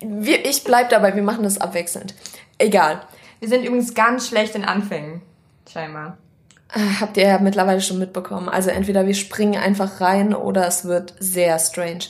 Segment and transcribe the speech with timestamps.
[0.00, 2.14] wir, ich bleib dabei, wir machen das abwechselnd.
[2.58, 3.02] Egal.
[3.40, 5.22] Wir sind übrigens ganz schlecht in Anfängen.
[5.70, 6.18] Scheinbar.
[6.72, 8.48] Äh, Habt ihr ja mittlerweile schon mitbekommen.
[8.48, 12.04] Also entweder wir springen einfach rein oder es wird sehr strange.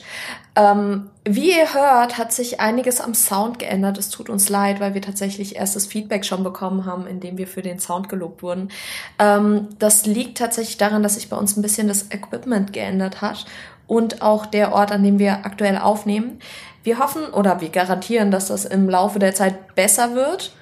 [0.55, 3.97] Ähm, wie ihr hört, hat sich einiges am Sound geändert.
[3.97, 7.63] Es tut uns leid, weil wir tatsächlich erstes Feedback schon bekommen haben, indem wir für
[7.63, 8.69] den Sound gelobt wurden.
[9.17, 13.45] Ähm, das liegt tatsächlich daran, dass sich bei uns ein bisschen das Equipment geändert hat
[13.87, 16.39] und auch der Ort, an dem wir aktuell aufnehmen.
[16.83, 20.53] Wir hoffen oder wir garantieren, dass das im Laufe der Zeit besser wird.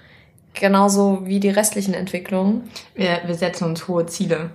[0.53, 2.69] Genauso wie die restlichen Entwicklungen.
[2.93, 4.51] Wir, wir setzen uns hohe Ziele.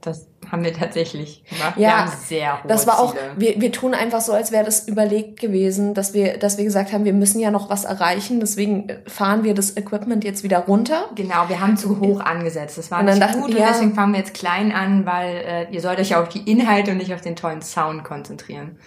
[0.00, 1.76] Das haben wir tatsächlich gemacht.
[1.76, 3.32] wir Ja, haben sehr hohe das war auch, Ziele.
[3.36, 6.92] wir, wir tun einfach so, als wäre das überlegt gewesen, dass wir, dass wir gesagt
[6.92, 11.04] haben, wir müssen ja noch was erreichen, deswegen fahren wir das Equipment jetzt wieder runter.
[11.14, 12.78] Genau, wir haben zu hoch angesetzt.
[12.78, 13.68] Das war nicht dachten gut wir, und ja.
[13.68, 16.90] deswegen fangen wir jetzt klein an, weil äh, ihr sollt euch ja auf die Inhalte
[16.92, 18.78] und nicht auf den tollen Sound konzentrieren.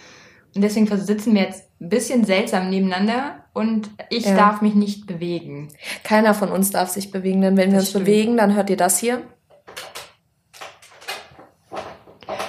[0.54, 4.36] Und deswegen sitzen wir jetzt ein bisschen seltsam nebeneinander und ich Ja.
[4.36, 5.70] darf mich nicht bewegen.
[6.04, 8.06] Keiner von uns darf sich bewegen, denn wenn wir Das uns stimmt.
[8.06, 9.22] bewegen, dann hört ihr das hier.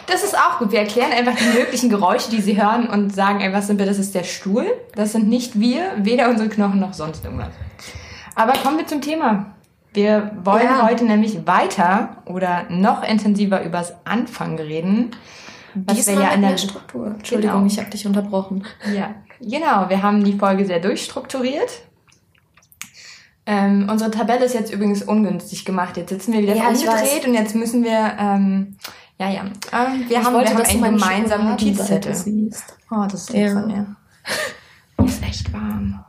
[0.07, 0.73] Das ist auch gut.
[0.73, 4.15] Wir erklären einfach die möglichen Geräusche, die sie hören und sagen einfach simpel, das ist
[4.15, 4.67] der Stuhl.
[4.95, 7.53] Das sind nicht wir, weder unsere Knochen noch sonst irgendwas.
[8.35, 9.55] Aber kommen wir zum Thema.
[9.95, 10.87] Wir wollen Ja.
[10.89, 15.11] heute nämlich weiter oder noch intensiver übers Anfangen reden.
[15.75, 17.07] Was Diesmal wir ja in der Struktur.
[17.09, 17.67] Entschuldigung, Genau.
[17.73, 18.65] ich habe dich unterbrochen.
[18.95, 19.89] Ja, genau.
[19.89, 21.83] Wir haben die Folge sehr durchstrukturiert.
[23.45, 25.97] Ähm, unsere Tabelle ist jetzt übrigens ungünstig gemacht.
[25.97, 28.77] Jetzt sitzen wir wieder Ja, umgedreht und jetzt müssen wir, ähm,
[29.29, 29.43] ja, ja.
[29.73, 32.13] Ähm, wir Ich haben, wir wollte, haben dass du einen gemeinsamen Notizzettel.
[32.91, 33.53] Oh, das ist lieb Ja.
[33.53, 33.97] von mir.
[35.07, 36.05] Ist echt warm.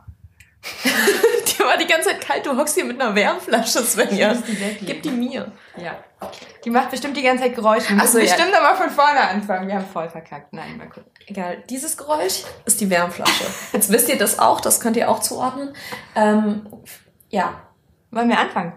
[1.46, 4.34] Die war die ganze Zeit kalt, du hockst hier mit einer Wärmflasche, Svenja.
[4.34, 4.86] Die.
[4.86, 5.52] Gib die mir.
[5.76, 5.96] Ja.
[6.64, 7.90] Die macht bestimmt die ganze Zeit Geräusche.
[7.90, 8.24] Wir Ach müssen so, ja.
[8.24, 9.68] bestimmt nochmal von vorne anfangen.
[9.68, 10.52] Wir haben voll verkackt.
[10.52, 11.10] Nein, mal gucken.
[11.26, 13.44] Egal, dieses Geräusch ist die Wärmflasche.
[13.72, 15.74] Jetzt wisst ihr das auch, das könnt ihr auch zuordnen.
[16.14, 16.66] Ähm,
[17.28, 17.54] ja,
[18.10, 18.72] Wollen wir anfangen?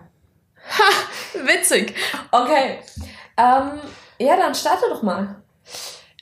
[1.45, 1.93] witzig.
[2.31, 2.79] Okay.
[3.37, 3.79] Ähm,
[4.19, 5.41] ja, dann starte doch mal.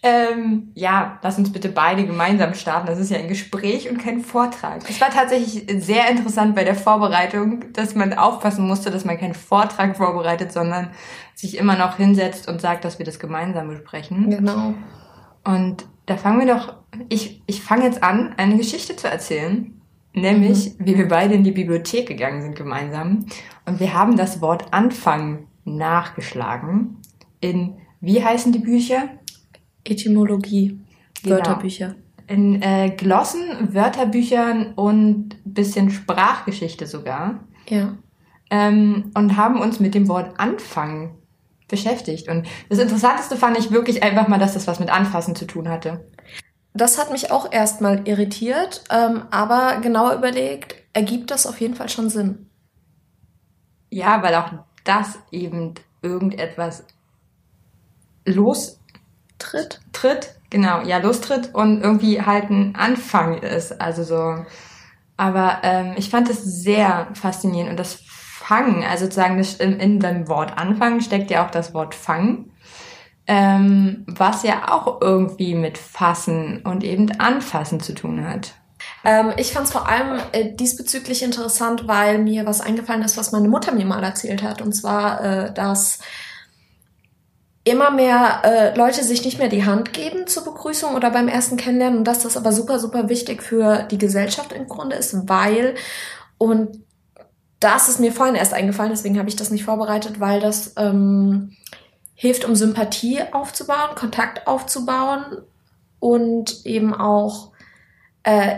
[0.04, 2.86] Ähm, ja, lass uns bitte beide gemeinsam starten.
[2.86, 4.88] Das ist ja ein Gespräch und kein Vortrag.
[4.88, 9.34] Es war tatsächlich sehr interessant bei der Vorbereitung, dass man aufpassen musste, dass man keinen
[9.34, 10.92] Vortrag vorbereitet, sondern
[11.34, 14.30] sich immer noch hinsetzt und sagt, dass wir das gemeinsam besprechen.
[14.30, 14.76] Genau.
[15.44, 16.76] Und da fangen wir doch,
[17.10, 19.82] ich, ich fange jetzt an, eine Geschichte zu erzählen.
[20.14, 23.26] Nämlich, wie wir beide in die Bibliothek gegangen sind gemeinsam.
[23.66, 26.98] Und wir haben das Wort Anfang nachgeschlagen
[27.42, 29.10] in, wie heißen die Bücher?
[29.84, 30.80] Etymologie,
[31.24, 31.38] Genau.
[31.38, 31.96] Wörterbücher.
[32.28, 37.40] In äh, Glossen, Wörterbüchern und bisschen Sprachgeschichte sogar.
[37.68, 37.98] Ja.
[38.50, 41.16] Ähm, und haben uns mit dem Wort Anfang
[41.68, 42.30] beschäftigt.
[42.30, 45.68] Und das Interessanteste fand ich wirklich einfach mal, dass das was mit Anfassen zu tun
[45.68, 46.08] hatte.
[46.74, 51.90] Das hat mich auch erstmal irritiert, ähm, aber genauer überlegt, ergibt das auf jeden Fall
[51.90, 52.50] schon Sinn.
[53.90, 54.52] Ja, weil auch
[54.84, 56.86] das eben irgendetwas
[58.26, 60.36] lostritt, Tritt?
[60.50, 63.80] genau, ja, lostritt und irgendwie halt ein Anfang ist.
[63.82, 64.46] Also so.
[65.18, 70.00] Aber ähm, ich fand es sehr faszinierend und das Fangen, also sozusagen das, in, in
[70.00, 72.52] dem Wort Anfang steckt ja auch das Wort Fangen,
[73.26, 78.54] ähm, was ja auch irgendwie mit Fassen und eben Anfassen zu tun hat.
[79.04, 83.32] Ähm, ich fand es vor allem äh, diesbezüglich interessant, weil mir was eingefallen ist, was
[83.32, 84.62] meine Mutter mir mal erzählt hat.
[84.62, 86.00] Und zwar, äh, dass
[87.66, 91.58] immer mehr äh, Leute sich nicht mehr die Hand geben zur Begrüßung oder beim ersten
[91.58, 95.74] Kennenlernen und dass das aber super, super wichtig für die Gesellschaft im Grunde ist, weil,
[96.38, 96.80] und
[97.60, 101.58] das ist mir vorhin erst eingefallen, deswegen habe ich das nicht vorbereitet, weil das ähm,
[102.14, 105.26] hilft, um Sympathie aufzubauen, Kontakt aufzubauen
[106.00, 107.52] und eben auch
[108.26, 108.58] äh,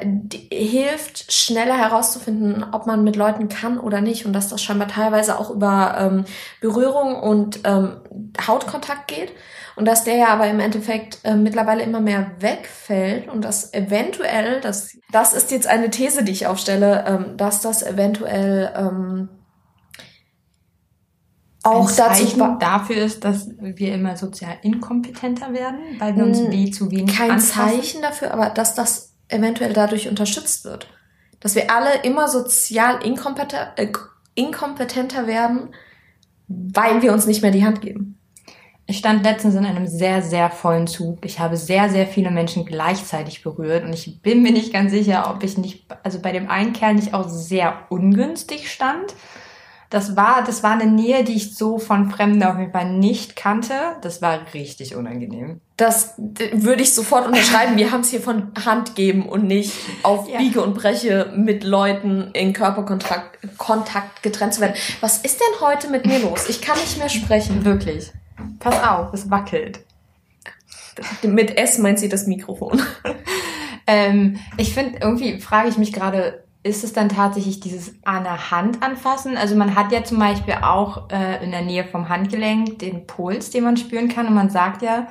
[0.49, 5.37] hilft, schneller herauszufinden, ob man mit Leuten kann oder nicht und dass das scheinbar teilweise
[5.37, 6.25] auch über ähm,
[6.61, 7.97] Berührung und ähm,
[8.47, 9.33] Hautkontakt geht
[9.75, 14.61] und dass der ja aber im Endeffekt äh, mittlerweile immer mehr wegfällt und dass eventuell,
[14.61, 19.27] das, das ist jetzt eine These, die ich aufstelle, ähm, dass das eventuell ähm,
[21.63, 26.71] auch dazu dafür ist, dass wir immer sozial inkompetenter werden, weil wir uns Mm, wie
[26.71, 27.53] zu wenig kein anpassen.
[27.53, 30.87] Zeichen dafür, aber dass das eventuell dadurch unterstützt wird.
[31.39, 33.91] Dass wir alle immer sozial inkompetenter, äh,
[34.35, 35.69] inkompetenter werden,
[36.47, 38.17] weil wir uns nicht mehr die Hand geben.
[38.89, 41.25] Ich stand letztens in einem sehr, sehr vollen Zug.
[41.25, 45.29] Ich habe sehr, sehr viele Menschen gleichzeitig berührt und ich bin mir nicht ganz sicher,
[45.29, 49.13] ob ich nicht, also bei dem einen Kerl nicht auch sehr ungünstig stand.
[49.89, 53.35] Das war, das war eine Nähe, die ich so von Fremden auf jeden Fall nicht
[53.37, 53.73] kannte.
[54.01, 55.61] Das war richtig unangenehm.
[55.77, 57.77] das würde ich sofort unterschreiben.
[57.77, 59.73] Wir haben es hier von Hand geben und nicht
[60.03, 60.39] auf ja.
[60.39, 64.75] Biege und Breche mit Leuten in Körperkontakt Kontakt getrennt zu werden.
[64.99, 66.49] Was ist denn heute mit mir los?
[66.49, 67.63] Ich kann nicht mehr sprechen.
[67.63, 68.11] Wirklich.
[68.59, 69.79] Pass auf, es wackelt.
[71.21, 72.81] Mit S meint sie das Mikrofon.
[73.87, 78.51] ähm, ich finde, irgendwie frage ich mich gerade, ist es dann tatsächlich dieses an der
[78.51, 79.37] Hand anfassen?
[79.37, 83.49] Also man hat ja zum Beispiel auch äh, in der Nähe vom Handgelenk den Puls,
[83.49, 84.27] den man spüren kann.
[84.27, 85.07] Und man sagt ja,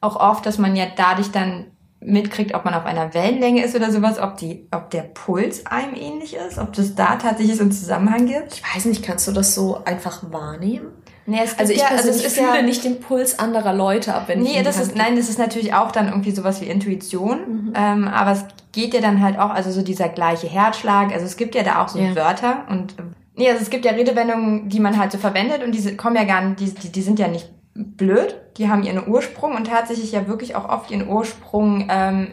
[0.00, 1.66] auch oft, dass man ja dadurch dann
[2.00, 5.94] mitkriegt, ob man auf einer Wellenlänge ist oder sowas, ob die, ob der Puls einem
[5.94, 8.54] ähnlich ist, ob das da tatsächlich so einen Zusammenhang gibt.
[8.54, 10.88] Ich weiß nicht, kannst du das so einfach wahrnehmen?
[11.30, 14.14] Nee, es also ich ja, also es ist fühle ja, nicht den Puls anderer Leute
[14.14, 16.66] ab, wenn nee, ich das ist nein, das ist natürlich auch dann irgendwie sowas wie
[16.66, 17.72] Intuition, mhm.
[17.76, 21.36] ähm, aber es geht ja dann halt auch, also so dieser gleiche Herzschlag, also es
[21.36, 22.16] gibt ja da auch so ja.
[22.16, 22.94] Wörter und
[23.36, 26.24] nee, also es gibt ja Redewendungen, die man halt so verwendet und die kommen ja
[26.24, 28.36] gar nicht, die, die, die sind ja nicht blöd.
[28.56, 32.32] Die haben ihren Ursprung und tatsächlich ja wirklich auch oft ihren Ursprung ähm,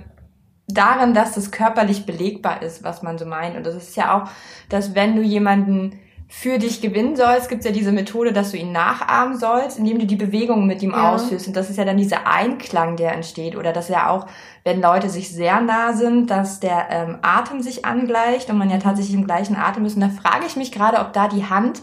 [0.67, 3.55] darin, dass das körperlich belegbar ist, was man so meint.
[3.55, 4.29] Und das ist ja auch,
[4.69, 5.99] dass wenn du jemanden
[6.29, 9.99] für dich gewinnen sollst, gibt es ja diese Methode, dass du ihn nachahmen sollst, indem
[9.99, 11.13] du die Bewegungen mit ihm ja.
[11.13, 11.47] ausführst.
[11.47, 13.55] Und das ist ja dann dieser Einklang, der entsteht.
[13.55, 14.27] Oder dass ja auch,
[14.65, 18.77] wenn Leute sich sehr nah sind, dass der ähm, Atem sich angleicht und man ja
[18.77, 19.95] tatsächlich im gleichen Atem ist.
[19.95, 21.81] Und da frage ich mich gerade, ob da die Hand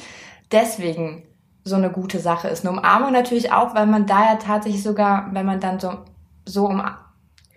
[0.52, 1.22] deswegen
[1.64, 2.66] so eine gute Sache ist.
[2.66, 5.94] Eine Umarmung natürlich auch, weil man da ja tatsächlich sogar, wenn man dann so,
[6.44, 6.82] so um,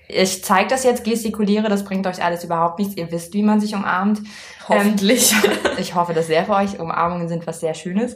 [0.08, 2.96] ich zeige das jetzt, gestikuliere, das bringt euch alles überhaupt nichts.
[2.96, 4.22] Ihr wisst, wie man sich umarmt.
[4.68, 5.34] Hoffentlich.
[5.44, 6.80] Ähm, ich hoffe das sehr für euch.
[6.80, 8.16] Umarmungen sind was sehr Schönes.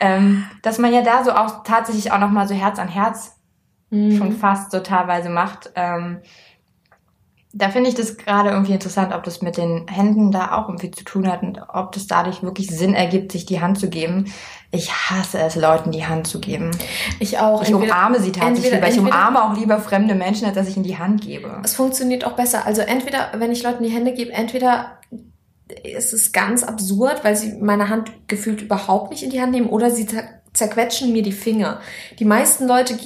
[0.00, 3.36] Ähm, dass man ja da so auch tatsächlich auch nochmal so Herz an Herz
[3.90, 4.16] mhm.
[4.16, 5.70] schon fast so teilweise macht.
[5.74, 6.20] Ähm,
[7.54, 10.90] da finde ich das gerade irgendwie interessant, ob das mit den Händen da auch irgendwie
[10.90, 14.32] zu tun hat und ob das dadurch wirklich Sinn ergibt, sich die Hand zu geben.
[14.70, 16.70] Ich hasse es, Leuten die Hand zu geben.
[17.20, 17.62] Ich auch.
[17.62, 18.88] Ich entweder, umarme sie tatsächlich lieber.
[18.88, 21.60] Ich umarme auch lieber fremde Menschen, als dass ich ihnen die Hand gebe.
[21.62, 22.64] Es funktioniert auch besser.
[22.64, 24.98] Also entweder, wenn ich Leuten die Hände gebe, entweder
[25.84, 29.68] ist es ganz absurd, weil sie meine Hand gefühlt überhaupt nicht in die Hand nehmen
[29.68, 30.06] oder sie
[30.54, 31.80] zerquetschen mir die Finger.
[32.18, 32.98] Die meisten Leute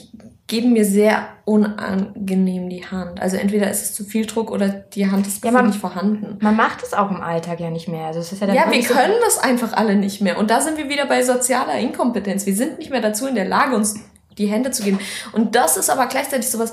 [0.46, 3.20] geben mir sehr unangenehm die Hand.
[3.20, 6.38] Also entweder ist es zu viel Druck oder die Hand ist ja, man, nicht vorhanden.
[6.40, 8.06] Man macht es auch im Alltag ja nicht mehr.
[8.06, 10.38] Also es ist ja, ja wir können das einfach alle nicht mehr.
[10.38, 12.46] Und da sind wir wieder bei sozialer Inkompetenz.
[12.46, 13.96] Wir sind nicht mehr dazu in der Lage, uns
[14.38, 15.00] die Hände zu geben.
[15.32, 16.72] Und das ist aber gleichzeitig sowas,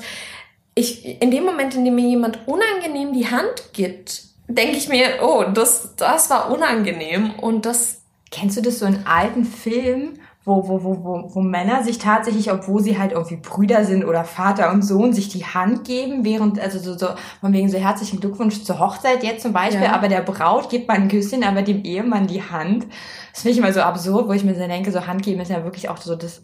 [0.75, 5.19] ich, in dem Moment, in dem mir jemand unangenehm die Hand gibt, denke ich mir,
[5.21, 8.01] oh, das, das war unangenehm und das.
[8.31, 12.51] Kennst du das so in alten Filmen, wo, wo, wo, wo, wo Männer sich tatsächlich,
[12.51, 16.59] obwohl sie halt irgendwie Brüder sind oder Vater und Sohn, sich die Hand geben, während,
[16.59, 19.93] also so, so von wegen so herzlichen Glückwunsch zur Hochzeit jetzt zum Beispiel, ja.
[19.93, 22.87] aber der Braut gibt man ein Küsschen, aber dem Ehemann die Hand.
[23.31, 25.49] Das finde ich immer so absurd, wo ich mir so denke, so Hand geben ist
[25.49, 26.41] ja wirklich auch so das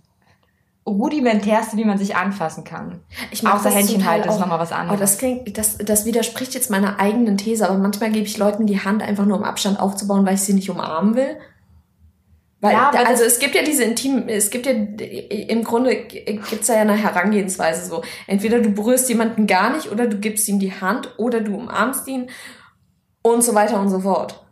[0.88, 3.02] rudimentärste, wie man sich anfassen kann.
[3.32, 4.98] Ich mag Außer Händchen halten ist nochmal was anderes.
[4.98, 8.66] Oh, das klingt, das, das widerspricht jetzt meiner eigenen These, aber manchmal gebe ich Leuten
[8.66, 11.38] die Hand einfach nur um Abstand aufzubauen, weil ich sie nicht umarmen will.
[12.62, 16.68] Weil, ja, da, also es gibt ja diese intimen, es gibt ja, im Grunde gibt's
[16.68, 18.04] da ja eine Herangehensweise so.
[18.28, 22.06] Entweder du berührst jemanden gar nicht oder du gibst ihm die Hand oder du umarmst
[22.08, 22.30] ihn
[23.22, 24.46] und so weiter und so fort.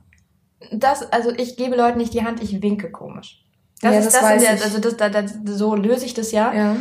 [0.71, 3.44] Das, also ich gebe Leuten nicht die Hand, ich winke komisch.
[3.81, 6.31] Das ja, ist das, das weiß der, also das, das, das, so löse ich das
[6.31, 6.54] ja.
[6.54, 6.75] ja.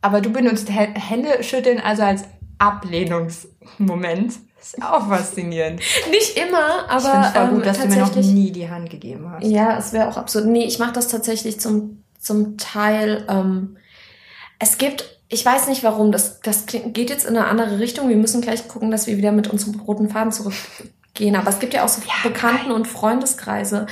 [0.00, 2.24] Aber du benutzt Hände schütteln also als
[2.58, 4.34] Ablehnungsmoment.
[4.60, 5.80] Das ist auch faszinierend.
[6.10, 6.98] Nicht immer, aber.
[6.98, 9.44] Ich finde es voll gut, ähm, dass du mir noch nie die Hand gegeben hast.
[9.46, 10.44] Ja, es wäre auch absurd.
[10.46, 13.24] Nee, ich mache das tatsächlich zum, zum Teil.
[13.28, 13.78] Ähm,
[14.58, 18.10] es gibt, ich weiß nicht warum, das, das geht jetzt in eine andere Richtung.
[18.10, 21.36] Wir müssen gleich gucken, dass wir wieder mit unserem roten Faden zurückgehen.
[21.36, 22.72] Aber es gibt ja auch so ja, Bekannten- geil.
[22.72, 23.86] und Freundeskreise,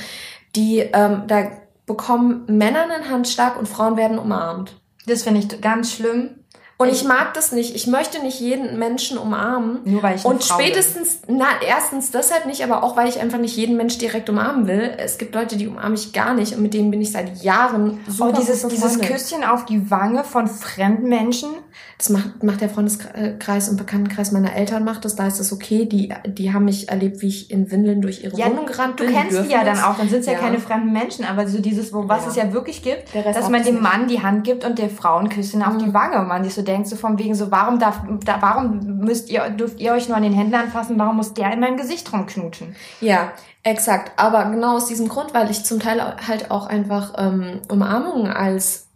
[0.55, 1.51] die, ähm, da
[1.87, 4.79] bekommen Männer einen Handschlag und Frauen werden umarmt.
[5.07, 6.35] Das finde ich ganz schlimm.
[6.81, 7.75] Und ich mag das nicht.
[7.75, 9.81] Ich möchte nicht jeden Menschen umarmen.
[9.83, 11.35] Nur weil ich eine Und Frau spätestens, bin.
[11.37, 14.93] na, erstens deshalb nicht, aber auch weil ich einfach nicht jeden Mensch direkt umarmen will.
[14.97, 17.99] Es gibt Leute, die umarme ich gar nicht und mit denen bin ich seit Jahren
[18.07, 18.27] so.
[18.27, 21.49] Oh, dieses, dieses Küsschen auf die Wange von fremden Menschen.
[21.97, 25.17] Das macht, macht der Freundeskreis und Bekanntenkreis meiner Eltern macht das.
[25.17, 25.83] Da ist es okay.
[25.83, 29.07] Die, die haben mich erlebt, wie ich in Windeln durch ihre ja, Wohnung gerannt bin.
[29.07, 29.97] Du kennst die ja dann auch.
[29.97, 30.33] Dann sind es ja.
[30.33, 30.39] ja.
[30.39, 31.25] keine fremden Menschen.
[31.25, 32.29] Aber so dieses, wo, was ja.
[32.29, 35.27] es ja wirklich gibt, dass man dem Mann die Hand gibt und der Frau ein
[35.27, 35.65] Küsschen mhm.
[35.65, 35.93] auf die mhm.
[35.93, 36.21] Wange.
[36.21, 39.49] Und man sich so denkt, so von wegen so, warum darf, da, warum müsst ihr,
[39.49, 40.97] dürft ihr euch nur an den Händen anfassen?
[40.97, 42.75] Warum muss der in meinem Gesicht rumknutschen?
[43.01, 43.33] Ja,
[43.63, 44.13] exakt.
[44.17, 48.87] Aber genau aus diesem Grund, weil ich zum Teil halt auch einfach ähm, Umarmungen als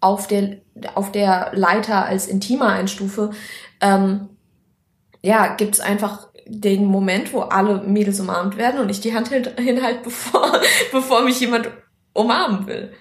[0.00, 0.58] auf der,
[0.94, 3.30] auf der Leiter als intimer einstufe,
[3.80, 4.28] ähm,
[5.22, 10.00] ja, gibt's einfach den Moment, wo alle Mädels umarmt werden und ich die Hand hinhalte,
[10.04, 10.60] bevor,
[10.92, 11.70] bevor mich jemand
[12.12, 12.92] umarmen will.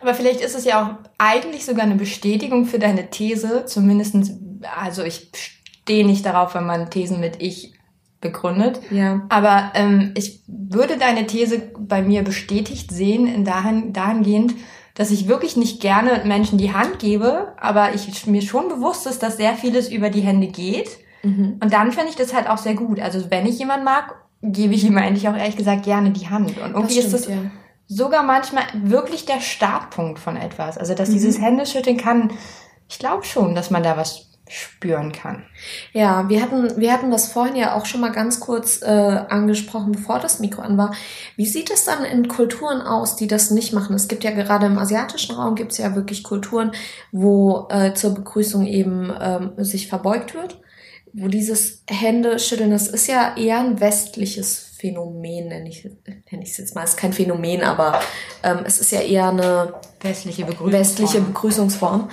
[0.00, 4.32] Aber vielleicht ist es ja auch eigentlich sogar eine Bestätigung für deine These, zumindestens,
[4.78, 7.74] also ich stehe nicht darauf, wenn man Thesen mit ich
[8.20, 8.80] begründet.
[8.90, 9.22] Ja.
[9.28, 14.54] Aber ähm, ich würde deine These bei mir bestätigt sehen, in dahin, dahingehend,
[14.94, 19.22] dass ich wirklich nicht gerne Menschen die Hand gebe, aber ich mir schon bewusst ist,
[19.22, 20.98] dass sehr vieles über die Hände geht.
[21.22, 21.58] Mhm.
[21.62, 22.98] Und dann finde ich das halt auch sehr gut.
[22.98, 26.50] Also wenn ich jemanden mag, gebe ich ihm eigentlich auch ehrlich gesagt gerne die Hand.
[26.58, 27.50] Und irgendwie das stimmt, ist das ja.
[27.88, 30.78] Sogar manchmal wirklich der Startpunkt von etwas.
[30.78, 31.14] Also dass mhm.
[31.14, 32.30] dieses Händeschütteln kann,
[32.88, 35.44] ich glaube schon, dass man da was spüren kann.
[35.92, 39.92] Ja, wir hatten, wir hatten das vorhin ja auch schon mal ganz kurz äh, angesprochen,
[39.92, 40.94] bevor das Mikro an war.
[41.36, 43.94] Wie sieht es dann in Kulturen aus, die das nicht machen?
[43.94, 46.72] Es gibt ja gerade im asiatischen Raum gibt es ja wirklich Kulturen,
[47.12, 50.60] wo äh, zur Begrüßung eben ähm, sich verbeugt wird,
[51.12, 56.58] wo dieses Händeschütteln, das ist ja eher ein westliches Phänomen, nenne ich nenn ich es
[56.58, 56.84] jetzt mal.
[56.84, 58.00] Es ist kein Phänomen, aber
[58.42, 60.72] ähm, es ist ja eher eine westliche Begrüßungsform.
[60.72, 62.10] westliche Begrüßungsform.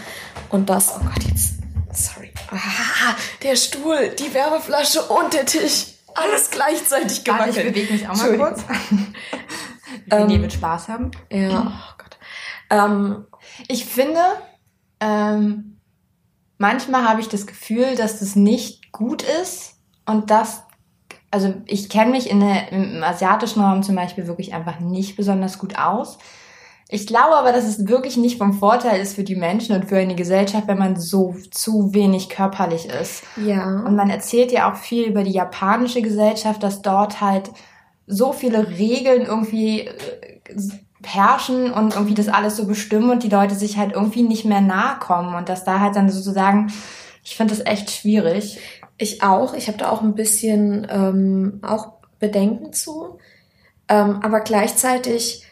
[0.49, 1.55] Und das, oh Gott, jetzt
[1.95, 2.31] Sorry.
[2.51, 5.93] Ah, der Stuhl, die Wärmeflasche und der Tisch.
[6.13, 7.55] Alles gleichzeitig gewackelt.
[7.55, 8.63] Warte, ich bewege mich auch mal kurz.
[10.05, 11.11] Wir ähm, mit Spaß haben.
[11.31, 12.17] Ja, oh Gott.
[12.69, 13.25] Ähm,
[13.67, 14.21] ich finde,
[14.99, 15.79] ähm,
[16.57, 20.63] manchmal habe ich das Gefühl, dass das nicht gut ist und dass,
[21.35, 25.59] also ich kenne mich in der, im asiatischen Raum zum Beispiel wirklich einfach nicht besonders
[25.59, 26.17] gut aus.
[26.87, 29.97] Ich glaube aber, dass es wirklich nicht vom Vorteil ist für die Menschen und für
[29.97, 33.23] eine Gesellschaft, wenn man so zu wenig körperlich ist.
[33.35, 33.81] Ja.
[33.85, 37.51] Und man erzählt ja auch viel über die japanische Gesellschaft, dass dort halt
[38.07, 40.41] so viele Regeln irgendwie äh,
[41.03, 44.61] herrschen und irgendwie das alles so bestimmen und die Leute sich halt irgendwie nicht mehr
[44.61, 46.71] nahe kommen und dass da halt dann sozusagen,
[47.25, 48.57] ich finde das echt schwierig.
[48.97, 49.53] Ich auch.
[49.53, 53.19] Ich habe da auch ein bisschen ähm, auch Bedenken zu.
[53.87, 55.45] Ähm, aber gleichzeitig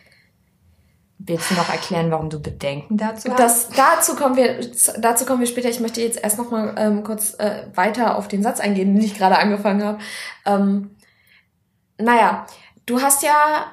[1.25, 3.39] Willst du noch erklären, warum du Bedenken dazu hast?
[3.39, 4.59] Das, dazu, kommen wir,
[4.99, 5.69] dazu kommen wir später.
[5.69, 9.03] Ich möchte jetzt erst noch mal ähm, kurz äh, weiter auf den Satz eingehen, den
[9.03, 9.99] ich gerade angefangen habe.
[10.45, 10.95] Ähm,
[11.97, 12.45] naja,
[12.85, 13.67] du hast ja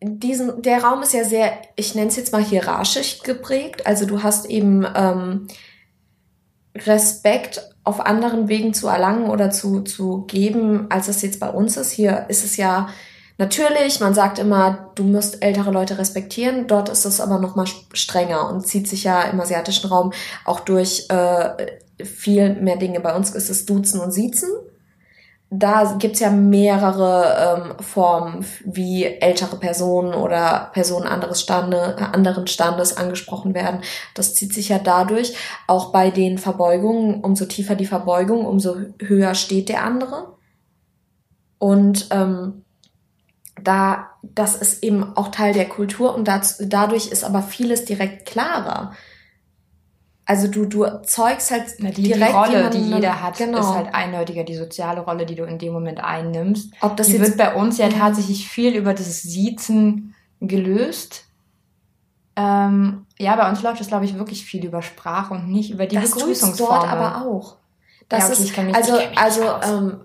[0.00, 3.86] diesen, der Raum ist ja sehr, ich nenne es jetzt mal hierarchisch geprägt.
[3.86, 5.46] Also du hast eben ähm,
[6.74, 11.76] Respekt auf anderen Wegen zu erlangen oder zu, zu geben, als es jetzt bei uns
[11.76, 11.92] ist.
[11.92, 12.88] Hier ist es ja
[13.36, 16.68] Natürlich, man sagt immer, du musst ältere Leute respektieren.
[16.68, 20.12] Dort ist es aber noch mal strenger und zieht sich ja im asiatischen Raum
[20.44, 23.00] auch durch äh, viel mehr Dinge.
[23.00, 24.50] Bei uns ist es Duzen und Siezen.
[25.56, 32.96] Da gibt's ja mehrere ähm, Formen, wie ältere Personen oder Personen anderes Stande, anderen Standes
[32.96, 33.80] angesprochen werden.
[34.14, 35.36] Das zieht sich ja dadurch.
[35.68, 40.34] Auch bei den Verbeugungen, umso tiefer die Verbeugung, umso höher steht der andere.
[41.58, 42.64] Und ähm,
[43.62, 48.26] da, das ist eben auch Teil der Kultur und das, dadurch ist aber vieles direkt
[48.26, 48.92] klarer.
[50.26, 53.60] Also du, du zeugst halt Na, die, direkt die Rolle, die jeder hat, genau.
[53.60, 56.72] ist halt eindeutiger, die soziale Rolle, die du in dem Moment einnimmst.
[56.80, 61.26] Ob das die jetzt, wird bei uns ja, tatsächlich viel über das Siezen gelöst.
[62.36, 65.86] Ähm, ja, bei uns läuft das, glaube ich, wirklich viel über Sprache und nicht über
[65.86, 66.80] die das Begrüßungsform.
[66.80, 67.56] dort aber auch.
[68.08, 70.00] Das ja, okay, ist, mich, also, also ähm,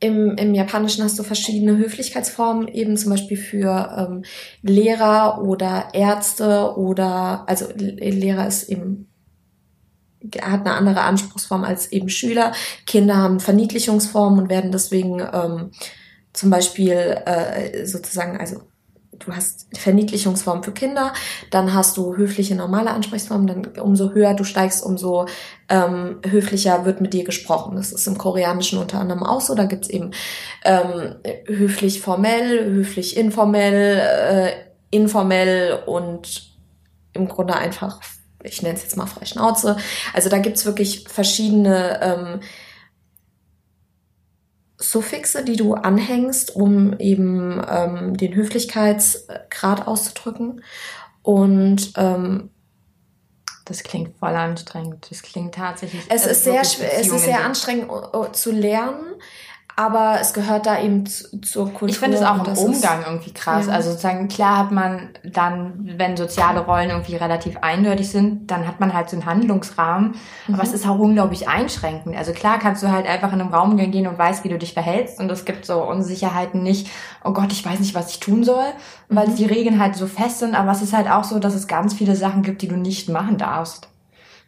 [0.00, 4.24] im, Im Japanischen hast du verschiedene Höflichkeitsformen, eben zum Beispiel für ähm,
[4.62, 9.07] Lehrer oder Ärzte oder, also Lehrer ist eben,
[10.42, 12.52] hat eine andere Anspruchsform als eben Schüler.
[12.86, 15.70] Kinder haben Verniedlichungsformen und werden deswegen ähm,
[16.32, 18.62] zum Beispiel äh, sozusagen, also
[19.18, 21.12] du hast Verniedlichungsformen für Kinder,
[21.50, 25.26] dann hast du höfliche normale Ansprechformen, dann umso höher du steigst, umso
[25.68, 27.76] ähm, höflicher wird mit dir gesprochen.
[27.76, 29.54] Das ist im Koreanischen unter anderem auch so.
[29.54, 30.12] Da gibt's eben
[30.64, 34.52] ähm, höflich formell, höflich informell, äh,
[34.90, 36.56] informell und
[37.12, 38.00] im Grunde einfach,
[38.48, 39.76] ich nenne es jetzt mal frei Schnauze.
[40.12, 42.40] Also da gibt's wirklich verschiedene ähm,
[44.78, 50.62] Suffixe, die du anhängst, um eben ähm, den Höflichkeitsgrad auszudrücken.
[51.22, 52.50] Und ähm,
[53.64, 55.06] das klingt voll anstrengend.
[55.10, 56.02] Das klingt tatsächlich.
[56.08, 57.90] Es ist sehr schwer, es ist sehr anstrengend
[58.32, 59.14] zu lernen
[59.78, 61.88] aber es gehört da eben zu, zur Kultur.
[61.90, 63.68] Ich finde es auch im Umgang irgendwie krass.
[63.68, 63.74] Ja.
[63.74, 68.80] Also sozusagen, klar hat man dann, wenn soziale Rollen irgendwie relativ eindeutig sind, dann hat
[68.80, 70.16] man halt so einen Handlungsrahmen.
[70.48, 70.54] Mhm.
[70.54, 72.16] Aber es ist auch unglaublich einschränkend.
[72.16, 74.72] Also klar kannst du halt einfach in einem Raum gehen und weißt, wie du dich
[74.72, 75.20] verhältst.
[75.20, 76.90] Und es gibt so Unsicherheiten nicht,
[77.22, 78.66] oh Gott, ich weiß nicht, was ich tun soll,
[79.08, 79.36] weil mhm.
[79.36, 80.56] die Regeln halt so fest sind.
[80.56, 83.08] Aber es ist halt auch so, dass es ganz viele Sachen gibt, die du nicht
[83.10, 83.88] machen darfst.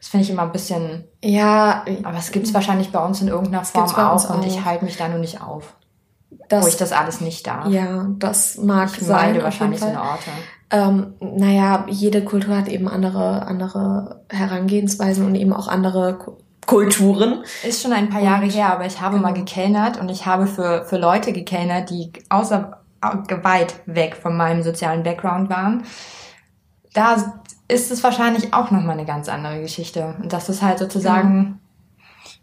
[0.00, 1.04] Das finde ich immer ein bisschen.
[1.22, 1.84] Ja.
[2.02, 4.96] Aber es gibt es wahrscheinlich bei uns in irgendeiner Form auch, und ich halte mich
[4.96, 5.74] da nur nicht auf.
[6.48, 7.68] das, wo ich das alles nicht darf.
[7.68, 9.32] Ja, das mag ich sein.
[9.32, 10.30] Meide wahrscheinlich so eine Orte.
[10.70, 16.18] Ähm, naja, jede Kultur hat eben andere, andere Herangehensweisen und eben auch andere
[16.66, 17.44] Kulturen.
[17.66, 19.28] Ist schon ein paar Jahre und, her, aber ich habe genau.
[19.28, 22.80] mal gekellnert und ich habe für, für Leute gekellnert, die außer
[23.42, 25.84] weit weg von meinem sozialen Background waren.
[26.92, 27.39] Da
[27.70, 30.14] ist es wahrscheinlich auch nochmal eine ganz andere Geschichte.
[30.22, 31.58] Und das ist halt sozusagen, mhm.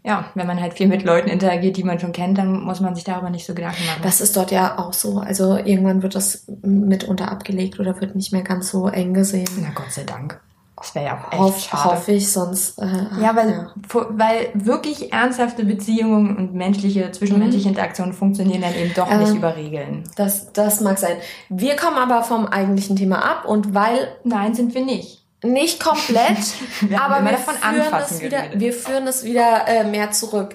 [0.02, 2.94] ja, wenn man halt viel mit Leuten interagiert, die man schon kennt, dann muss man
[2.94, 4.00] sich darüber nicht so Gedanken machen.
[4.02, 5.18] Das ist dort ja auch so.
[5.18, 9.48] Also irgendwann wird das mitunter abgelegt oder wird nicht mehr ganz so eng gesehen.
[9.60, 10.40] Na Gott sei Dank.
[10.80, 11.84] Das wäre ja auch echt Hoff, schade.
[11.84, 12.78] Hoffe ich, sonst.
[12.78, 12.86] Äh,
[13.20, 13.72] ja, weil, ja.
[14.10, 17.74] weil wirklich ernsthafte Beziehungen und menschliche, zwischenmenschliche mhm.
[17.74, 20.04] Interaktionen funktionieren dann eben doch äh, nicht über Regeln.
[20.16, 21.16] Das, das mag sein.
[21.48, 24.08] Wir kommen aber vom eigentlichen Thema ab und weil.
[24.24, 25.17] Nein, sind wir nicht.
[25.42, 26.38] Nicht komplett,
[26.80, 30.54] wir aber wir führen, es wieder, wir führen es wieder äh, mehr zurück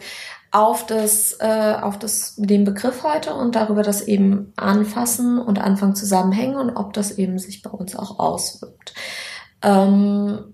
[0.52, 5.96] auf das, äh, auf das, den Begriff heute und darüber das eben anfassen und anfangen
[5.96, 8.94] zusammenhängen und ob das eben sich bei uns auch auswirkt.
[9.64, 10.54] Ähm,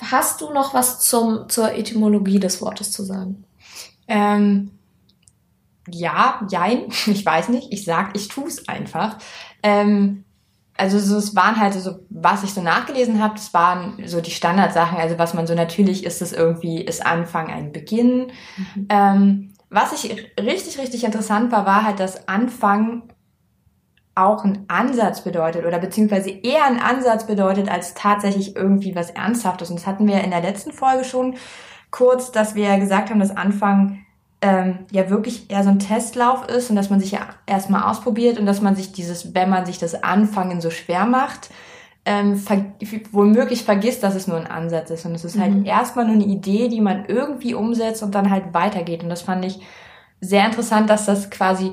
[0.00, 3.44] hast du noch was zum, zur Etymologie des Wortes zu sagen?
[4.08, 4.72] Ähm,
[5.88, 7.72] ja, jein, ich weiß nicht.
[7.72, 9.18] Ich sag, ich tu's einfach.
[9.62, 10.24] Ähm,
[10.76, 14.30] also so, es waren halt so, was ich so nachgelesen habe, das waren so die
[14.30, 14.98] Standardsachen.
[14.98, 18.32] Also was man so natürlich ist, es irgendwie ist Anfang ein Beginn.
[18.56, 18.86] Mhm.
[18.88, 23.02] Ähm, was ich richtig, richtig interessant war, war halt, dass Anfang
[24.14, 29.70] auch ein Ansatz bedeutet oder beziehungsweise eher ein Ansatz bedeutet als tatsächlich irgendwie was Ernsthaftes.
[29.70, 31.36] Und das hatten wir in der letzten Folge schon
[31.90, 34.05] kurz, dass wir gesagt haben, dass Anfang
[34.42, 38.38] ähm, ja wirklich eher so ein Testlauf ist und dass man sich ja erstmal ausprobiert
[38.38, 41.50] und dass man sich dieses, wenn man sich das Anfangen so schwer macht,
[42.04, 42.64] ähm, ver
[43.10, 45.06] womöglich vergisst, dass es nur ein Ansatz ist.
[45.06, 45.64] Und es ist halt mhm.
[45.64, 49.02] erstmal nur eine Idee, die man irgendwie umsetzt und dann halt weitergeht.
[49.02, 49.58] Und das fand ich
[50.20, 51.72] sehr interessant, dass das quasi,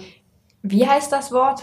[0.64, 1.62] wie heißt das Wort?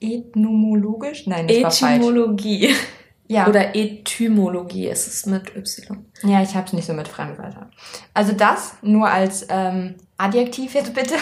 [0.00, 1.26] Ethnomologisch?
[1.26, 2.68] Nein, das Etymologie.
[2.68, 2.86] war falsch.
[3.28, 3.48] Ja.
[3.48, 6.04] Oder Etymologie ist es mit Y.
[6.22, 7.72] Ja, ich habe es nicht so mit Fremdwörtern.
[8.14, 11.14] Also das nur als ähm, Adjektiv jetzt bitte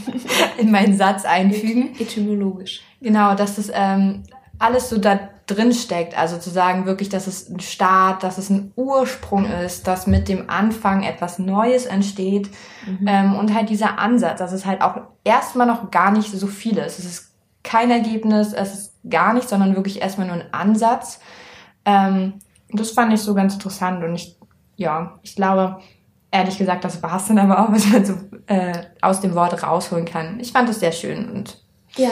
[0.58, 1.94] in meinen Satz einfügen.
[1.98, 2.80] Etymologisch.
[3.00, 4.24] Genau, dass das ähm,
[4.58, 6.16] alles so da drin steckt.
[6.16, 10.28] Also zu sagen wirklich, dass es ein Start, dass es ein Ursprung ist, dass mit
[10.28, 12.50] dem Anfang etwas Neues entsteht.
[12.86, 13.06] Mhm.
[13.06, 16.78] Ähm, und halt dieser Ansatz, dass es halt auch erstmal noch gar nicht so viel
[16.78, 16.98] ist.
[16.98, 17.32] Es ist
[17.64, 21.20] kein Ergebnis, es ist gar nichts, sondern wirklich erstmal nur ein Ansatz.
[21.84, 22.34] Ähm,
[22.70, 24.36] das fand ich so ganz interessant und ich,
[24.76, 25.80] ja, ich glaube,
[26.32, 28.14] ehrlich gesagt, das war es dann aber auch, was man so
[28.46, 30.40] äh, aus dem Wort rausholen kann.
[30.40, 31.62] Ich fand es sehr schön und
[31.96, 32.10] ja.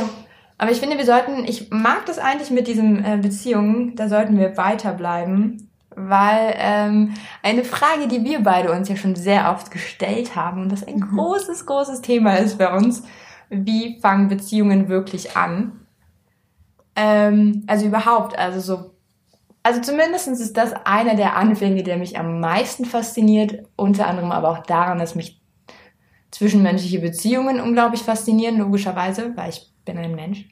[0.58, 4.36] Aber ich finde, wir sollten, ich mag das eigentlich mit diesen äh, Beziehungen, da sollten
[4.36, 10.36] wir weiterbleiben, weil ähm, eine Frage, die wir beide uns ja schon sehr oft gestellt
[10.36, 11.16] haben und das ein mhm.
[11.16, 13.02] großes, großes Thema ist bei uns,
[13.48, 15.80] wie fangen Beziehungen wirklich an?
[16.94, 18.90] Ähm, also überhaupt, also so,
[19.62, 24.50] also zumindestens ist das einer der Anfänge, der mich am meisten fasziniert, unter anderem aber
[24.50, 25.40] auch daran, dass mich
[26.30, 30.46] zwischenmenschliche Beziehungen unglaublich faszinieren, logischerweise, weil ich bin ein Mensch.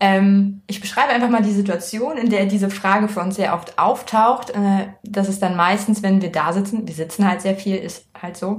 [0.00, 3.78] Ähm, ich beschreibe einfach mal die Situation, in der diese Frage für uns sehr oft
[3.78, 4.50] auftaucht.
[4.50, 6.86] Äh, das ist dann meistens, wenn wir da sitzen.
[6.86, 8.58] Wir sitzen halt sehr viel, ist halt so.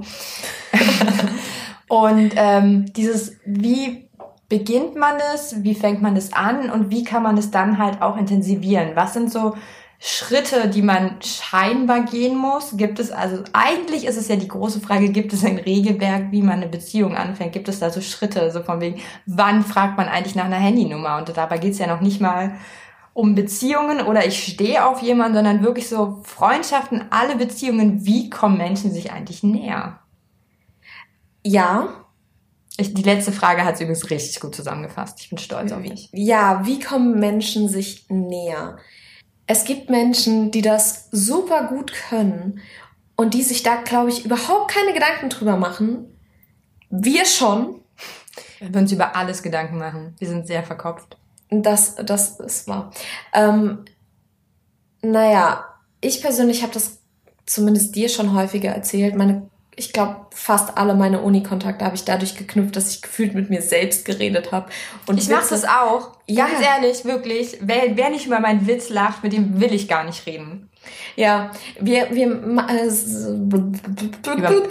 [1.88, 4.05] Und ähm, dieses, wie
[4.48, 8.02] beginnt man es, wie fängt man es an und wie kann man es dann halt
[8.02, 8.90] auch intensivieren?
[8.94, 9.54] Was sind so
[9.98, 12.76] Schritte, die man scheinbar gehen muss?
[12.76, 16.42] Gibt es, also eigentlich ist es ja die große Frage, gibt es ein Regelwerk, wie
[16.42, 17.52] man eine Beziehung anfängt?
[17.52, 21.16] Gibt es da so Schritte, so von wegen, wann fragt man eigentlich nach einer Handynummer?
[21.16, 22.56] Und dabei geht's ja noch nicht mal
[23.14, 28.58] um Beziehungen oder ich stehe auf jemanden, sondern wirklich so Freundschaften, alle Beziehungen, wie kommen
[28.58, 30.00] Menschen sich eigentlich näher?
[31.42, 32.05] Ja.
[32.78, 35.20] Ich, die letzte Frage hat sie übrigens richtig gut zusammengefasst.
[35.20, 36.10] Ich bin stolz auf mich.
[36.12, 38.76] Ja, wie kommen Menschen sich näher?
[39.46, 42.60] Es gibt Menschen, die das super gut können
[43.16, 46.18] und die sich da, glaube ich, überhaupt keine Gedanken drüber machen.
[46.90, 47.80] Wir schon.
[48.58, 50.14] Wir würden uns über alles Gedanken machen.
[50.18, 51.16] Wir sind sehr verkopft.
[51.48, 52.90] Das, das ist wahr.
[53.32, 53.84] Ähm,
[55.00, 55.64] naja,
[56.00, 56.98] ich persönlich habe das
[57.46, 59.14] zumindest dir schon häufiger erzählt.
[59.14, 63.50] Meine ich glaube, fast alle meine Uni-Kontakte habe ich dadurch geknüpft, dass ich gefühlt mit
[63.50, 64.70] mir selbst geredet habe.
[65.06, 66.12] Und ich mache das auch.
[66.26, 66.46] Ja.
[66.46, 67.58] Ganz ehrlich, wirklich.
[67.60, 70.70] Wer, wer nicht über meinen Witz lacht, mit dem will ich gar nicht reden.
[71.16, 72.26] Ja, wir, wir,
[72.68, 72.90] äh,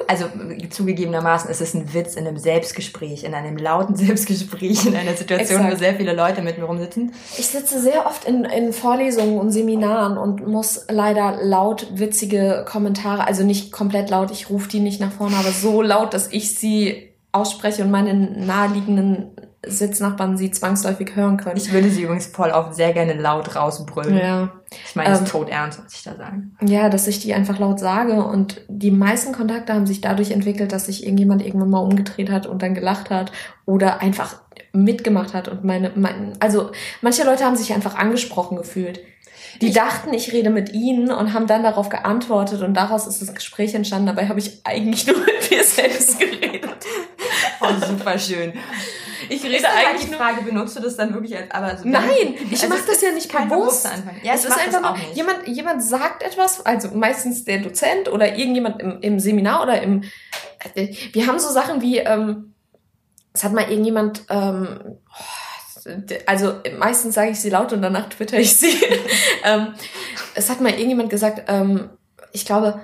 [0.07, 0.25] also
[0.69, 5.61] zugegebenermaßen ist es ein Witz in einem Selbstgespräch, in einem lauten Selbstgespräch, in einer Situation,
[5.61, 5.73] Exakt.
[5.73, 7.13] wo sehr viele Leute mit mir rumsitzen.
[7.37, 13.27] Ich sitze sehr oft in, in Vorlesungen und Seminaren und muss leider laut witzige Kommentare,
[13.27, 16.55] also nicht komplett laut, ich rufe die nicht nach vorne, aber so laut, dass ich
[16.55, 19.31] sie ausspreche und meine naheliegenden
[19.67, 21.57] Sitznachbarn sie zwangsläufig hören können.
[21.57, 24.17] Ich würde sie übrigens voll oft sehr gerne laut rausbrüllen.
[24.17, 24.51] Ja.
[24.87, 26.43] Ich meine, es Ähm, ist tot ernst, was ich da sage.
[26.61, 30.71] Ja, dass ich die einfach laut sage und die meisten Kontakte haben sich dadurch entwickelt,
[30.71, 33.31] dass sich irgendjemand irgendwann mal umgedreht hat und dann gelacht hat
[33.65, 34.35] oder einfach
[34.73, 38.99] mitgemacht hat und meine, mein, also manche Leute haben sich einfach angesprochen gefühlt.
[39.61, 43.21] Die Ich- dachten, ich rede mit ihnen und haben dann darauf geantwortet und daraus ist
[43.21, 44.07] das Gespräch entstanden.
[44.07, 46.75] Dabei habe ich eigentlich nur mit mir selbst geredet.
[47.67, 48.53] Oh, super schön.
[49.29, 50.15] Ich Ist rede halt eigentlich die.
[50.15, 53.11] Frage, benutzt du das dann wirklich als, aber so Nein, ich Also mache das ja
[53.11, 53.87] nicht bewusst.
[54.23, 58.81] Ja, es ist einfach nur, jemand, jemand sagt etwas, also meistens der Dozent oder irgendjemand
[58.81, 60.03] im, im Seminar oder im,
[60.75, 62.53] wir haben so Sachen wie, ähm,
[63.33, 65.89] es hat mal irgendjemand, ähm, oh,
[66.25, 68.75] also meistens sage ich sie laut und danach twitter ich sie.
[69.43, 69.73] ähm,
[70.33, 71.89] es hat mal irgendjemand gesagt, ähm,
[72.31, 72.81] ich glaube,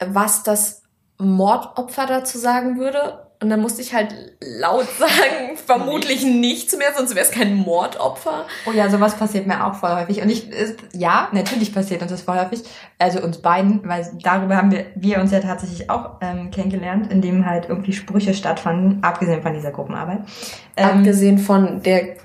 [0.00, 0.82] was das
[1.18, 3.25] Mordopfer dazu sagen würde.
[3.40, 8.46] Und dann musste ich halt laut sagen, vermutlich nichts mehr, sonst wäre es kein Mordopfer.
[8.66, 10.22] Oh ja, sowas passiert mir auch voll häufig.
[10.22, 12.62] Und ich, ist, ja, natürlich passiert uns das voll häufig.
[12.98, 17.44] Also uns beiden, weil darüber haben wir, wir uns ja tatsächlich auch ähm, kennengelernt, indem
[17.44, 20.20] halt irgendwie Sprüche stattfanden, abgesehen von dieser Gruppenarbeit.
[20.76, 22.16] Ähm, Abgesehen von der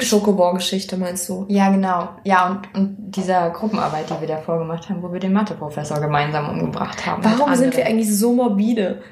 [0.00, 1.44] Schokobor-Geschichte, meinst du?
[1.48, 2.08] ja, genau.
[2.24, 6.48] Ja, und, und dieser Gruppenarbeit, die wir davor gemacht haben, wo wir den Matheprofessor gemeinsam
[6.48, 7.22] umgebracht haben.
[7.22, 9.02] Warum sind wir eigentlich so morbide?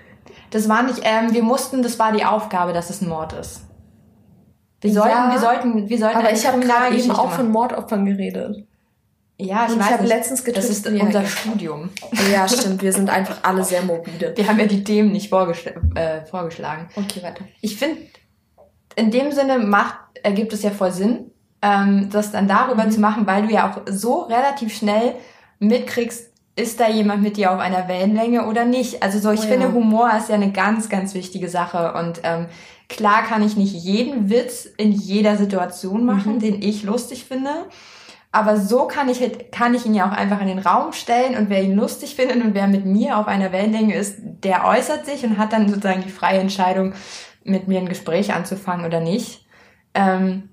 [0.53, 3.63] Das war nicht, ähm, wir mussten, das war die Aufgabe, dass es ein Mord ist.
[4.81, 7.51] Wir sollten, Ja, wir sollten, wir sollten Aber ich habe gerade eben auch von.
[7.51, 8.67] Mordopfern geredet.
[9.39, 11.25] Ja, ich Und ich habe letztens Das ist unser.
[11.25, 11.91] Studium.
[12.33, 14.35] Ja, stimmt, wir sind einfach alle sehr morbide.
[14.37, 16.89] Wir haben ja die Themen nicht vorgeschl äh, vorgeschlagen.
[16.95, 17.45] Okay, weiter.
[17.61, 17.99] Ich finde,
[18.95, 21.31] in dem Sinne macht, ergibt es ja voll Sinn,
[21.63, 22.91] ähm, das dann darüber Mhm.
[22.91, 25.15] zu machen, weil du ja auch so relativ schnell
[25.61, 29.03] mitkriegst, ist da jemand mit dir auf einer Wellenlänge oder nicht.
[29.03, 29.73] Also so, ich Oh finde, ja.
[29.73, 31.95] Humor ist ja eine ganz, ganz wichtige Sache.
[31.95, 32.47] Und ähm,
[32.89, 36.41] klar kann ich nicht jeden Witz in jeder Situation machen, Mhm.
[36.41, 37.51] den ich lustig finde.
[38.33, 41.37] Aber so kann ich, halt- kann ich ihn ja auch einfach in den Raum stellen
[41.37, 45.05] und wer ihn lustig findet und wer mit mir auf einer Wellenlänge ist, der äußert
[45.07, 46.95] sich und hat dann sozusagen die freie Entscheidung,
[47.45, 49.45] mit mir ein Gespräch anzufangen oder nicht.
[49.95, 50.49] Ähm,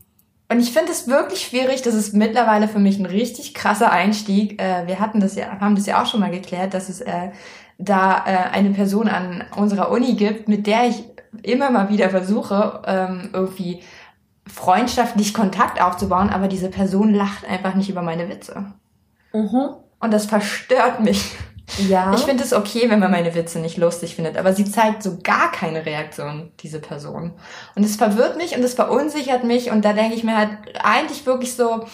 [0.52, 4.60] und ich finde es wirklich schwierig, das ist mittlerweile für mich ein richtig krasser Einstieg.
[4.60, 7.30] Äh, wir hatten das ja, haben das ja auch schon mal geklärt, dass es äh,
[7.78, 11.04] da äh, eine Person an unserer Uni gibt, mit der ich
[11.44, 13.84] immer mal wieder versuche, ähm, irgendwie
[14.48, 18.74] freundschaftlich Kontakt aufzubauen, aber diese Person lacht einfach nicht über meine Witze.
[19.34, 19.76] Mhm.
[20.00, 21.36] Und das verstört mich.
[21.88, 22.14] Ja.
[22.14, 25.20] Ich finde es okay, wenn man meine Witze nicht lustig findet, aber sie zeigt so
[25.22, 27.34] gar keine Reaktion, diese Person.
[27.76, 30.50] Und es verwirrt mich und es verunsichert mich und da denke ich mir halt
[30.82, 31.86] eigentlich wirklich so,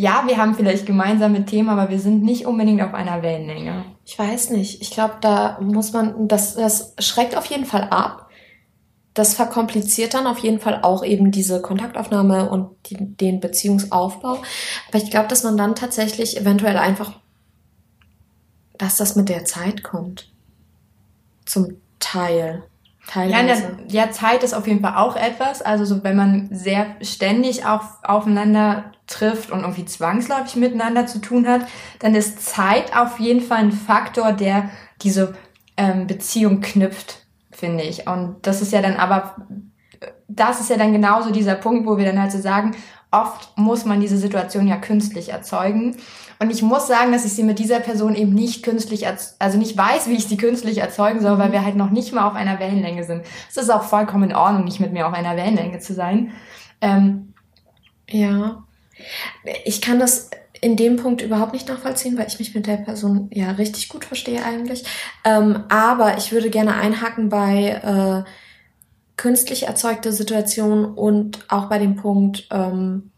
[0.00, 3.84] ja, wir haben vielleicht gemeinsame Themen, aber wir sind nicht unbedingt auf einer Wellenlänge.
[4.04, 4.80] Ich weiß nicht.
[4.80, 8.28] Ich glaube, da muss man, das, das schreckt auf jeden Fall ab.
[9.14, 14.38] Das verkompliziert dann auf jeden Fall auch eben diese Kontaktaufnahme und die, den Beziehungsaufbau.
[14.88, 17.18] Aber ich glaube, dass man dann tatsächlich eventuell einfach,
[18.78, 20.30] dass das mit der Zeit kommt.
[21.44, 22.62] Zum Teil.
[22.62, 23.78] Ja, Teilweise.
[23.86, 25.62] der, ja, Zeit ist auf jeden Fall auch etwas.
[25.62, 31.48] Also so, wenn man sehr ständig auf, aufeinander trifft und irgendwie zwangsläufig miteinander zu tun
[31.48, 31.62] hat,
[32.00, 34.68] dann ist Zeit auf jeden Fall ein Faktor, der
[35.00, 35.34] diese
[35.78, 38.06] ähm, Beziehung knüpft, finde ich.
[38.06, 39.36] Und das ist ja dann aber,
[40.28, 42.76] das ist ja dann genauso dieser Punkt, wo wir dann halt so sagen,
[43.10, 45.96] oft muss man diese Situation ja künstlich erzeugen.
[46.38, 49.06] Und ich muss sagen, dass ich sie mit dieser Person eben nicht künstlich,
[49.38, 52.26] also nicht weiß, wie ich sie künstlich erzeugen soll, weil wir halt noch nicht mal
[52.28, 53.22] auf einer Wellenlänge sind.
[53.48, 56.32] Es ist auch vollkommen in Ordnung, nicht mit mir auf einer Wellenlänge zu sein.
[56.80, 57.34] Ähm,
[58.10, 58.64] Ja.
[59.64, 63.30] Ich kann das in dem Punkt überhaupt nicht nachvollziehen, weil ich mich mit der Person
[63.32, 64.84] ja richtig gut verstehe eigentlich.
[65.24, 68.30] Ähm, aber ich würde gerne einhaken bei äh,
[69.18, 73.10] künstlich erzeugte Situationen und auch bei dem Punkt ähm,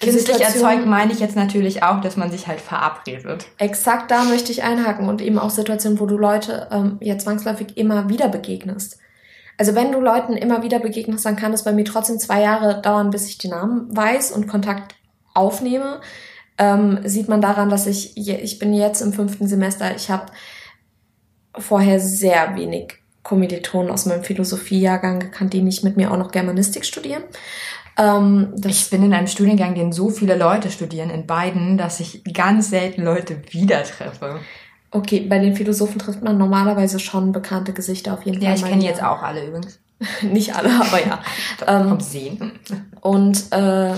[0.00, 3.46] künstlich erzeugt meine ich jetzt natürlich auch, dass man sich halt verabredet.
[3.58, 7.76] Exakt da möchte ich einhaken und eben auch Situationen, wo du Leute ähm, ja zwangsläufig
[7.76, 8.98] immer wieder begegnest.
[9.56, 12.80] Also wenn du Leuten immer wieder begegnest, dann kann es bei mir trotzdem zwei Jahre
[12.82, 14.94] dauern, bis ich die Namen weiß und Kontakt
[15.32, 16.00] aufnehme.
[16.58, 20.26] Ähm, sieht man daran, dass ich, je- ich bin jetzt im fünften Semester, ich habe
[21.56, 26.84] vorher sehr wenig Kommilitonen aus meinem Philosophiejahrgang gekannt, die nicht mit mir auch noch Germanistik
[26.84, 27.24] studieren.
[27.98, 32.22] Ähm, Ich bin in einem Studiengang, den so viele Leute studieren, in beiden, dass ich
[32.32, 34.38] ganz selten Leute wieder treffe.
[34.90, 38.50] Okay, bei den Philosophen trifft man normalerweise schon bekannte Gesichter auf jeden Fall.
[38.50, 39.80] Ja, ich kenne jetzt auch alle übrigens.
[40.22, 41.20] Nicht alle, aber ja.
[41.66, 42.52] Ähm, Vom Sehen.
[43.00, 43.94] Und äh,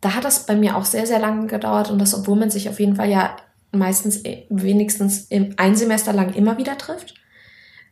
[0.00, 2.68] da hat das bei mir auch sehr, sehr lange gedauert und das, obwohl man sich
[2.68, 3.36] auf jeden Fall ja
[3.72, 7.14] meistens eh- wenigstens im, ein Semester lang immer wieder trifft.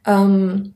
[0.07, 0.75] Ähm,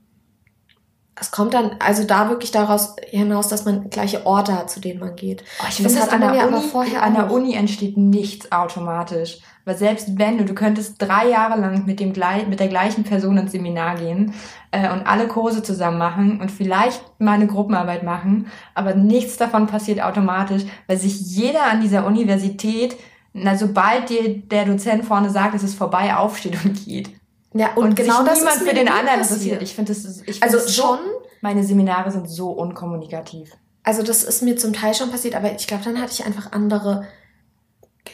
[1.19, 5.01] es kommt dann also da wirklich daraus hinaus, dass man gleiche Orte hat, zu denen
[5.01, 5.45] man geht.
[5.63, 9.39] Oh, ich finde, das an der, ja Uni, vorher an der Uni entsteht nichts automatisch.
[9.65, 12.13] Weil selbst wenn du, du könntest drei Jahre lang mit, dem,
[12.49, 14.35] mit der gleichen Person ins Seminar gehen
[14.71, 19.67] äh, und alle Kurse zusammen machen und vielleicht mal eine Gruppenarbeit machen, aber nichts davon
[19.67, 22.97] passiert automatisch, weil sich jeder an dieser Universität,
[23.33, 27.11] na, sobald dir der Dozent vorne sagt, es ist vorbei, aufsteht und geht.
[27.57, 29.63] Ja, und, und genau das niemand ist für den anderen interessiert.
[29.63, 30.99] Ich finde das, ich also das schon.
[31.41, 33.53] meine Seminare sind so unkommunikativ.
[33.83, 36.53] Also das ist mir zum Teil schon passiert, aber ich glaube, dann hatte ich einfach
[36.53, 37.07] andere.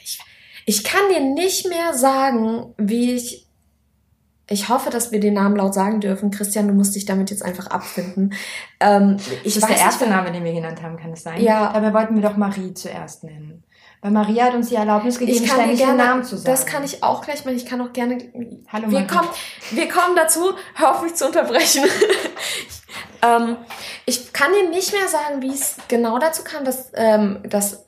[0.02, 0.20] Ich,
[0.66, 3.46] ich kann dir nicht mehr sagen, wie ich.
[4.48, 6.31] Ich hoffe, dass wir den Namen laut sagen dürfen.
[6.31, 8.35] Christian, du musst dich damit jetzt einfach abfinden.
[8.81, 11.40] Ähm, ich das ist der erste Name, den wir genannt haben, kann es sein?
[11.40, 11.72] Ja.
[11.72, 13.62] Dabei wollten wir doch Marie zuerst nennen.
[14.02, 16.50] Weil Maria hat uns die Erlaubnis gegeben, ständig gerne, Namen zu sagen.
[16.50, 17.56] Das kann ich auch gleich machen.
[17.56, 18.18] Ich kann auch gerne.
[18.66, 19.28] Hallo wir kommen,
[19.70, 20.54] wir kommen dazu.
[20.74, 21.84] Hör auf mich zu unterbrechen.
[23.22, 23.56] ähm,
[24.04, 27.86] ich kann dir nicht mehr sagen, wie es genau dazu kam, dass, ähm, dass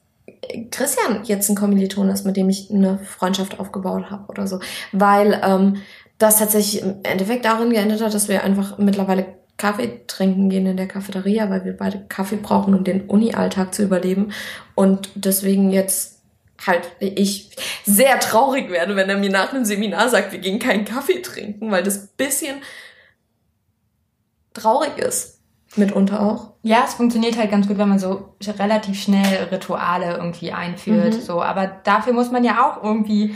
[0.70, 4.60] Christian jetzt ein Kommiliton ist, mit dem ich eine Freundschaft aufgebaut habe oder so.
[4.92, 5.82] Weil ähm,
[6.18, 10.76] das tatsächlich im Endeffekt darin geendet hat, dass wir einfach mittlerweile Kaffee trinken gehen in
[10.76, 14.32] der Cafeteria, weil wir beide Kaffee brauchen, um den Uni-Alltag zu überleben.
[14.74, 16.20] Und deswegen jetzt
[16.66, 17.50] halt ich
[17.84, 21.70] sehr traurig werde, wenn er mir nach einem Seminar sagt, wir gehen keinen Kaffee trinken,
[21.70, 22.62] weil das bisschen
[24.54, 25.33] traurig ist
[25.76, 26.54] mitunter auch.
[26.62, 31.14] Ja, es funktioniert halt ganz gut, wenn man so relativ schnell Rituale irgendwie einführt.
[31.14, 31.20] Mhm.
[31.20, 33.34] So, aber dafür muss man ja auch irgendwie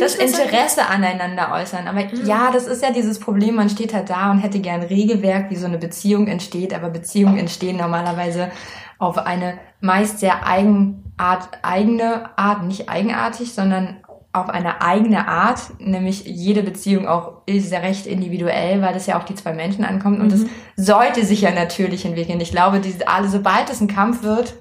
[0.00, 1.86] das Interesse aneinander äußern.
[1.86, 2.24] Aber mhm.
[2.24, 5.56] ja, das ist ja dieses Problem, man steht halt da und hätte gern Regelwerk, wie
[5.56, 8.50] so eine Beziehung entsteht, aber Beziehungen entstehen normalerweise
[8.98, 16.24] auf eine meist sehr eigenart, eigene Art, nicht eigenartig, sondern auf eine eigene Art, nämlich
[16.24, 20.20] jede Beziehung auch ist ja recht individuell, weil das ja auch die zwei Menschen ankommt
[20.20, 20.50] und das mhm.
[20.76, 22.40] sollte sich ja natürlich entwickeln.
[22.40, 24.54] Ich glaube, diese, alle, sobald es ein Kampf wird,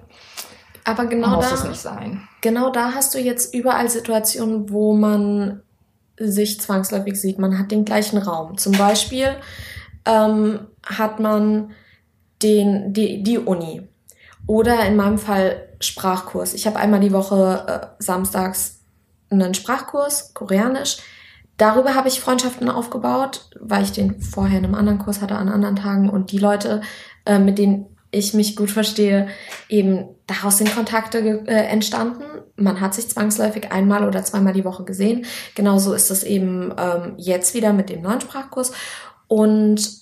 [0.84, 2.28] aber genau muss da, es nicht sein.
[2.42, 5.62] Genau da hast du jetzt überall Situationen, wo man
[6.18, 7.40] sich zwangsläufig sieht.
[7.40, 8.58] Man hat den gleichen Raum.
[8.58, 9.36] Zum Beispiel
[10.06, 11.72] ähm, hat man
[12.42, 13.88] den, die, die Uni
[14.48, 16.54] oder in meinem Fall Sprachkurs.
[16.54, 18.81] Ich habe einmal die Woche äh, samstags
[19.32, 20.98] einen Sprachkurs, Koreanisch.
[21.58, 25.50] Darüber habe ich Freundschaften aufgebaut, weil ich den vorher in einem anderen Kurs hatte an
[25.50, 26.82] anderen Tagen und die Leute,
[27.26, 29.30] äh, mit denen ich mich gut verstehe,
[29.70, 32.24] eben daraus sind Kontakte äh, entstanden.
[32.58, 35.26] Man hat sich zwangsläufig einmal oder zweimal die Woche gesehen.
[35.56, 38.74] Genauso ist es eben ähm, jetzt wieder mit dem neuen Sprachkurs.
[39.28, 40.01] Und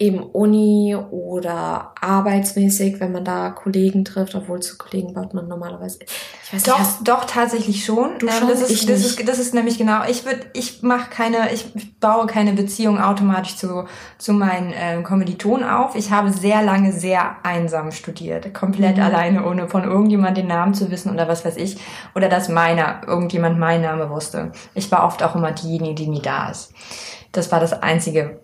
[0.00, 5.98] eben Uni oder arbeitsmäßig, wenn man da Kollegen trifft, obwohl zu Kollegen baut man normalerweise.
[6.44, 8.16] Ich weiß doch, nicht, doch tatsächlich schon.
[8.20, 10.04] Du ähm, schon das, ist, ich das, ist, das ist nämlich genau.
[10.08, 13.86] Ich würde, ich mache keine, ich baue keine Beziehung automatisch zu
[14.18, 15.96] zu meinen äh, Kommilitonen auf.
[15.96, 19.02] Ich habe sehr lange sehr einsam studiert, komplett mhm.
[19.02, 21.76] alleine, ohne von irgendjemand den Namen zu wissen oder was weiß ich
[22.14, 24.52] oder dass meiner irgendjemand meinen Namen wusste.
[24.74, 26.72] Ich war oft auch immer diejenige, die nie da ist.
[27.32, 28.40] Das war das einzige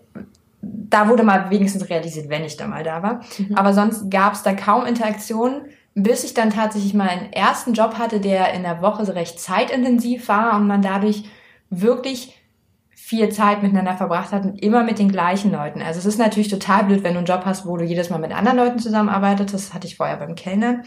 [0.64, 3.20] da wurde mal wenigstens realisiert, wenn ich da mal da war.
[3.38, 3.56] Mhm.
[3.56, 7.98] Aber sonst gab es da kaum Interaktionen, bis ich dann tatsächlich mal einen ersten Job
[7.98, 11.24] hatte, der in der Woche recht zeitintensiv war und man dadurch
[11.70, 12.40] wirklich
[12.94, 15.82] viel Zeit miteinander verbracht hat und immer mit den gleichen Leuten.
[15.82, 18.18] Also es ist natürlich total blöd, wenn du einen Job hast, wo du jedes Mal
[18.18, 19.52] mit anderen Leuten zusammenarbeitest.
[19.52, 20.84] Das hatte ich vorher beim Kellnern.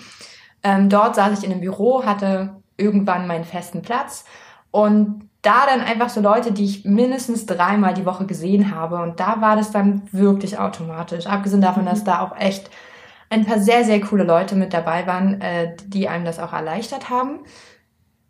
[0.63, 4.25] Ähm, dort saß ich in einem Büro, hatte irgendwann meinen festen Platz
[4.71, 8.97] und da dann einfach so Leute, die ich mindestens dreimal die Woche gesehen habe.
[8.97, 11.27] Und da war das dann wirklich automatisch.
[11.27, 12.05] Abgesehen davon, dass mhm.
[12.05, 12.69] da auch echt
[13.29, 17.09] ein paar sehr, sehr coole Leute mit dabei waren, äh, die einem das auch erleichtert
[17.09, 17.39] haben.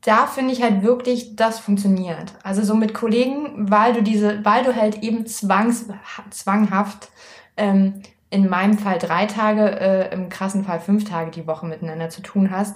[0.02, 2.34] Da finde ich halt wirklich, das funktioniert.
[2.43, 5.88] Also so mit Kollegen, weil du diese, weil du halt eben zwangs,
[6.30, 7.10] zwanghaft
[7.58, 12.10] ähm, in meinem Fall drei Tage, äh, im krassen Fall fünf Tage die Woche miteinander
[12.10, 12.76] zu tun hast,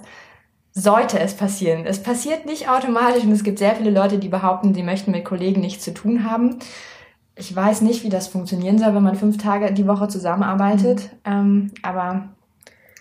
[0.72, 1.84] sollte es passieren.
[1.86, 5.24] Es passiert nicht automatisch und es gibt sehr viele Leute, die behaupten, sie möchten mit
[5.24, 6.58] Kollegen nichts zu tun haben.
[7.36, 11.10] Ich weiß nicht, wie das funktionieren soll, wenn man fünf Tage die Woche zusammenarbeitet.
[11.26, 11.32] Mhm.
[11.32, 12.28] Ähm, aber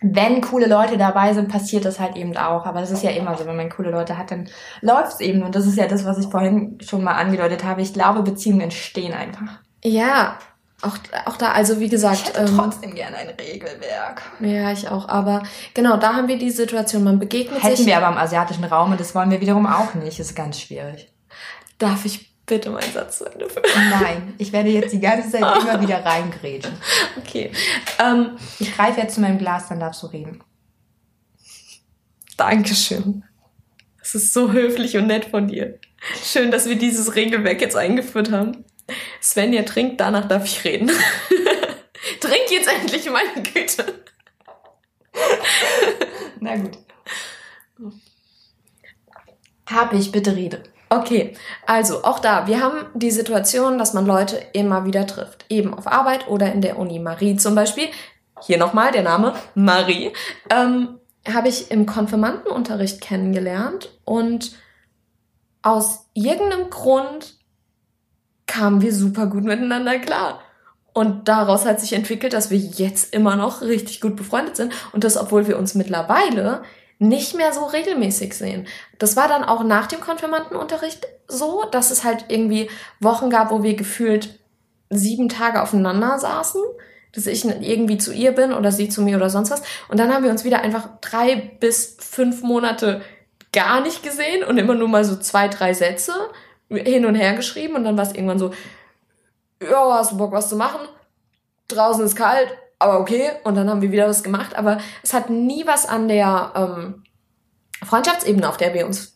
[0.02, 2.66] wenn coole Leute dabei sind, passiert das halt eben auch.
[2.66, 4.50] Aber das ist ja immer so, wenn man coole Leute hat, dann
[4.82, 5.44] läuft's eben.
[5.44, 7.82] Und das ist ja das, was ich vorhin schon mal angedeutet habe.
[7.82, 9.60] Ich glaube, Beziehungen entstehen einfach.
[9.84, 10.38] Ja,
[10.82, 12.22] auch, auch da, also wie gesagt.
[12.22, 14.22] Ich hätte ähm, trotzdem gerne ein Regelwerk.
[14.40, 15.08] Ja, ich auch.
[15.08, 17.86] Aber genau, da haben wir die Situation, man begegnet Hätten sich.
[17.86, 20.20] Hätten wir aber im asiatischen Raum und das wollen wir wiederum auch nicht.
[20.20, 21.12] Das ist ganz schwierig.
[21.78, 23.66] Darf ich bitte meinen Satz zu Ende führen?
[23.90, 26.74] Nein, ich werde jetzt die ganze Zeit immer wieder reingrätschen.
[27.18, 27.52] Okay.
[28.00, 30.44] Ähm, ich greife jetzt zu meinem Glas, dann darfst du reden.
[32.38, 33.24] Dankeschön.
[34.00, 35.80] Das ist so höflich und nett von dir.
[36.24, 38.66] Schön, dass wir dieses Regelwerk jetzt eingeführt haben.
[39.22, 40.90] Svenja trinkt, danach darf ich reden.
[42.20, 43.86] trink jetzt endlich meine Güte.
[46.40, 46.78] Na gut.
[49.70, 50.64] Hab ich, bitte rede.
[50.90, 55.46] Okay, also auch da, wir haben die Situation, dass man Leute immer wieder trifft.
[55.48, 57.00] Eben auf Arbeit oder in der Uni.
[57.00, 57.88] Marie zum Beispiel,
[58.42, 60.12] hier nochmal der Name Marie,
[60.50, 61.00] ähm,
[61.34, 64.58] habe ich im Konfirmandenunterricht kennengelernt und
[65.62, 67.36] aus irgendeinem Grund
[68.48, 70.42] kamen wir super gut miteinander klar.
[70.94, 75.04] Und daraus hat sich entwickelt, dass wir jetzt immer noch richtig gut befreundet sind und
[75.04, 76.64] das, obwohl wir uns mittlerweile
[77.00, 78.68] nicht mehr so regelmäßig sehen.
[79.00, 83.64] Das war dann auch nach dem Konfirmandenunterricht so, dass es halt irgendwie Wochen gab, wo
[83.64, 84.38] wir gefühlt
[84.90, 86.62] sieben Tage aufeinander saßen,
[87.14, 89.64] dass ich irgendwie zu ihr bin oder sie zu mir oder sonst was.
[89.90, 93.02] Und dann haben wir uns wieder einfach drei bis fünf Monate
[93.52, 96.14] gar nicht gesehen und immer nur mal so zwei, drei Sätze
[96.76, 98.52] hin und her geschrieben und dann war es irgendwann so,
[99.62, 100.88] ja, hast du Bock was zu machen?
[101.68, 103.32] Draußen ist kalt, aber okay.
[103.44, 104.56] Und dann haben wir wieder was gemacht.
[104.56, 107.04] Aber es hat nie was an der ähm,
[107.86, 109.11] Freundschaftsebene, auf der wir uns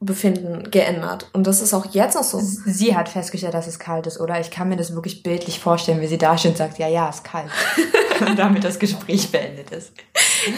[0.00, 1.28] befinden, geändert.
[1.34, 2.40] Und das ist auch jetzt noch so.
[2.40, 4.40] Sie hat festgestellt, dass es kalt ist, oder?
[4.40, 7.10] Ich kann mir das wirklich bildlich vorstellen, wie sie da steht und sagt, ja, ja,
[7.10, 7.50] es ist kalt.
[8.26, 9.92] und damit das Gespräch beendet ist.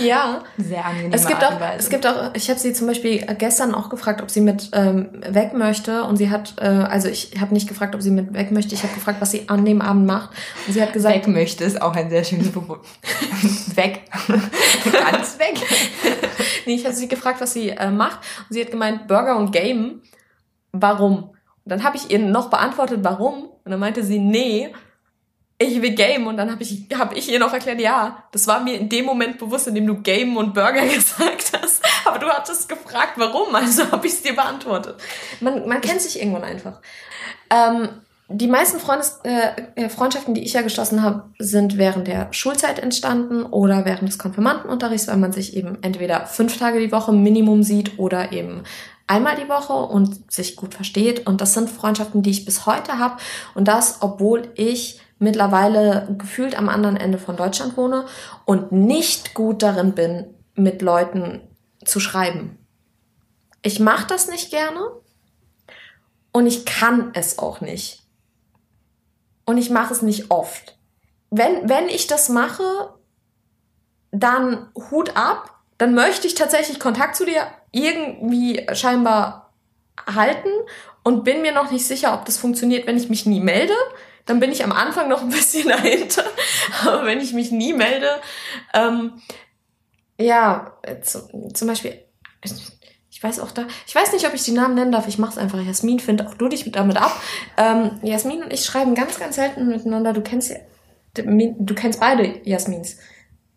[0.01, 0.45] Ja.
[0.59, 1.13] Sehr angenehm.
[1.13, 4.31] Es gibt auch, es gibt auch, ich habe sie zum Beispiel gestern auch gefragt, ob
[4.31, 6.05] sie mit ähm, weg möchte.
[6.05, 8.75] Und sie hat, äh, also ich habe nicht gefragt, ob sie mit weg möchte.
[8.75, 10.31] Ich habe gefragt, was sie an dem Abend macht.
[10.69, 12.81] Und sie hat gesagt, weg möchte ist auch ein sehr schönes Verbot.
[13.75, 15.59] weg, ganz weg.
[16.67, 18.21] Nee, ich habe sie gefragt, was sie äh, macht.
[18.49, 20.03] Und sie hat gemeint, Burger und Game.
[20.73, 21.31] Warum?
[21.65, 23.45] Und dann habe ich ihr noch beantwortet, warum.
[23.65, 24.73] Und dann meinte sie, nee,
[25.59, 26.27] ich will Game.
[26.27, 29.05] Und dann habe ich, hab ich ihr noch erklärt, ja, das war mir in dem
[29.05, 31.83] Moment bewusst, in dem du Game und Burger gesagt hast.
[32.05, 33.55] Aber du hattest gefragt, warum.
[33.55, 34.97] Also habe ich es dir beantwortet.
[35.41, 36.81] Man, man kennt sich irgendwann einfach.
[37.51, 37.89] Ähm,
[38.33, 43.45] die meisten Freundes, äh, Freundschaften, die ich ja geschlossen habe, sind während der Schulzeit entstanden
[43.45, 47.99] oder während des Konfirmandenunterrichts, weil man sich eben entweder fünf Tage die Woche Minimum sieht
[47.99, 48.65] oder eben
[49.07, 51.27] einmal die Woche und sich gut versteht.
[51.27, 53.17] Und das sind Freundschaften, die ich bis heute habe.
[53.55, 58.07] Und das, obwohl ich mittlerweile gefühlt am anderen Ende von Deutschland wohne
[58.45, 61.41] und nicht gut darin bin, mit Leuten
[61.85, 62.59] zu schreiben.
[63.63, 64.81] Ich mache das nicht gerne
[66.33, 68.02] und ich kann es auch nicht.
[69.45, 70.79] Und ich mache es nicht oft.
[71.31, 72.95] Wenn, wenn ich das mache,
[74.11, 79.53] dann Hut ab, dann möchte ich tatsächlich Kontakt zu dir irgendwie scheinbar
[80.07, 80.51] halten
[81.03, 83.75] und bin mir noch nicht sicher, ob das funktioniert, wenn ich mich nie melde
[84.27, 86.25] dann bin ich am Anfang noch ein bisschen dahinter.
[86.85, 88.21] Aber wenn ich mich nie melde,
[88.75, 89.21] ähm,
[90.19, 92.05] ja, zum, zum Beispiel,
[93.23, 95.39] ich weiß auch da, ich weiß nicht, ob ich die Namen nennen darf, ich mach's
[95.39, 95.63] einfach.
[95.63, 97.13] Jasmin, find auch du dich damit ab.
[97.57, 100.13] Ähm, Jasmin und ich schreiben ganz, ganz selten miteinander.
[100.13, 100.53] Du kennst,
[101.15, 102.97] du kennst beide Jasmins.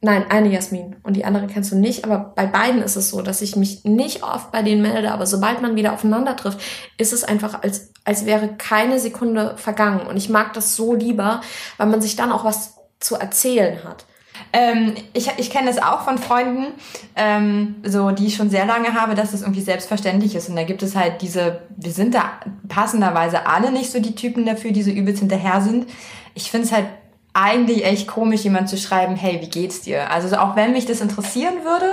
[0.01, 3.23] Nein, eine Jasmin und die andere kennst du nicht, aber bei beiden ist es so,
[3.23, 6.60] dass ich mich nicht oft bei denen melde, aber sobald man wieder aufeinander trifft,
[6.99, 10.06] ist es einfach, als, als wäre keine Sekunde vergangen.
[10.06, 11.41] Und ich mag das so lieber,
[11.78, 14.06] weil man sich dann auch was zu erzählen hat.
[14.54, 16.67] Ähm, ich ich kenne das auch von Freunden,
[17.15, 20.50] ähm, so die ich schon sehr lange habe, dass es irgendwie selbstverständlich ist.
[20.50, 22.32] Und da gibt es halt diese, wir sind da
[22.67, 25.88] passenderweise alle nicht so die Typen dafür, die so übelst hinterher sind.
[26.34, 26.88] Ich finde es halt
[27.34, 30.10] eigentlich echt komisch, jemand zu schreiben, hey, wie geht's dir?
[30.10, 31.91] Also auch wenn mich das interessieren würde,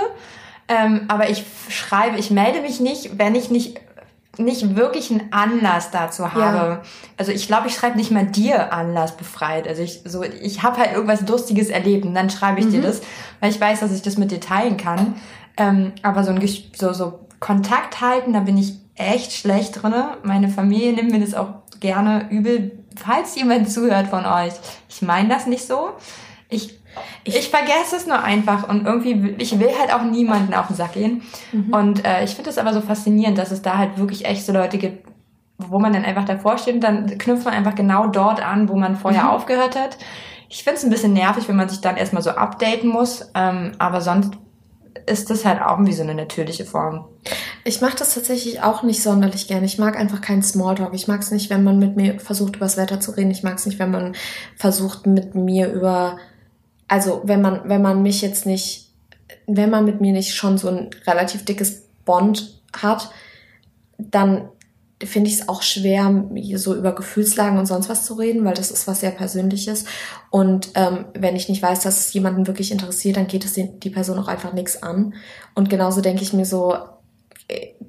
[0.69, 3.79] ähm, aber ich schreibe, ich melde mich nicht, wenn ich nicht
[4.37, 6.57] nicht wirklich einen Anlass dazu habe.
[6.57, 6.81] Ja.
[7.17, 9.67] Also ich glaube, ich schreibe nicht mal dir Anlass befreit.
[9.67, 12.71] Also ich so, ich habe halt irgendwas Lustiges erlebt und dann schreibe ich mhm.
[12.71, 13.01] dir das,
[13.39, 15.15] weil ich weiß, dass ich das mit dir teilen kann.
[15.57, 20.17] Ähm, aber so ein so, so Kontakt halten, da bin ich echt schlecht drinne.
[20.23, 24.53] Meine Familie nimmt mir das auch gerne übel, falls jemand zuhört von euch,
[24.89, 25.91] ich meine das nicht so.
[26.49, 26.79] Ich,
[27.23, 30.75] ich, ich vergesse es nur einfach und irgendwie, ich will halt auch niemanden auf den
[30.75, 31.21] Sack gehen.
[31.51, 31.73] Mhm.
[31.73, 34.53] Und äh, ich finde es aber so faszinierend, dass es da halt wirklich echt so
[34.53, 35.07] Leute gibt,
[35.57, 38.75] wo man dann einfach davor steht und dann knüpft man einfach genau dort an, wo
[38.75, 39.29] man vorher mhm.
[39.29, 39.97] aufgehört hat.
[40.49, 43.71] Ich finde es ein bisschen nervig, wenn man sich dann erstmal so updaten muss, ähm,
[43.79, 44.33] aber sonst
[45.05, 47.05] ist das halt auch wie so eine natürliche Form.
[47.63, 49.65] Ich mache das tatsächlich auch nicht sonderlich gerne.
[49.65, 50.93] Ich mag einfach keinen Smalltalk.
[50.93, 53.31] Ich mag es nicht, wenn man mit mir versucht, über das Wetter zu reden.
[53.31, 54.15] Ich mag es nicht, wenn man
[54.55, 56.17] versucht, mit mir über,
[56.87, 58.91] also wenn man, wenn man mich jetzt nicht,
[59.47, 63.09] wenn man mit mir nicht schon so ein relativ dickes Bond hat,
[63.97, 64.49] dann
[65.05, 66.25] finde ich es auch schwer,
[66.55, 69.85] so über Gefühlslagen und sonst was zu reden, weil das ist was sehr Persönliches.
[70.29, 73.89] Und ähm, wenn ich nicht weiß, dass es jemanden wirklich interessiert, dann geht es die
[73.89, 75.13] Person auch einfach nichts an.
[75.55, 76.75] Und genauso denke ich mir so,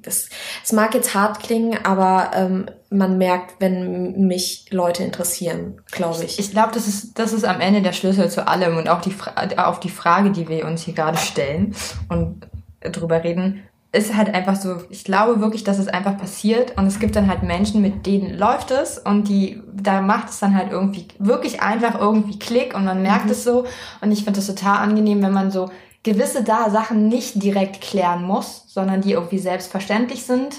[0.05, 0.29] das,
[0.63, 6.39] es mag jetzt hart klingen, aber ähm, man merkt, wenn mich Leute interessieren, glaube ich.
[6.39, 9.13] Ich glaube, das ist, das ist am Ende der Schlüssel zu allem und auch die,
[9.57, 11.75] auf die Frage, die wir uns hier gerade stellen
[12.09, 12.47] und
[12.81, 13.63] drüber reden,
[13.95, 17.29] ist halt einfach so, ich glaube wirklich, dass es einfach passiert und es gibt dann
[17.29, 21.61] halt Menschen, mit denen läuft es und die, da macht es dann halt irgendwie wirklich
[21.61, 23.31] einfach irgendwie Klick und man merkt mhm.
[23.31, 23.65] es so
[24.01, 25.69] und ich finde das total angenehm, wenn man so
[26.05, 30.55] gewisse da Sachen nicht direkt klären muss, sondern die irgendwie selbstverständlich sind.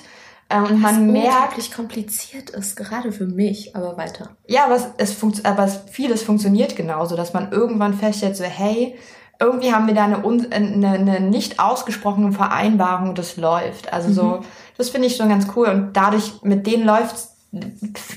[0.49, 4.37] Äh, und man merkt, wie kompliziert ist, gerade für mich, aber weiter.
[4.47, 8.45] Ja, aber es, es funkt, aber es, vieles funktioniert genauso, dass man irgendwann feststellt, so,
[8.45, 8.99] hey,
[9.39, 13.93] irgendwie haben wir da eine, eine, eine nicht ausgesprochene Vereinbarung, das läuft.
[13.93, 14.45] Also so, mhm.
[14.77, 15.69] das finde ich schon ganz cool.
[15.69, 17.17] Und dadurch, mit denen läuft,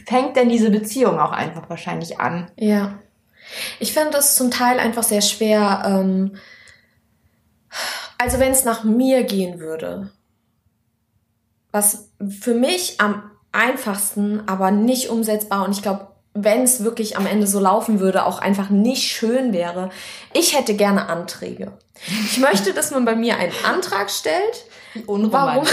[0.08, 2.50] fängt denn diese Beziehung auch einfach wahrscheinlich an.
[2.58, 2.96] Ja.
[3.80, 5.84] Ich finde es zum Teil einfach sehr schwer.
[5.86, 6.32] Ähm,
[8.20, 10.12] also wenn es nach mir gehen würde,
[11.72, 17.26] was für mich am einfachsten, aber nicht umsetzbar und ich glaube wenn es wirklich am
[17.26, 19.90] Ende so laufen würde, auch einfach nicht schön wäre.
[20.34, 21.74] Ich hätte gerne Anträge.
[22.26, 24.66] Ich möchte, dass man bei mir einen Antrag stellt.
[25.06, 25.66] Warum?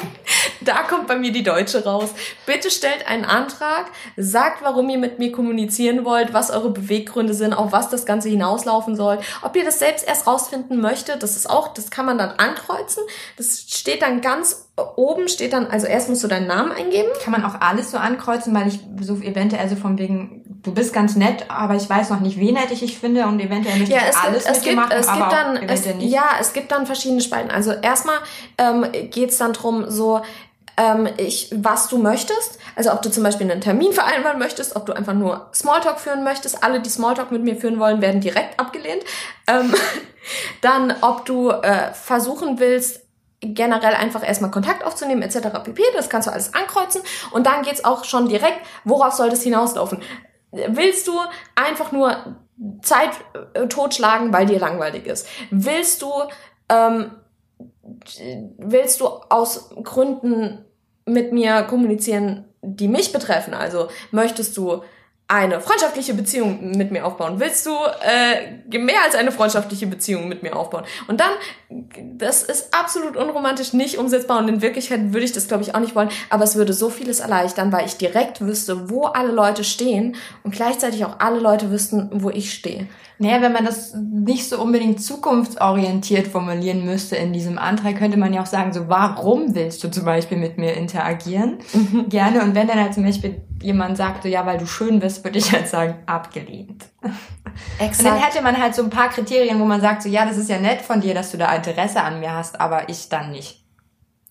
[0.60, 2.10] da kommt bei mir die Deutsche raus.
[2.46, 3.86] Bitte stellt einen Antrag,
[4.16, 8.28] sagt, warum ihr mit mir kommunizieren wollt, was eure Beweggründe sind, auf was das Ganze
[8.28, 9.18] hinauslaufen soll.
[9.42, 13.02] Ob ihr das selbst erst rausfinden möchtet, das ist auch, das kann man dann ankreuzen.
[13.36, 17.08] Das steht dann ganz oben steht dann, also erst musst du deinen Namen eingeben.
[17.22, 20.92] Kann man auch alles so ankreuzen, weil ich so eventuell so von wegen, du bist
[20.92, 24.02] ganz nett, aber ich weiß noch nicht, wen nett ich finde und eventuell möchte ja,
[24.10, 27.20] ich alles gibt, es gibt, machen, es gibt dann, es, Ja, es gibt dann verschiedene
[27.20, 27.50] Spalten.
[27.50, 28.18] Also erstmal
[28.58, 30.20] ähm, geht dann drum so,
[30.80, 32.58] ähm, ich, was du möchtest.
[32.74, 36.24] Also ob du zum Beispiel einen Termin vereinbaren möchtest, ob du einfach nur Smalltalk führen
[36.24, 36.62] möchtest.
[36.64, 39.02] Alle, die Smalltalk mit mir führen wollen, werden direkt abgelehnt.
[39.46, 39.74] Ähm,
[40.60, 42.99] dann, ob du äh, versuchen willst,
[43.40, 45.48] generell einfach erstmal Kontakt aufzunehmen etc.
[45.64, 45.82] pp.
[45.94, 50.02] Das kannst du alles ankreuzen und dann geht's auch schon direkt, worauf soll das hinauslaufen?
[50.52, 51.12] Willst du
[51.54, 52.36] einfach nur
[52.82, 53.10] Zeit
[53.54, 55.26] äh, totschlagen, weil dir langweilig ist?
[55.50, 56.12] Willst du
[56.68, 57.12] ähm,
[58.58, 60.64] willst du aus Gründen
[61.04, 63.54] mit mir kommunizieren, die mich betreffen?
[63.54, 64.82] Also möchtest du
[65.30, 67.38] eine freundschaftliche Beziehung mit mir aufbauen?
[67.38, 70.82] Willst du äh, mehr als eine freundschaftliche Beziehung mit mir aufbauen?
[71.06, 71.30] Und dann,
[72.18, 75.80] das ist absolut unromantisch, nicht umsetzbar und in Wirklichkeit würde ich das, glaube ich, auch
[75.80, 79.62] nicht wollen, aber es würde so vieles erleichtern, weil ich direkt wüsste, wo alle Leute
[79.62, 82.88] stehen und gleichzeitig auch alle Leute wüssten, wo ich stehe.
[83.22, 88.32] Naja, wenn man das nicht so unbedingt zukunftsorientiert formulieren müsste in diesem Antrag, könnte man
[88.32, 91.58] ja auch sagen, so, warum willst du zum Beispiel mit mir interagieren?
[91.74, 92.08] Mhm.
[92.08, 92.42] Gerne.
[92.42, 95.38] Und wenn dann halt zum Beispiel jemand sagt, so, ja, weil du schön bist, würde
[95.38, 96.86] ich halt sagen, abgelehnt.
[97.78, 97.98] Exakt.
[98.00, 100.36] Und dann hätte man halt so ein paar Kriterien, wo man sagt, so, ja, das
[100.36, 103.30] ist ja nett von dir, dass du da Interesse an mir hast, aber ich dann
[103.30, 103.60] nicht.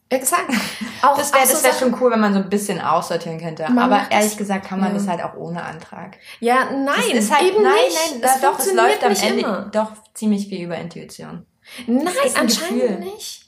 [0.10, 0.52] Exakt.
[1.04, 3.68] Auch, das wäre so wär schon cool, wenn man so ein bisschen aussortieren könnte.
[3.68, 4.98] Aber ehrlich gesagt kann man ja.
[4.98, 6.18] das halt auch ohne Antrag.
[6.40, 8.12] Ja, nein, das ist halt, eben nein, nicht.
[8.12, 9.70] nein, das, das doch, es läuft am Ende immer.
[9.72, 11.46] doch ziemlich viel über Intuition.
[11.86, 13.00] Nein, anscheinend Gefühl.
[13.00, 13.46] nicht.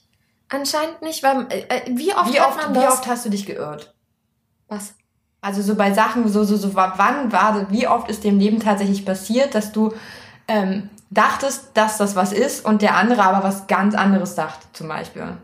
[0.50, 3.94] Anscheinend nicht, weil äh, äh wie oft wie oft, wie oft hast du dich geirrt?
[4.68, 4.94] Was?
[5.42, 9.06] Also so bei Sachen, so so so wann war, wie oft ist dem Leben tatsächlich
[9.06, 9.92] passiert, dass du
[10.48, 14.88] ähm, dachtest, dass das was ist und der andere aber was ganz anderes dachte, zum
[14.88, 15.38] Beispiel.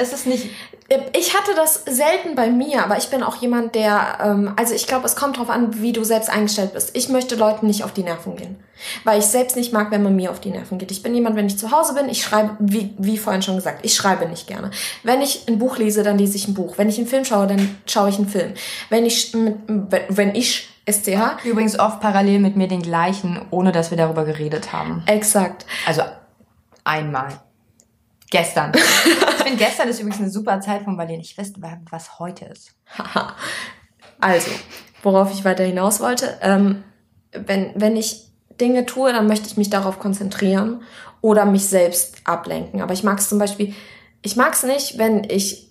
[0.00, 0.50] Es ist nicht.
[1.12, 4.86] Ich hatte das selten bei mir, aber ich bin auch jemand, der, ähm, also ich
[4.86, 6.96] glaube, es kommt darauf an, wie du selbst eingestellt bist.
[6.96, 8.56] Ich möchte Leuten nicht auf die Nerven gehen,
[9.04, 10.90] weil ich selbst nicht mag, wenn man mir auf die Nerven geht.
[10.90, 13.80] Ich bin jemand, wenn ich zu Hause bin, ich schreibe, wie, wie vorhin schon gesagt,
[13.82, 14.70] ich schreibe nicht gerne.
[15.02, 16.78] Wenn ich ein Buch lese, dann lese ich ein Buch.
[16.78, 18.54] Wenn ich einen Film schaue, dann schaue ich einen Film.
[18.88, 21.44] Wenn ich, wenn ich SCH.
[21.44, 25.02] Übrigens oft parallel mit mir den gleichen, ohne dass wir darüber geredet haben.
[25.06, 25.66] Exakt.
[25.86, 26.02] Also
[26.84, 27.40] einmal.
[28.30, 28.72] Gestern.
[28.74, 31.20] ich finde, gestern ist übrigens eine super Zeit von Berlin.
[31.20, 31.52] Ich weiß,
[31.90, 32.74] was heute ist.
[34.20, 34.50] also,
[35.02, 36.38] worauf ich weiter hinaus wollte.
[36.42, 36.84] Ähm,
[37.32, 38.28] wenn, wenn ich
[38.60, 40.82] Dinge tue, dann möchte ich mich darauf konzentrieren
[41.20, 42.82] oder mich selbst ablenken.
[42.82, 43.74] Aber ich mag es zum Beispiel,
[44.22, 45.68] ich mag es nicht, wenn ich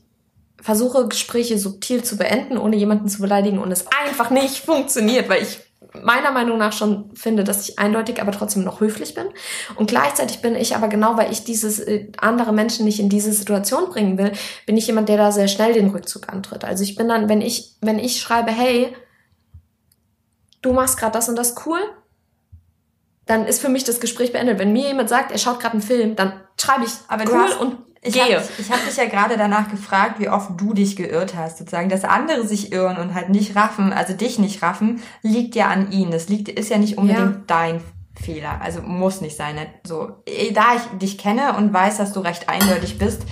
[0.61, 5.43] versuche, Gespräche subtil zu beenden, ohne jemanden zu beleidigen und es einfach nicht funktioniert, weil
[5.43, 5.59] ich
[5.93, 9.27] meiner Meinung nach schon finde, dass ich eindeutig, aber trotzdem noch höflich bin.
[9.75, 13.31] Und gleichzeitig bin ich aber genau, weil ich dieses äh, andere Menschen nicht in diese
[13.33, 14.31] Situation bringen will,
[14.65, 16.63] bin ich jemand, der da sehr schnell den Rückzug antritt.
[16.63, 18.95] Also ich bin dann, wenn ich, wenn ich schreibe, hey,
[20.61, 21.79] du machst gerade das und das cool,
[23.25, 24.59] dann ist für mich das Gespräch beendet.
[24.59, 27.77] Wenn mir jemand sagt, er schaut gerade einen Film, dann schreibe ich aber cool und
[28.07, 28.37] ich gehe.
[28.37, 31.89] Hab, ich habe dich ja gerade danach gefragt, wie oft du dich geirrt hast, sozusagen.
[31.89, 35.91] Dass andere sich irren und halt nicht raffen, also dich nicht raffen, liegt ja an
[35.91, 36.11] ihnen.
[36.11, 37.43] Das liegt, ist ja nicht unbedingt ja.
[37.47, 37.81] dein
[38.15, 38.61] Fehler.
[38.61, 39.55] Also muss nicht sein.
[39.55, 39.67] Ne?
[39.85, 43.23] So, eh, da ich dich kenne und weiß, dass du recht eindeutig bist,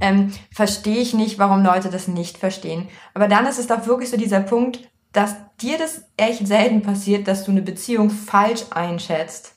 [0.00, 2.88] ähm, verstehe ich nicht, warum Leute das nicht verstehen.
[3.14, 4.80] Aber dann ist es doch wirklich so dieser Punkt,
[5.12, 9.54] dass dir das echt selten passiert, dass du eine Beziehung falsch einschätzt.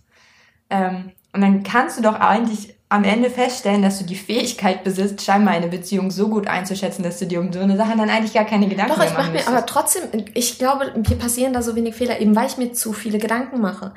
[0.69, 5.23] Ähm, und dann kannst du doch eigentlich am Ende feststellen, dass du die Fähigkeit besitzt,
[5.23, 8.33] scheinbar eine Beziehung so gut einzuschätzen, dass du dir um so eine Sache dann eigentlich
[8.33, 11.61] gar keine Gedanken Doch, mehr ich mache mir aber trotzdem, ich glaube, mir passieren da
[11.61, 13.93] so wenig Fehler, eben weil ich mir zu viele Gedanken mache.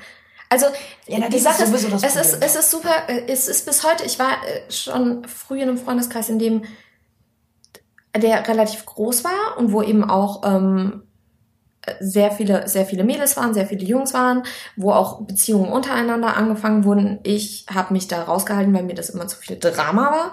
[0.48, 0.66] Also
[1.06, 4.04] ja, die Sache ist, ist es ist, es ist super, äh, es ist bis heute,
[4.04, 6.62] ich war äh, schon früh in einem Freundeskreis, in dem
[8.16, 11.02] der relativ groß war und wo eben auch ähm,
[12.00, 14.42] sehr viele, sehr viele Mädels waren, sehr viele Jungs waren,
[14.76, 17.20] wo auch Beziehungen untereinander angefangen wurden.
[17.22, 20.32] Ich habe mich da rausgehalten, weil mir das immer zu viel Drama war.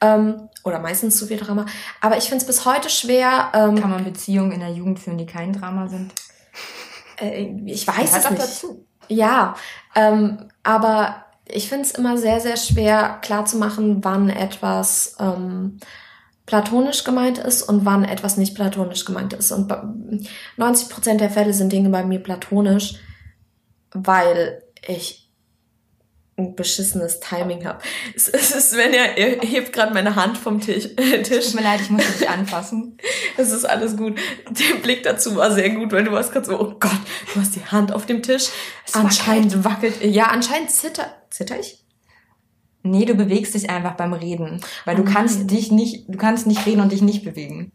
[0.00, 1.66] Ähm, oder meistens zu viel Drama.
[2.00, 3.50] Aber ich finde es bis heute schwer.
[3.54, 6.12] Ähm, Kann man Beziehungen in der Jugend führen, die kein Drama sind?
[7.20, 8.42] Äh, ich weiß es nicht.
[8.42, 8.84] Dazu.
[9.08, 9.54] Ja,
[9.94, 15.78] ähm, aber ich finde es immer sehr, sehr schwer klarzumachen, wann etwas ähm,
[16.46, 19.50] platonisch gemeint ist und wann etwas nicht platonisch gemeint ist.
[19.52, 19.72] Und
[20.56, 22.96] 90 Prozent der Fälle sind Dinge bei mir platonisch,
[23.92, 25.24] weil ich
[26.36, 27.78] ein beschissenes Timing habe.
[28.14, 30.88] Es ist, wenn er, er hebt gerade meine Hand vom Tisch.
[30.96, 31.46] Äh, Tisch.
[31.46, 32.98] Tut mir leid, ich muss dich anfassen.
[33.36, 34.18] Es ist alles gut.
[34.48, 37.00] Der Blick dazu war sehr gut, weil du warst gerade so, oh Gott,
[37.32, 38.48] du hast die Hand auf dem Tisch.
[38.86, 40.02] Es anscheinend wackelt.
[40.02, 41.06] Ja, anscheinend zitter.
[41.30, 41.83] Zitter ich?
[42.86, 44.60] Nee, du bewegst dich einfach beim Reden.
[44.84, 47.72] Weil du kannst dich nicht, du kannst nicht reden und dich nicht bewegen.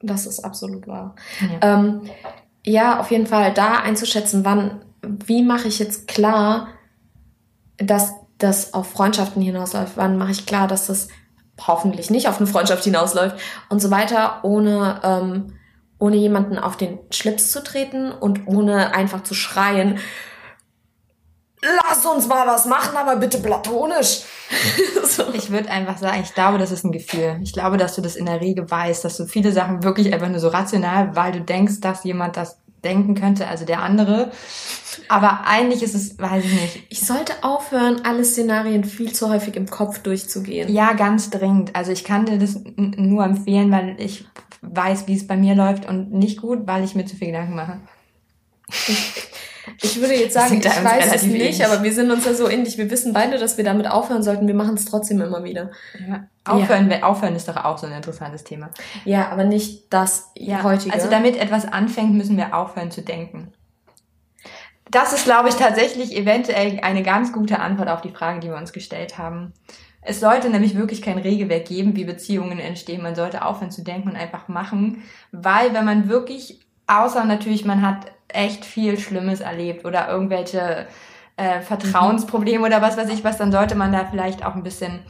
[0.00, 1.14] Das ist absolut wahr.
[1.40, 2.00] Ja, ähm,
[2.64, 6.68] ja auf jeden Fall da einzuschätzen, wann, wie mache ich jetzt klar,
[7.76, 11.08] dass das auf Freundschaften hinausläuft, wann mache ich klar, dass das
[11.66, 13.36] hoffentlich nicht auf eine Freundschaft hinausläuft
[13.68, 15.52] und so weiter, ohne, ähm,
[15.98, 19.98] ohne jemanden auf den Schlips zu treten und ohne einfach zu schreien,
[21.62, 24.22] lass uns mal was machen, aber bitte platonisch.
[25.04, 25.24] so.
[25.32, 27.38] Ich würde einfach sagen, ich glaube, das ist ein Gefühl.
[27.42, 30.28] Ich glaube, dass du das in der Regel weißt, dass du viele Sachen wirklich einfach
[30.28, 34.30] nur so rational, weil du denkst, dass jemand das denken könnte, also der andere.
[35.08, 36.82] Aber eigentlich ist es, weiß ich nicht.
[36.90, 40.72] Ich sollte aufhören, alle Szenarien viel zu häufig im Kopf durchzugehen.
[40.72, 41.74] Ja, ganz dringend.
[41.74, 44.26] Also ich kann dir das nur empfehlen, weil ich
[44.62, 47.56] weiß, wie es bei mir läuft und nicht gut, weil ich mir zu viel Gedanken
[47.56, 47.80] mache.
[48.68, 49.28] Ich
[50.00, 51.64] würde jetzt sagen, ich weiß es nicht, ähnlich.
[51.64, 52.78] aber wir sind uns ja so ähnlich.
[52.78, 54.46] Wir wissen beide, dass wir damit aufhören sollten.
[54.46, 55.70] Wir machen es trotzdem immer wieder.
[56.08, 56.26] Ja.
[56.44, 57.02] Aufhören, ja.
[57.02, 58.70] aufhören ist doch auch so ein interessantes Thema.
[59.04, 60.62] Ja, aber nicht das ja.
[60.62, 60.94] heutige.
[60.94, 63.52] Also damit etwas anfängt, müssen wir aufhören zu denken.
[64.90, 68.56] Das ist, glaube ich, tatsächlich eventuell eine ganz gute Antwort auf die Frage, die wir
[68.56, 69.52] uns gestellt haben.
[70.00, 73.02] Es sollte nämlich wirklich kein Regelwerk geben, wie Beziehungen entstehen.
[73.02, 75.02] Man sollte aufhören zu denken und einfach machen,
[75.32, 80.86] weil wenn man wirklich, außer natürlich, man hat echt viel Schlimmes erlebt oder irgendwelche
[81.36, 85.00] äh, Vertrauensprobleme oder was weiß ich was, dann sollte man da vielleicht auch ein bisschen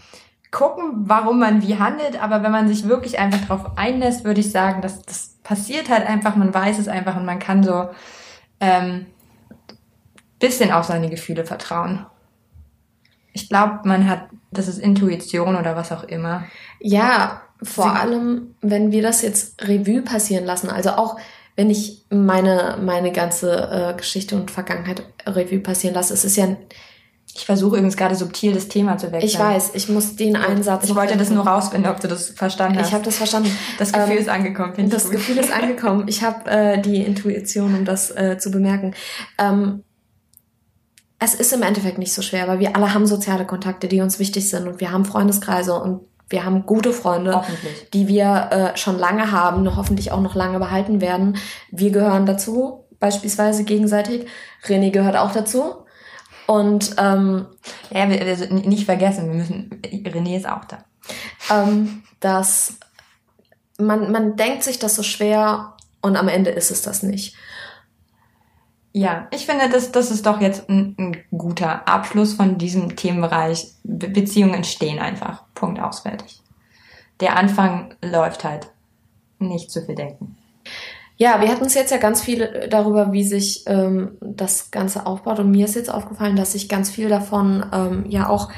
[0.50, 2.22] gucken, warum man wie handelt.
[2.22, 6.06] Aber wenn man sich wirklich einfach drauf einlässt, würde ich sagen, dass das passiert halt
[6.06, 7.88] einfach, man weiß es einfach und man kann so
[8.60, 9.06] ähm,
[10.38, 12.06] bisschen auf seine Gefühle vertrauen.
[13.32, 16.44] Ich glaube, man hat, das ist Intuition oder was auch immer.
[16.80, 21.18] Ja, vor Sie allem, wenn wir das jetzt Revue passieren lassen, also auch
[21.58, 26.56] wenn ich meine, meine ganze äh, Geschichte und Vergangenheit Revue passieren lasse, es ist ja.
[27.34, 29.28] Ich versuche übrigens gerade subtil das Thema zu wechseln.
[29.28, 30.84] Ich weiß, ich muss den Einsatz.
[30.84, 32.88] Ich wollte das nur rausfinden, ob du das verstanden hast.
[32.88, 33.50] Ich habe das verstanden.
[33.76, 34.74] Das Gefühl ähm, ist angekommen.
[34.74, 36.06] Finde Das Gefühl ist angekommen.
[36.06, 38.94] Ich habe äh, die Intuition, um das äh, zu bemerken.
[39.36, 39.82] Ähm,
[41.18, 44.20] es ist im Endeffekt nicht so schwer, weil wir alle haben soziale Kontakte, die uns
[44.20, 47.42] wichtig sind und wir haben Freundeskreise und wir haben gute Freunde,
[47.92, 51.38] die wir äh, schon lange haben, hoffentlich auch noch lange behalten werden.
[51.70, 54.26] Wir gehören dazu, beispielsweise gegenseitig.
[54.64, 55.84] René gehört auch dazu.
[56.46, 57.46] Und ähm,
[57.90, 59.82] ja, wir, also nicht vergessen, wir müssen.
[59.82, 60.84] René ist auch da.
[61.50, 62.78] Ähm, dass
[63.78, 67.36] man man denkt sich das so schwer und am Ende ist es das nicht.
[68.92, 73.74] Ja, ich finde, das, das ist doch jetzt ein, ein guter Abschluss von diesem Themenbereich.
[73.84, 75.44] Be Beziehungen entstehen einfach.
[75.58, 76.42] Punkt ausfertig.
[77.20, 78.68] Der Anfang läuft halt.
[79.38, 80.36] Nicht zu viel denken.
[81.16, 85.40] Ja, wir hatten es jetzt ja ganz viel darüber, wie sich ähm, das Ganze aufbaut.
[85.40, 88.50] Und mir ist jetzt aufgefallen, dass sich ganz viel davon ähm, ja auch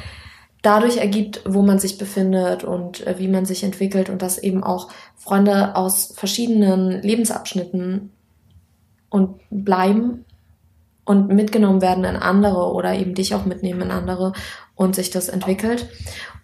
[0.61, 4.63] dadurch ergibt, wo man sich befindet und äh, wie man sich entwickelt und dass eben
[4.63, 8.13] auch Freunde aus verschiedenen Lebensabschnitten
[9.09, 10.27] und bleiben
[11.05, 14.35] und mitgenommen werden in andere oder eben dich auch mitnehmen in andere
[14.75, 15.89] und sich das entwickelt.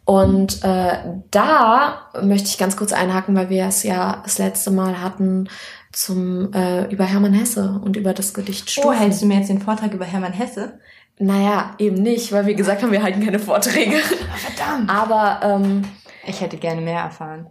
[0.07, 0.99] Und äh,
[1.33, 5.49] da möchte ich ganz kurz einhaken, weil wir es ja das letzte Mal hatten
[5.93, 8.89] zum äh, über Hermann Hesse und über das Gedicht Stufen.
[8.89, 10.79] Oh, hältst du mir jetzt den Vortrag über Hermann Hesse?
[11.19, 13.97] Naja, eben nicht, weil wir gesagt haben, wir halten keine Vorträge.
[14.57, 14.89] Verdammt.
[14.89, 15.83] Aber ähm,
[16.25, 17.47] Ich hätte gerne mehr erfahren.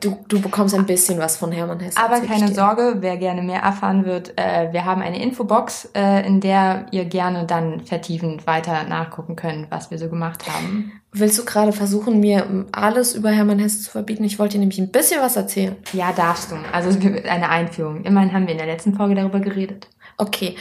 [0.00, 1.96] Du, du bekommst ein bisschen was von Hermann Hesse.
[1.98, 6.40] Aber keine Sorge, wer gerne mehr erfahren wird, äh, wir haben eine Infobox, äh, in
[6.40, 11.00] der ihr gerne dann vertiefend weiter nachgucken könnt, was wir so gemacht haben.
[11.12, 14.24] Willst du gerade versuchen, mir alles über Hermann Hesse zu verbieten?
[14.24, 15.76] Ich wollte dir nämlich ein bisschen was erzählen.
[15.92, 16.56] Ja, darfst du.
[16.72, 18.04] Also eine Einführung.
[18.04, 19.88] Immerhin haben wir in der letzten Folge darüber geredet.
[20.16, 20.56] Okay.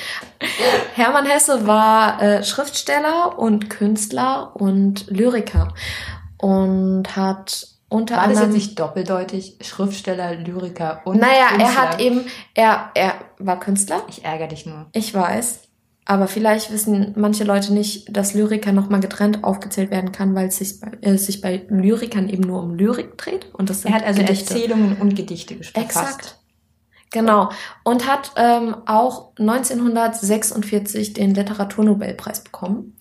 [0.94, 5.74] Hermann Hesse war äh, Schriftsteller und Künstler und Lyriker
[6.38, 9.58] und hat unter War das jetzt nicht doppeldeutig?
[9.62, 11.68] Schriftsteller, Lyriker und Naja, Künstler?
[11.68, 14.04] er hat eben, er, er war Künstler.
[14.10, 14.88] Ich ärgere dich nur.
[14.92, 15.62] Ich weiß.
[16.10, 20.58] Aber vielleicht wissen manche Leute nicht, dass Lyriker nochmal getrennt aufgezählt werden kann, weil es
[20.58, 23.54] sich, äh, sich bei Lyrikern eben nur um Lyrik dreht.
[23.54, 24.54] Und das er hat also Gedichte.
[24.54, 25.78] Erzählungen und Gedichte verfasst.
[25.78, 26.38] Exakt.
[27.12, 27.50] Genau.
[27.84, 32.96] Und hat ähm, auch 1946 den Literaturnobelpreis bekommen.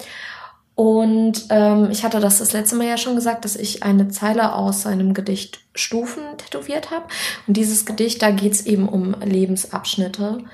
[0.77, 4.55] Und ähm, ich hatte das das letzte Mal ja schon gesagt, dass ich eine Zeile
[4.55, 7.07] aus seinem Gedicht Stufen tätowiert habe.
[7.47, 10.45] Und dieses Gedicht, da geht's eben um Lebensabschnitte,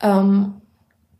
[0.00, 0.54] ähm,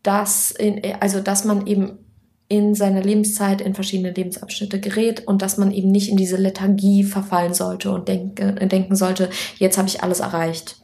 [0.04, 1.98] dass in, also dass man eben
[2.46, 7.02] in seiner Lebenszeit in verschiedene Lebensabschnitte gerät und dass man eben nicht in diese Lethargie
[7.02, 10.76] verfallen sollte und denke, denken sollte, jetzt habe ich alles erreicht.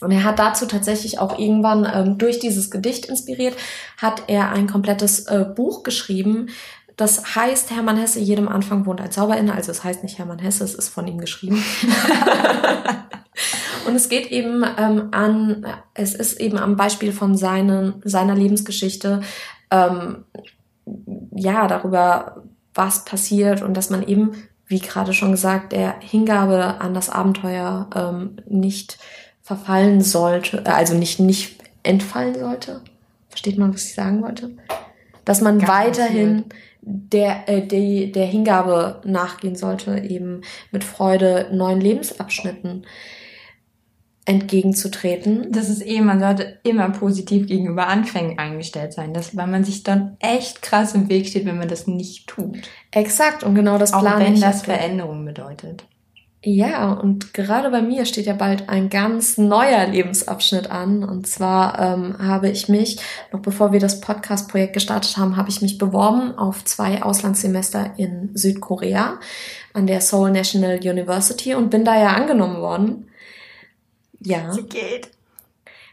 [0.00, 3.56] Und er hat dazu tatsächlich auch irgendwann ähm, durch dieses Gedicht inspiriert,
[3.96, 6.48] hat er ein komplettes äh, Buch geschrieben,
[6.96, 9.54] das heißt, Hermann Hesse, jedem Anfang wohnt ein Zauber inne.
[9.54, 11.62] Also es heißt nicht Hermann Hesse, es ist von ihm geschrieben.
[13.86, 19.20] Und es geht eben ähm, an, es ist eben am Beispiel von seinen, seiner Lebensgeschichte,
[19.70, 20.24] ähm,
[21.32, 22.42] ja, darüber,
[22.74, 24.32] was passiert und dass man eben,
[24.66, 28.98] wie gerade schon gesagt, der Hingabe an das Abenteuer ähm, nicht
[29.42, 32.80] verfallen sollte, äh, also nicht, nicht entfallen sollte.
[33.28, 34.56] Versteht man, was ich sagen wollte?
[35.24, 36.44] Dass man Ganz weiterhin
[36.88, 42.86] der, äh, die, der Hingabe nachgehen sollte, eben mit Freude neuen Lebensabschnitten
[44.24, 45.50] entgegenzutreten.
[45.50, 49.82] Das ist eh, man sollte immer positiv gegenüber Anfängen eingestellt sein, das, weil man sich
[49.82, 52.58] dann echt krass im Weg steht, wenn man das nicht tut.
[52.92, 55.86] Exakt, und genau das Auch wenn das Veränderung bedeutet.
[56.48, 61.02] Ja, und gerade bei mir steht ja bald ein ganz neuer Lebensabschnitt an.
[61.02, 62.98] Und zwar ähm, habe ich mich,
[63.32, 68.30] noch bevor wir das Podcast-Projekt gestartet haben, habe ich mich beworben auf zwei Auslandssemester in
[68.34, 69.18] Südkorea
[69.72, 73.10] an der Seoul National University und bin da ja angenommen worden.
[74.20, 74.52] Ja.
[74.52, 75.08] Sie geht.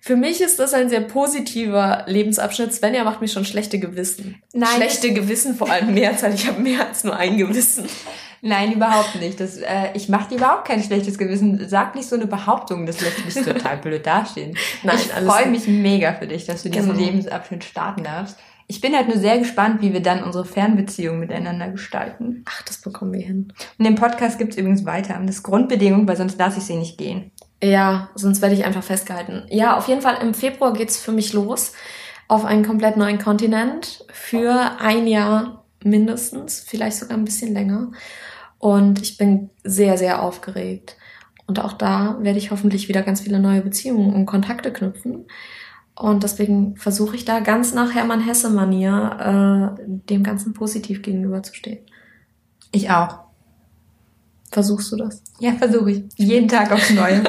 [0.01, 2.71] Für mich ist das ein sehr positiver Lebensabschnitt.
[2.75, 4.43] Svenja macht mich schon schlechte Gewissen.
[4.53, 4.69] Nein.
[4.75, 7.87] Schlechte Gewissen vor allem mehr, weil ich habe mehr als nur ein Gewissen.
[8.45, 9.39] Nein, überhaupt nicht.
[9.39, 11.65] Das, äh, ich mache dir überhaupt kein schlechtes Gewissen.
[11.69, 14.57] Sag nicht so eine Behauptung, das lässt mich total blöd dastehen.
[14.83, 17.05] Nein, ich freue mich mega für dich, dass du diesen genau.
[17.05, 18.37] Lebensabschnitt starten darfst.
[18.67, 22.43] Ich bin halt nur sehr gespannt, wie wir dann unsere Fernbeziehung miteinander gestalten.
[22.45, 23.53] Ach, das bekommen wir hin.
[23.77, 25.17] Und den Podcast gibt's übrigens weiter.
[25.25, 27.31] Das ist Grundbedingung, weil sonst lasse ich sie nicht gehen.
[27.63, 29.43] Ja, sonst werde ich einfach festgehalten.
[29.51, 31.71] Ja, auf jeden Fall im Februar geht's für mich los
[32.27, 37.91] auf einen komplett neuen Kontinent für ein Jahr mindestens, vielleicht sogar ein bisschen länger.
[38.63, 40.95] Und ich bin sehr, sehr aufgeregt.
[41.47, 45.25] Und auch da werde ich hoffentlich wieder ganz viele neue Beziehungen und Kontakte knüpfen.
[45.95, 51.79] Und deswegen versuche ich da ganz nach Hermann Hesse-Manier äh, dem Ganzen positiv gegenüberzustehen.
[52.71, 53.19] Ich auch.
[54.49, 55.21] Versuchst du das?
[55.39, 56.03] Ja, versuche ich.
[56.15, 57.21] Jeden Tag aufs Neue.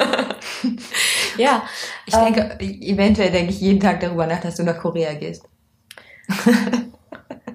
[1.36, 1.64] ja.
[2.06, 5.42] Ich ähm, denke, eventuell denke ich jeden Tag darüber nach, dass du nach Korea gehst.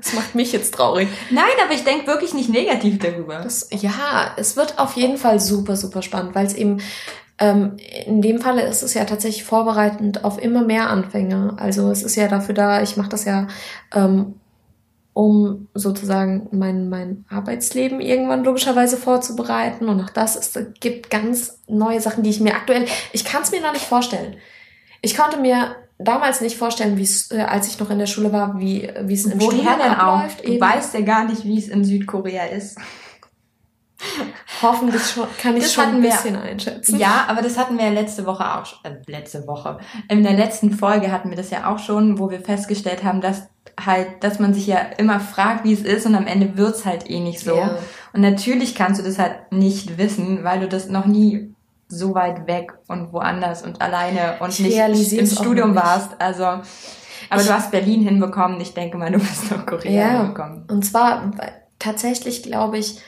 [0.01, 1.07] Das macht mich jetzt traurig.
[1.29, 3.39] Nein, aber ich denke wirklich nicht negativ darüber.
[3.39, 6.81] Das, ja, es wird auf jeden Fall super, super spannend, weil es eben
[7.39, 11.55] ähm, in dem Falle ist es ja tatsächlich vorbereitend auf immer mehr Anfänge.
[11.57, 13.47] Also es ist ja dafür da, ich mache das ja
[13.93, 14.35] ähm,
[15.13, 19.89] um sozusagen mein, mein Arbeitsleben irgendwann logischerweise vorzubereiten.
[19.89, 23.51] Und auch das ist, gibt ganz neue Sachen, die ich mir aktuell, ich kann es
[23.51, 24.37] mir noch nicht vorstellen.
[25.01, 28.31] Ich konnte mir damals nicht vorstellen, wie es, äh, als ich noch in der Schule
[28.31, 30.39] war, wie wie es im Woher denn abläuft.
[30.39, 30.45] Auch?
[30.45, 30.61] Du eben.
[30.61, 32.77] weißt ja gar nicht, wie es in Südkorea ist.
[34.61, 36.97] Hoffentlich schon, kann ich das schon ein bisschen wir, einschätzen.
[36.97, 39.79] Ja, aber das hatten wir ja letzte Woche auch, äh, letzte Woche.
[40.09, 43.49] In der letzten Folge hatten wir das ja auch schon, wo wir festgestellt haben, dass
[43.85, 47.09] halt, dass man sich ja immer fragt, wie es ist und am Ende wird's halt
[47.09, 47.55] eh nicht so.
[47.55, 47.77] Ja.
[48.13, 51.53] Und natürlich kannst du das halt nicht wissen, weil du das noch nie
[51.89, 56.11] so weit weg und woanders und alleine und ich nicht im Studium warst.
[56.19, 58.61] Also, aber ich, du hast Berlin hinbekommen.
[58.61, 60.65] Ich denke mal, du wirst noch Korea ja, hinbekommen.
[60.69, 61.31] Und zwar
[61.79, 63.01] tatsächlich glaube ich,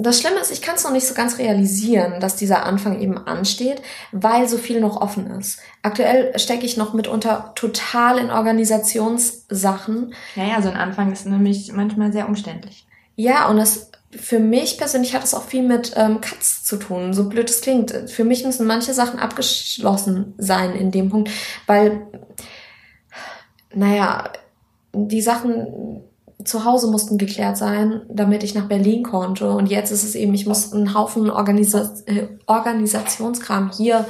[0.00, 3.16] das Schlimme ist, ich kann es noch nicht so ganz realisieren, dass dieser Anfang eben
[3.16, 5.60] ansteht, weil so viel noch offen ist.
[5.82, 10.12] Aktuell stecke ich noch mitunter total in Organisationssachen.
[10.34, 12.84] Ja, ja, so ein Anfang ist nämlich manchmal sehr umständlich.
[13.14, 17.14] Ja, und es für mich persönlich hat es auch viel mit ähm, Cuts zu tun,
[17.14, 17.92] so blöd es klingt.
[18.10, 21.30] Für mich müssen manche Sachen abgeschlossen sein in dem Punkt,
[21.66, 22.06] weil,
[23.72, 24.24] naja,
[24.92, 26.02] die Sachen
[26.44, 29.50] zu Hause mussten geklärt sein, damit ich nach Berlin konnte.
[29.50, 34.06] Und jetzt ist es eben, ich muss einen Haufen Organisa äh, Organisationskram hier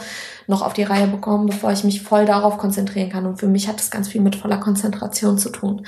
[0.47, 3.27] noch auf die Reihe bekommen, bevor ich mich voll darauf konzentrieren kann.
[3.27, 5.85] Und für mich hat das ganz viel mit voller Konzentration zu tun.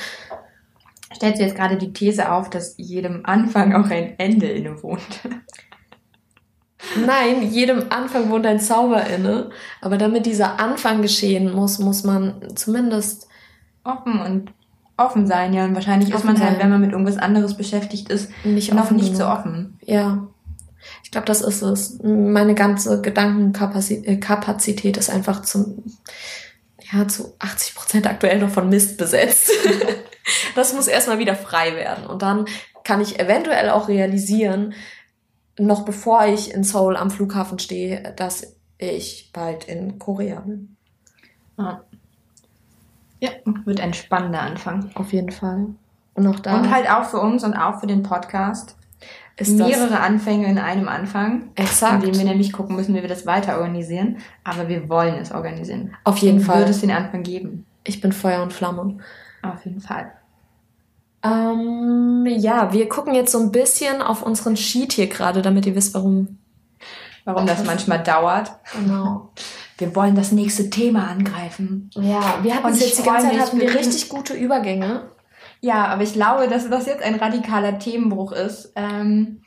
[1.15, 5.21] Stellst du jetzt gerade die These auf, dass jedem Anfang auch ein Ende innewohnt?
[7.07, 9.51] Nein, jedem Anfang wohnt ein Zauber inne.
[9.81, 13.29] Aber damit dieser Anfang geschehen muss, muss man zumindest
[13.85, 14.53] offen und
[14.97, 15.65] offen sein, ja.
[15.65, 19.13] Und wahrscheinlich ist man halt, wenn man mit irgendwas anderes beschäftigt ist, nicht noch nicht
[19.13, 19.19] genug.
[19.19, 19.79] so offen.
[19.85, 20.27] Ja.
[21.05, 21.99] Ich glaube, das ist es.
[22.03, 25.83] Meine ganze Gedankenkapazität ist einfach zum,
[26.93, 29.51] ja, zu 80 Prozent aktuell noch von Mist besetzt.
[30.55, 32.07] das muss erstmal wieder frei werden.
[32.07, 32.47] Und dann
[32.85, 34.75] kann ich eventuell auch realisieren,
[35.59, 40.77] noch bevor ich in Seoul am Flughafen stehe, dass ich bald in Korea bin.
[41.57, 41.81] Ah.
[43.21, 43.31] Ja,
[43.65, 44.91] wird ein spannender Anfang.
[44.95, 45.67] Auf jeden Fall.
[46.15, 46.59] Und auch da.
[46.59, 48.77] Und halt auch für uns und auch für den Podcast.
[49.37, 51.51] Ist mehrere Anfänge in einem Anfang.
[51.55, 52.05] Exakt.
[52.05, 54.19] Indem wir nämlich gucken müssen, wie wir das weiter organisieren.
[54.45, 55.95] Aber wir wollen es organisieren.
[56.05, 56.61] Auf jeden Fall.
[56.61, 57.65] Wird es den Anfang geben.
[57.85, 58.99] Ich bin Feuer und Flamme.
[59.43, 60.13] Auf jeden Fall.
[61.25, 65.75] Ähm, ja, wir gucken jetzt so ein bisschen auf unseren Sheet hier gerade, damit ihr
[65.75, 66.39] wisst, warum.
[67.25, 68.51] Warum das manchmal dauert.
[68.73, 69.31] Genau.
[69.79, 71.89] wir wollen das nächste Thema angreifen.
[71.95, 75.11] Ja, wir hatten jetzt die ganze Zeit hatten wir richtig gute Übergänge.
[75.61, 78.73] Ja, aber ich glaube, dass das jetzt ein radikaler Themenbruch ist.
[78.75, 79.43] Ähm,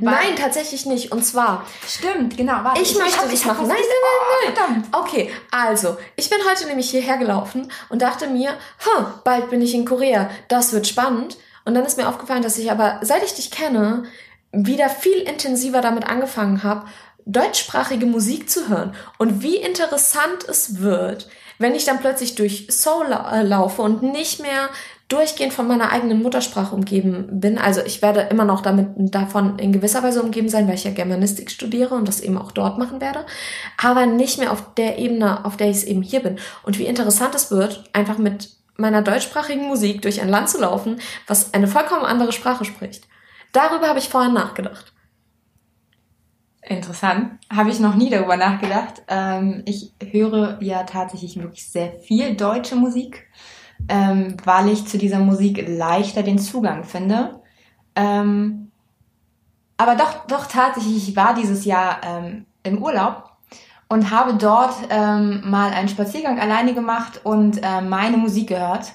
[0.00, 1.12] nein, tatsächlich nicht.
[1.12, 1.66] Und zwar.
[1.86, 2.62] Stimmt, genau.
[2.62, 3.68] Warte, ich, ich möchte ich das machen.
[3.68, 4.88] Nein, nein, nein, nein.
[4.92, 9.62] Oh, okay, also, ich bin heute nämlich hierher gelaufen und dachte mir, hm, bald bin
[9.62, 10.30] ich in Korea.
[10.48, 11.36] Das wird spannend.
[11.64, 14.04] Und dann ist mir aufgefallen, dass ich aber, seit ich dich kenne,
[14.52, 16.86] wieder viel intensiver damit angefangen habe,
[17.26, 21.28] deutschsprachige Musik zu hören und wie interessant es wird,
[21.58, 24.68] wenn ich dann plötzlich durch Soul äh, laufe und nicht mehr
[25.08, 27.58] durchgehend von meiner eigenen Muttersprache umgeben bin.
[27.58, 30.92] Also ich werde immer noch damit davon in gewisser Weise umgeben sein, weil ich ja
[30.92, 33.26] Germanistik studiere und das eben auch dort machen werde,
[33.82, 36.38] aber nicht mehr auf der Ebene, auf der ich es eben hier bin.
[36.62, 41.00] Und wie interessant es wird, einfach mit meiner deutschsprachigen Musik durch ein Land zu laufen,
[41.26, 43.06] was eine vollkommen andere Sprache spricht.
[43.52, 44.92] Darüber habe ich vorher nachgedacht.
[46.66, 47.38] Interessant.
[47.52, 49.02] Habe ich noch nie darüber nachgedacht.
[49.08, 53.26] Ähm, ich höre ja tatsächlich wirklich sehr viel deutsche Musik,
[53.88, 57.40] ähm, weil ich zu dieser Musik leichter den Zugang finde.
[57.96, 58.70] Ähm,
[59.76, 63.30] aber doch, doch tatsächlich, ich war dieses Jahr ähm, im Urlaub
[63.88, 68.92] und habe dort ähm, mal einen Spaziergang alleine gemacht und äh, meine Musik gehört.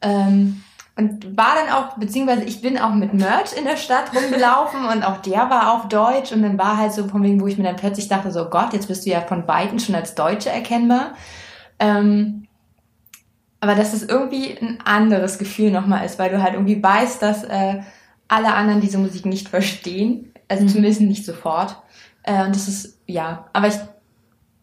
[0.00, 0.62] Ähm,
[0.94, 5.02] und war dann auch, beziehungsweise ich bin auch mit Merch in der Stadt rumgelaufen und
[5.02, 7.64] auch der war auf Deutsch und dann war halt so von wegen, wo ich mir
[7.64, 11.14] dann plötzlich dachte, so Gott, jetzt bist du ja von Weitem schon als Deutsche erkennbar.
[11.78, 12.46] Ähm,
[13.62, 17.44] aber dass es irgendwie ein anderes Gefühl nochmal ist, weil du halt irgendwie weißt, dass
[17.44, 17.80] äh,
[18.26, 20.32] alle anderen diese Musik nicht verstehen.
[20.48, 20.68] Also mhm.
[20.68, 21.80] zumindest nicht sofort.
[22.24, 23.76] Äh, und das ist, ja, aber ich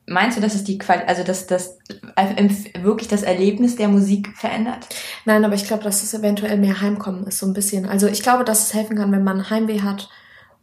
[0.10, 1.78] Meinst du, dass es die Qual also dass das
[2.16, 2.50] äh,
[2.82, 4.88] wirklich das Erlebnis der Musik verändert?
[5.26, 7.86] Nein, aber ich glaube, dass es eventuell mehr Heimkommen ist, so ein bisschen.
[7.86, 10.10] Also ich glaube, dass es helfen kann, wenn man Heimweh hat,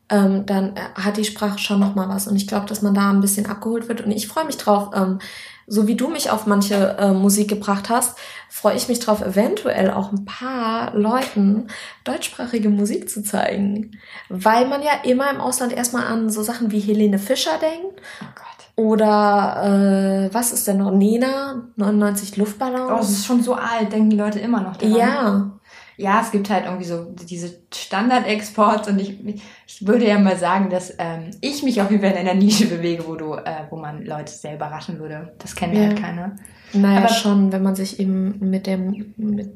[0.08, 2.26] ähm, dann äh, hat die Sprache schon noch mal was.
[2.26, 4.00] Und ich glaube, dass man da ein bisschen abgeholt wird.
[4.00, 5.20] Und ich freue mich drauf, ähm,
[5.66, 8.16] so wie du mich auf manche äh, Musik gebracht hast,
[8.48, 11.68] freue ich mich drauf, eventuell auch ein paar Leuten
[12.04, 13.98] deutschsprachige Musik zu zeigen.
[14.28, 18.00] Weil man ja immer im Ausland erstmal an so Sachen wie Helene Fischer denkt.
[18.22, 18.46] Oh Gott.
[18.76, 20.92] Oder äh, was ist denn noch?
[20.92, 22.92] Nena, 99 Luftballons.
[22.92, 24.96] Oh, das ist schon so alt, denken die Leute immer noch daran.
[24.96, 25.50] Ja.
[25.96, 29.18] Ja, es gibt halt irgendwie so diese Standard-Exports und ich,
[29.66, 32.66] ich würde ja mal sagen, dass ähm, ich mich auf jeden Fall in einer Nische
[32.66, 35.32] bewege, wo du, äh, wo man Leute sehr überraschen würde.
[35.38, 35.88] Das kennen ja.
[35.88, 36.36] halt keiner.
[36.72, 39.50] Naja, aber, schon, wenn man sich eben mit dem mit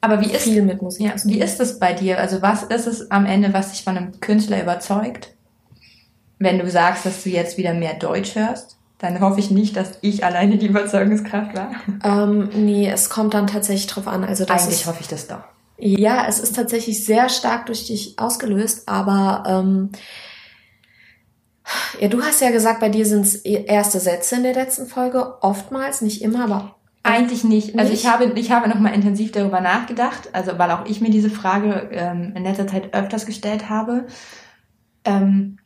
[0.00, 2.18] aber wie ist, viel mit Musik ja, wie ist das bei dir?
[2.18, 5.36] Also was ist es am Ende, was dich von einem Künstler überzeugt?
[6.38, 9.98] wenn du sagst, dass du jetzt wieder mehr Deutsch hörst, dann hoffe ich nicht, dass
[10.00, 11.70] ich alleine die Überzeugungskraft war.
[12.04, 14.24] Ähm, nee, es kommt dann tatsächlich drauf an.
[14.24, 15.44] Also das Eigentlich ist, hoffe ich das doch.
[15.78, 19.90] Ja, es ist tatsächlich sehr stark durch dich ausgelöst, aber ähm,
[22.00, 25.42] ja, du hast ja gesagt, bei dir sind es erste Sätze in der letzten Folge,
[25.42, 26.74] oftmals, nicht immer, aber
[27.04, 27.78] eigentlich nicht.
[27.78, 28.02] Also nicht?
[28.02, 31.88] ich habe, ich habe nochmal intensiv darüber nachgedacht, also weil auch ich mir diese Frage
[31.92, 34.06] ähm, in letzter Zeit öfters gestellt habe.
[35.04, 35.58] Ähm,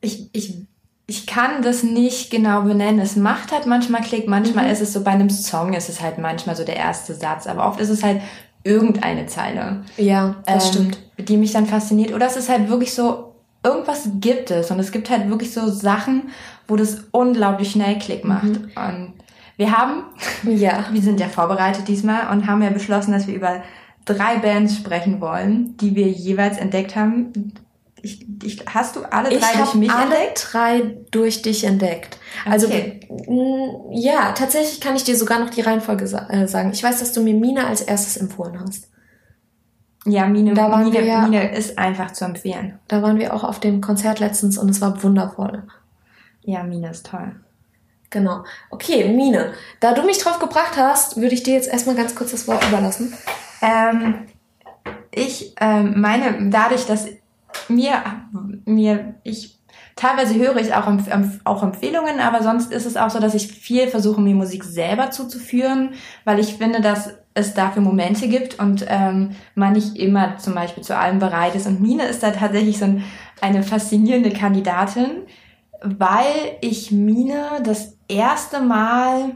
[0.00, 0.66] ich, ich,
[1.06, 3.00] ich kann das nicht genau benennen.
[3.00, 4.72] Es macht halt manchmal Klick, manchmal mhm.
[4.72, 7.66] ist es so bei einem Song, ist es halt manchmal so der erste Satz, aber
[7.66, 8.20] oft ist es halt
[8.64, 9.82] irgendeine Zeile.
[9.96, 10.98] Ja, das ähm, stimmt.
[11.28, 12.12] Die mich dann fasziniert.
[12.12, 14.70] Oder es ist halt wirklich so, irgendwas gibt es.
[14.70, 16.30] Und es gibt halt wirklich so Sachen,
[16.66, 18.44] wo das unglaublich schnell Klick macht.
[18.44, 18.70] Mhm.
[18.74, 19.12] Und
[19.56, 20.04] wir haben,
[20.44, 20.86] Ja.
[20.90, 23.62] wir sind ja vorbereitet diesmal und haben ja beschlossen, dass wir über
[24.04, 27.54] drei Bands sprechen wollen, die wir jeweils entdeckt haben.
[28.04, 30.48] Ich, ich, hast du alle drei Ich durch mich alle entdeckt?
[30.52, 32.18] drei durch dich entdeckt.
[32.44, 33.00] Also Okay.
[33.08, 36.70] mh, ja, tatsächlich kann ich dir sogar noch die Reihenfolge äh, sagen.
[36.72, 38.88] Ich weiß, dass du mir Mina als erstes empfohlen hast.
[40.06, 42.78] Ja, Mine, Da waren Mine, wir ja- Mine ist einfach zu empfehlen.
[42.88, 45.62] Da waren wir auch auf dem Konzert letztens und es war wundervoll.
[46.42, 47.34] Ja, Mine ist toll.
[48.10, 48.44] Genau.
[48.70, 49.54] Okay, Mine.
[49.80, 52.62] Da du mich drauf gebracht hast, würde ich dir jetzt erstmal ganz kurz das Wort
[52.68, 53.14] überlassen.
[53.62, 54.26] Ähm,
[55.10, 57.06] ich ähm, meine, dadurch, dass
[57.68, 58.02] mir,
[58.64, 59.58] mir, ich,
[59.96, 60.86] teilweise höre ich auch,
[61.44, 65.10] auch Empfehlungen, aber sonst ist es auch so, dass ich viel versuche, mir Musik selber
[65.10, 65.90] zuzuführen,
[66.24, 70.84] weil ich finde, dass es dafür Momente gibt und ähm, man nicht immer zum Beispiel
[70.84, 71.66] zu allem bereit ist.
[71.66, 73.04] Und Mine ist da tatsächlich so ein,
[73.40, 75.22] eine faszinierende Kandidatin,
[75.82, 79.34] weil ich Mine das erste Mal,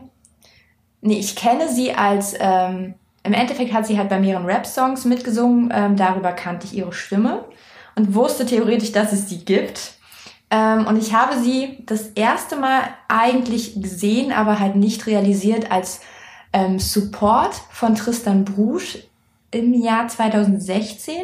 [1.00, 2.94] nee, ich kenne sie als, ähm,
[3.24, 7.44] im Endeffekt hat sie halt bei mehreren Rap-Songs mitgesungen, ähm, darüber kannte ich ihre Stimme
[7.98, 9.94] und wusste theoretisch, dass es sie gibt.
[10.50, 16.00] Ähm, und ich habe sie das erste Mal eigentlich gesehen, aber halt nicht realisiert als
[16.52, 18.98] ähm, Support von Tristan Brusch
[19.50, 21.16] im Jahr 2016.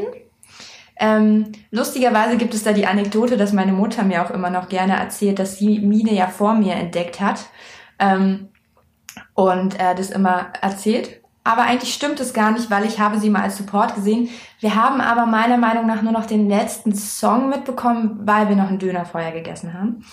[0.99, 4.97] Ähm, lustigerweise gibt es da die Anekdote, dass meine Mutter mir auch immer noch gerne
[4.97, 7.47] erzählt, dass sie Mine ja vor mir entdeckt hat
[8.01, 8.49] ähm,
[9.35, 11.21] und äh, das immer erzählt.
[11.45, 14.31] Aber eigentlich stimmt es gar nicht, weil ich habe sie mal als Support gesehen.
[14.61, 18.69] Wir haben aber meiner Meinung nach nur noch den letzten Song mitbekommen, weil wir noch
[18.69, 20.05] einen Döner vorher gegessen haben.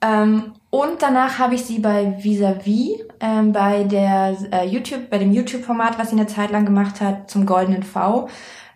[0.00, 5.32] Ähm, und danach habe ich sie bei Vis-a-vis, ähm, bei der äh, YouTube, bei dem
[5.32, 8.28] YouTube-Format, was sie eine Zeit lang gemacht hat, zum Goldenen V.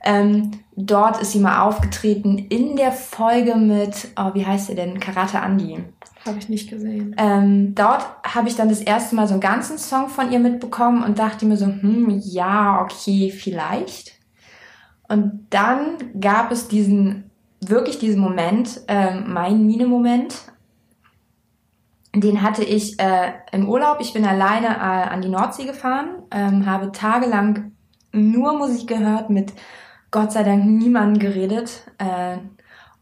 [0.05, 5.01] Ähm, dort ist sie mal aufgetreten in der Folge mit, oh, wie heißt sie denn?
[5.01, 5.83] Karate Andi.
[6.27, 7.15] Habe ich nicht gesehen.
[7.19, 11.03] Ähm, dort habe ich dann das erste Mal so einen ganzen Song von ihr mitbekommen
[11.03, 14.13] und dachte mir so, hm, ja, okay, vielleicht.
[15.09, 17.31] Und dann gab es diesen,
[17.61, 20.35] wirklich diesen Moment, ähm, mein Mine-Moment.
[22.15, 23.99] Den hatte ich äh, im Urlaub.
[24.01, 27.73] Ich bin alleine äh, an die Nordsee gefahren, ähm, habe tagelang
[28.13, 29.53] nur Musik gehört, mit
[30.15, 32.37] Gott sei Dank niemandem geredet äh,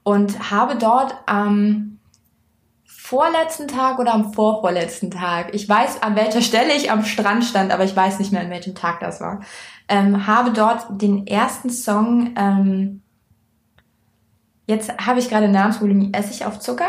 [0.02, 1.98] und habe dort am
[2.86, 7.70] vorletzten Tag oder am vorvorletzten Tag, ich weiß an welcher Stelle ich am Strand stand,
[7.70, 9.40] aber ich weiß nicht mehr an welchem Tag das war,
[9.88, 13.02] ähm, habe dort den ersten Song, ähm,
[14.66, 16.88] jetzt habe ich gerade Namensvolumen, Essig auf Zucker,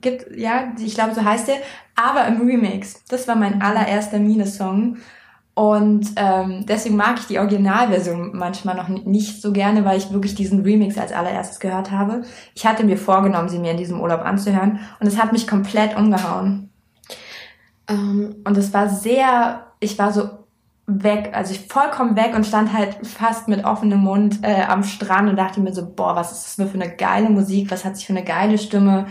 [0.00, 1.56] gibt, ja, ich glaube so heißt der,
[1.96, 3.02] aber im Remix.
[3.08, 4.98] Das war mein allererster Mine-Song.
[5.60, 10.10] Und ähm, deswegen mag ich die Originalversion manchmal noch ni- nicht so gerne, weil ich
[10.10, 12.22] wirklich diesen Remix als allererstes gehört habe.
[12.54, 15.94] Ich hatte mir vorgenommen, sie mir in diesem Urlaub anzuhören und es hat mich komplett
[15.98, 16.70] umgehauen.
[17.88, 20.30] Ähm, Und es war sehr, ich war so
[20.86, 25.28] weg, also ich vollkommen weg und stand halt fast mit offenem Mund äh, am Strand
[25.28, 27.96] und dachte mir so, boah, was ist das nur für eine geile Musik, was hat
[27.96, 29.08] sich für eine geile Stimme,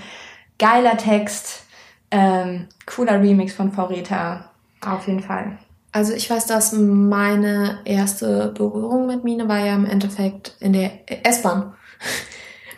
[0.57, 1.67] geiler Text,
[2.09, 4.49] ähm, cooler Remix von Vorräter,
[4.81, 5.59] auf jeden Fall.
[5.91, 10.91] Also ich weiß, dass meine erste Berührung mit Mine war ja im Endeffekt in der
[11.25, 11.73] S-Bahn.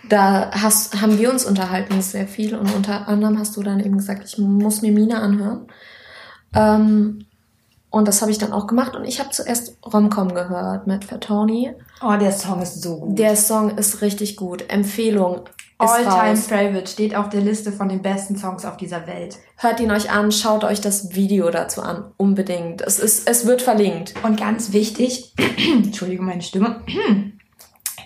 [0.10, 3.98] Da hast, haben wir uns unterhalten sehr viel und unter anderem hast du dann eben
[3.98, 5.68] gesagt, ich muss mir Mine anhören.
[6.54, 7.28] Ähm,
[7.92, 11.74] und das habe ich dann auch gemacht und ich habe zuerst Romcom gehört mit Fatoni.
[12.02, 13.20] Oh, der Song ist so gut.
[13.20, 14.66] Der Song ist richtig gut.
[14.70, 15.42] Empfehlung.
[15.82, 16.36] All-Time.
[16.36, 19.38] Favorite steht auf der Liste von den besten Songs auf dieser Welt.
[19.58, 22.12] Hört ihn euch an, schaut euch das Video dazu an.
[22.18, 22.82] Unbedingt.
[22.82, 24.14] Es, ist, es wird verlinkt.
[24.24, 26.82] Und ganz wichtig, Entschuldigung meine Stimme,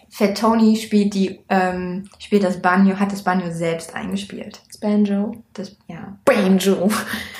[0.09, 4.61] Fat Tony spielt die, ähm, spielt das Banjo, hat das Banjo selbst eingespielt.
[4.69, 5.43] Das Banjo.
[5.51, 6.17] Das, ja.
[6.23, 6.89] Banjo.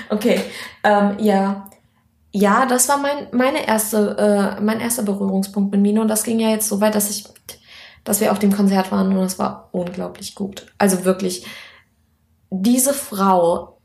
[0.09, 0.39] Okay.
[0.83, 1.67] Ähm, ja.
[2.31, 6.39] Ja, das war mein, meine erste, äh, mein erster Berührungspunkt mit Mine und das ging
[6.39, 7.25] ja jetzt so weit, dass ich,
[8.05, 10.67] dass wir auf dem Konzert waren und es war unglaublich gut.
[10.77, 11.45] Also wirklich,
[12.49, 13.79] diese Frau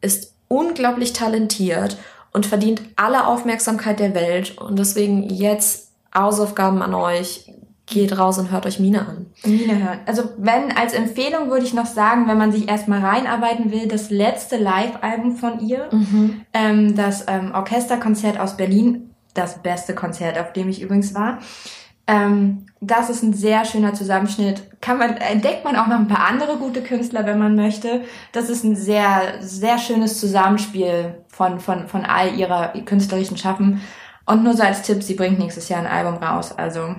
[0.00, 1.96] ist unglaublich talentiert
[2.32, 7.52] und verdient alle Aufmerksamkeit der Welt und deswegen jetzt Hausaufgaben an euch.
[7.88, 9.26] Geht raus und hört euch Mine an.
[9.44, 10.00] Mine hören.
[10.06, 14.10] Also wenn, als Empfehlung würde ich noch sagen, wenn man sich erstmal reinarbeiten will, das
[14.10, 15.88] letzte Live-Album von ihr,
[16.52, 21.38] ähm, das ähm, Orchesterkonzert aus Berlin, das beste Konzert, auf dem ich übrigens war.
[22.06, 24.62] Ähm, das ist ein sehr schöner Zusammenschnitt.
[24.80, 28.04] Kann man, entdeckt man auch noch ein paar andere gute Künstler, wenn man möchte.
[28.32, 33.80] Das ist ein sehr, sehr schönes Zusammenspiel von, von, von all ihrer künstlerischen Schaffen.
[34.24, 36.52] Und nur so als Tipp, sie bringt nächstes Jahr ein Album raus.
[36.56, 36.94] Also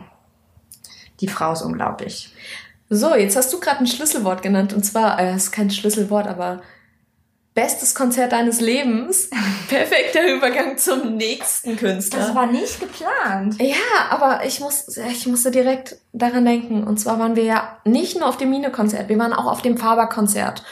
[1.20, 2.34] die Frau ist unglaublich.
[2.90, 4.74] So, jetzt hast du gerade ein Schlüsselwort genannt.
[4.74, 6.62] Und zwar, äh, ist kein Schlüsselwort, aber
[7.58, 9.32] bestes Konzert deines Lebens.
[9.68, 12.20] Perfekter Übergang zum nächsten Künstler.
[12.20, 13.60] Das war nicht geplant.
[13.60, 13.76] Ja,
[14.12, 16.84] aber ich, muss, ich musste direkt daran denken.
[16.84, 19.76] Und zwar waren wir ja nicht nur auf dem Mine-Konzert, wir waren auch auf dem
[19.76, 20.64] Faber-Konzert.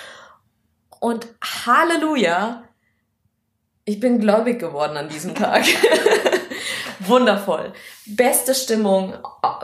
[1.00, 1.28] Und
[1.66, 2.62] Halleluja,
[3.86, 5.64] ich bin gläubig geworden an diesem Tag.
[7.00, 7.74] Wundervoll.
[8.06, 9.14] Beste Stimmung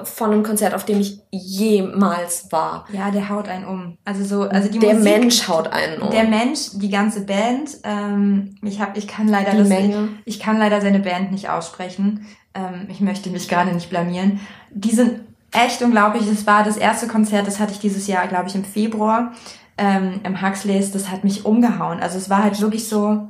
[0.03, 2.85] von einem Konzert, auf dem ich jemals war.
[2.91, 3.97] Ja, der haut einen um.
[4.05, 6.11] Also so, also die der Musik, Mensch haut einen um.
[6.11, 7.71] Der Mensch, die ganze Band.
[7.83, 10.09] Ähm, ich habe, ich kann leider Die das, Menge.
[10.25, 12.25] ich kann leider seine Band nicht aussprechen.
[12.53, 14.39] Ähm, ich möchte mich gerade nicht blamieren.
[14.71, 15.21] Die sind
[15.51, 16.27] echt unglaublich.
[16.29, 19.33] Das war das erste Konzert, das hatte ich dieses Jahr, glaube ich, im Februar
[19.77, 20.91] ähm, im Huxleys.
[20.91, 21.99] Das hat mich umgehauen.
[21.99, 23.29] Also es war halt wirklich so.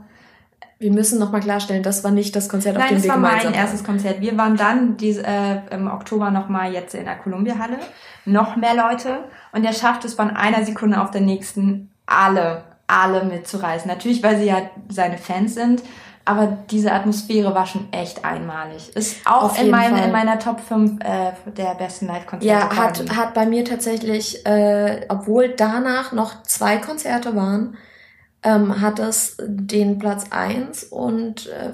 [0.81, 3.17] Wir müssen nochmal klarstellen, das war nicht das Konzert, auf Nein, dem das wir war
[3.17, 3.61] gemeinsam mein waren.
[3.61, 4.19] erstes Konzert.
[4.19, 7.77] Wir waren dann diese, äh, im Oktober nochmal jetzt in der Columbia-Halle.
[8.25, 9.19] Noch mehr Leute.
[9.51, 13.87] Und er schafft es von einer Sekunde auf der nächsten, alle, alle mitzureißen.
[13.87, 14.57] Natürlich, weil sie ja
[14.89, 15.83] seine Fans sind.
[16.25, 18.95] Aber diese Atmosphäre war schon echt einmalig.
[18.95, 22.47] Ist auch Auf in, mein, in meiner Top 5 äh, der besten Live-Konzerte.
[22.47, 27.77] Ja, hat, hat bei mir tatsächlich, äh, obwohl danach noch zwei Konzerte waren,
[28.43, 31.73] ähm, hat es den Platz eins und äh,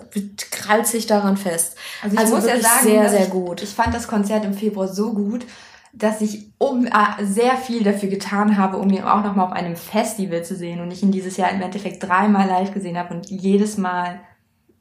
[0.51, 1.77] krallt sich daran fest.
[2.03, 3.61] Also ich Also muss ja sagen, sehr, sehr ich, gut.
[3.63, 5.45] Ich fand das Konzert im Februar so gut,
[5.93, 6.91] dass ich um, äh,
[7.23, 10.91] sehr viel dafür getan habe, um ihn auch nochmal auf einem Festival zu sehen und
[10.91, 14.19] ich ihn dieses Jahr im Endeffekt dreimal live gesehen habe und jedes Mal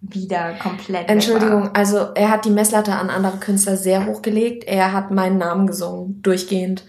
[0.00, 1.08] wieder komplett.
[1.08, 4.64] Entschuldigung, also er hat die Messlatte an andere Künstler sehr hochgelegt.
[4.64, 6.84] Er hat meinen Namen gesungen, durchgehend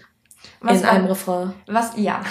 [0.60, 1.52] Was in war- einem Refrain.
[1.66, 2.20] Was, ja.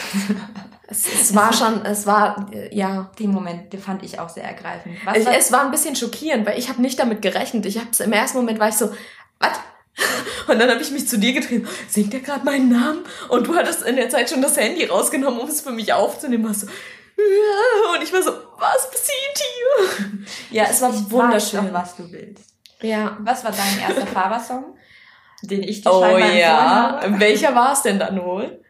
[0.90, 3.12] Es, es war schon, es war, äh, ja.
[3.20, 4.96] Den Moment, den fand ich auch sehr ergreifend.
[5.06, 7.66] Was war, es war ein bisschen schockierend, weil ich habe nicht damit gerechnet.
[7.66, 8.92] Ich habe im ersten Moment war ich so,
[9.40, 9.60] was?
[10.48, 11.68] Und dann habe ich mich zu dir getrieben.
[11.90, 13.00] Singt er gerade meinen Namen?
[13.28, 16.48] Und du hattest in der Zeit schon das Handy rausgenommen, um es für mich aufzunehmen.
[16.48, 17.94] Hast so, ja.
[17.94, 20.08] und ich war so, was passiert hier?
[20.52, 21.66] Ja, es war ich wunderschön.
[21.66, 22.54] Weiß was du willst.
[22.82, 23.18] Ja.
[23.20, 24.78] Was war dein erster Faber-Song?
[25.44, 27.02] Den ich dir Oh ja.
[27.18, 28.64] Welcher war es denn dann wohl?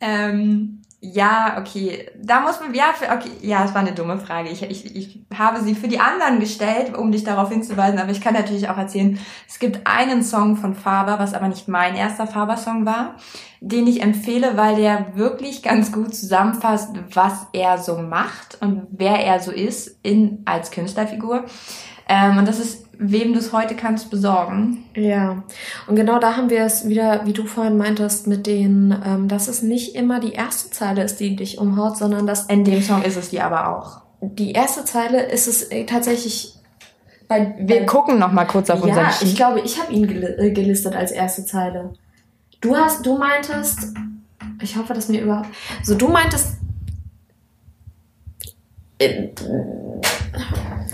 [0.00, 2.10] Ähm, ja, okay.
[2.20, 4.50] Da muss man, ja, für, okay, ja, es war eine dumme Frage.
[4.50, 8.20] Ich, ich, ich habe sie für die anderen gestellt, um dich darauf hinzuweisen, aber ich
[8.20, 12.26] kann natürlich auch erzählen, es gibt einen Song von Faber, was aber nicht mein erster
[12.26, 13.14] Faber-Song war,
[13.60, 19.24] den ich empfehle, weil der wirklich ganz gut zusammenfasst, was er so macht und wer
[19.24, 21.44] er so ist in, als Künstlerfigur.
[22.08, 24.84] Ähm, und das ist, wem du es heute kannst besorgen.
[24.96, 25.44] Ja,
[25.86, 29.46] und genau da haben wir es wieder, wie du vorhin meintest, mit den, ähm, dass
[29.46, 33.02] es nicht immer die erste Zeile ist, die dich umhaut, sondern dass In dem Song
[33.02, 34.00] ist es die aber auch.
[34.20, 36.54] die erste Zeile ist es äh, tatsächlich
[37.28, 39.28] bei, Wir bei gucken noch mal kurz auf unseren ja, Sheet.
[39.28, 41.92] ich glaube, ich habe ihn gel äh, gelistet als erste Zeile.
[42.60, 43.92] Du hast, du meintest,
[44.60, 45.48] ich hoffe, dass mir überhaupt,
[45.84, 46.56] so du meintest,
[48.98, 49.28] äh,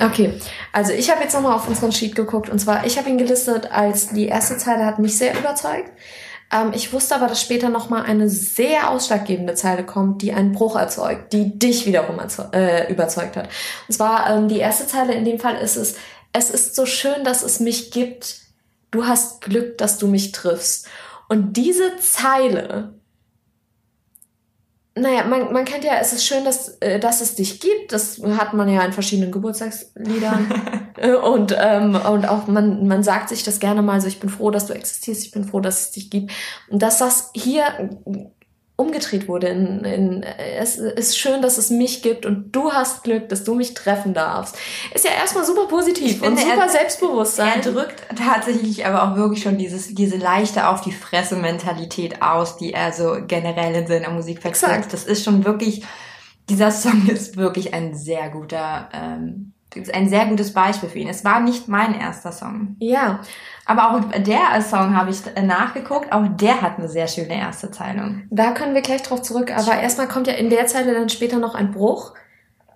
[0.00, 0.38] okay,
[0.72, 3.70] also ich habe jetzt nochmal auf unseren Sheet geguckt und zwar, ich habe ihn gelistet
[3.70, 5.90] als die erste Zeile hat mich sehr überzeugt.
[6.52, 10.76] Ähm, ich wusste aber, dass später nochmal eine sehr ausschlaggebende Zeile kommt, die einen Bruch
[10.76, 12.18] erzeugt, die dich wiederum
[12.52, 13.48] äh, überzeugt hat.
[13.88, 15.96] Und zwar ähm, die erste Zeile in dem Fall ist es,
[16.32, 18.38] es ist so schön, dass es mich gibt.
[18.90, 20.88] Du hast Glück, dass du mich triffst.
[21.28, 22.94] Und diese Zeile,
[24.96, 27.92] naja, man, man kennt ja, es ist schön, dass, äh, dass es dich gibt.
[27.92, 30.82] Das hat man ja in verschiedenen Geburtstagsliedern.
[30.96, 34.30] Äh, und, ähm, und auch man, man sagt sich das gerne mal so, ich bin
[34.30, 36.30] froh, dass du existierst, ich bin froh, dass es dich gibt.
[36.70, 37.64] Und dass das hier
[38.76, 43.28] umgedreht wurde in, in es ist schön, dass es mich gibt und du hast Glück,
[43.28, 44.56] dass du mich treffen darfst.
[44.92, 47.60] Ist ja erstmal super positiv finde, und super er- Selbstbewusstsein.
[47.62, 52.56] Er drückt tatsächlich aber auch wirklich schon dieses, diese leichte auf die Fresse Mentalität aus,
[52.56, 54.92] die er so generell in seiner Musik vertritt.
[54.92, 55.84] Das ist schon wirklich,
[56.48, 59.52] dieser Song ist wirklich ein sehr guter, ähm,
[59.92, 61.08] ein sehr gutes Beispiel für ihn.
[61.08, 62.76] Es war nicht mein erster Song.
[62.80, 63.20] ja,
[63.66, 68.22] Aber auch der Song habe ich nachgeguckt, auch der hat eine sehr schöne erste Zeile.
[68.30, 69.50] Da können wir gleich drauf zurück.
[69.56, 72.12] Aber erstmal kommt ja in der Zeile dann später noch ein Bruch.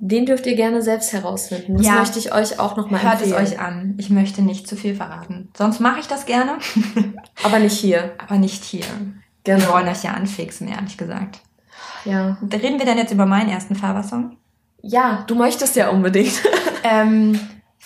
[0.00, 1.76] Den dürft ihr gerne selbst herausfinden.
[1.76, 1.94] Das Ja.
[1.94, 3.46] möchte ich euch auch nochmal Hört es empfehlen.
[3.46, 3.94] euch an.
[3.98, 5.50] Ich möchte nicht zu viel verraten.
[5.58, 6.52] Sonst mache ich das gerne,
[7.44, 8.12] Aber nicht hier.
[8.18, 8.84] aber nicht hier.
[9.44, 9.72] Wir Genau.
[9.72, 11.40] wollen euch ja anfixen, ehrlich gesagt.
[12.04, 12.38] Ja.
[12.52, 14.36] Reden wir denn jetzt über meinen ersten Faber-Song?
[14.82, 16.40] Ja, du möchtest ja unbedingt.
[16.84, 17.38] Ähm,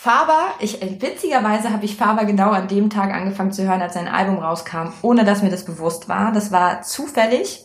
[0.03, 4.09] Faber, ich, witzigerweise habe ich Faber genau an dem Tag angefangen zu hören, als sein
[4.09, 6.32] Album rauskam, ohne dass mir das bewusst war.
[6.32, 7.64] Das war zufällig.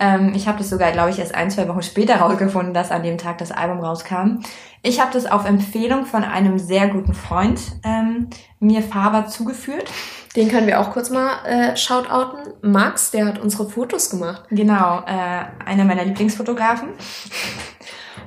[0.00, 3.04] Ähm, ich habe das sogar, glaube ich, erst ein, zwei Wochen später rausgefunden, dass an
[3.04, 4.40] dem Tag das Album rauskam.
[4.82, 9.88] Ich habe das auf Empfehlung von einem sehr guten Freund ähm, mir Faber zugeführt.
[10.34, 12.52] Den können wir auch kurz mal äh, shoutouten.
[12.62, 14.42] Max, der hat unsere Fotos gemacht.
[14.50, 16.88] Genau, äh, einer meiner Lieblingsfotografen.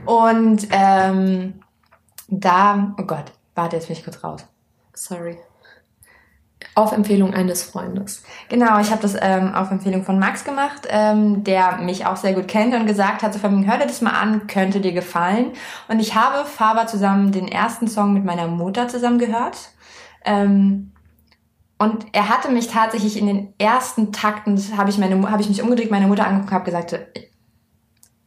[0.05, 1.55] Und ähm,
[2.39, 4.45] da, oh Gott, warte, jetzt bin ich kurz raus.
[4.93, 5.37] Sorry.
[6.75, 8.23] Auf Empfehlung eines Freundes.
[8.49, 12.33] Genau, ich habe das ähm, auf Empfehlung von Max gemacht, ähm, der mich auch sehr
[12.33, 14.93] gut kennt und gesagt hat, so von mir, hör dir das mal an, könnte dir
[14.93, 15.51] gefallen.
[15.87, 19.71] Und ich habe Faber zusammen den ersten Song mit meiner Mutter zusammen gehört.
[20.25, 20.93] Ähm,
[21.77, 25.61] und er hatte mich tatsächlich in den ersten Takten, habe ich, meine, hab ich mich
[25.61, 26.97] umgedreht, meine Mutter angeguckt und habe gesagt,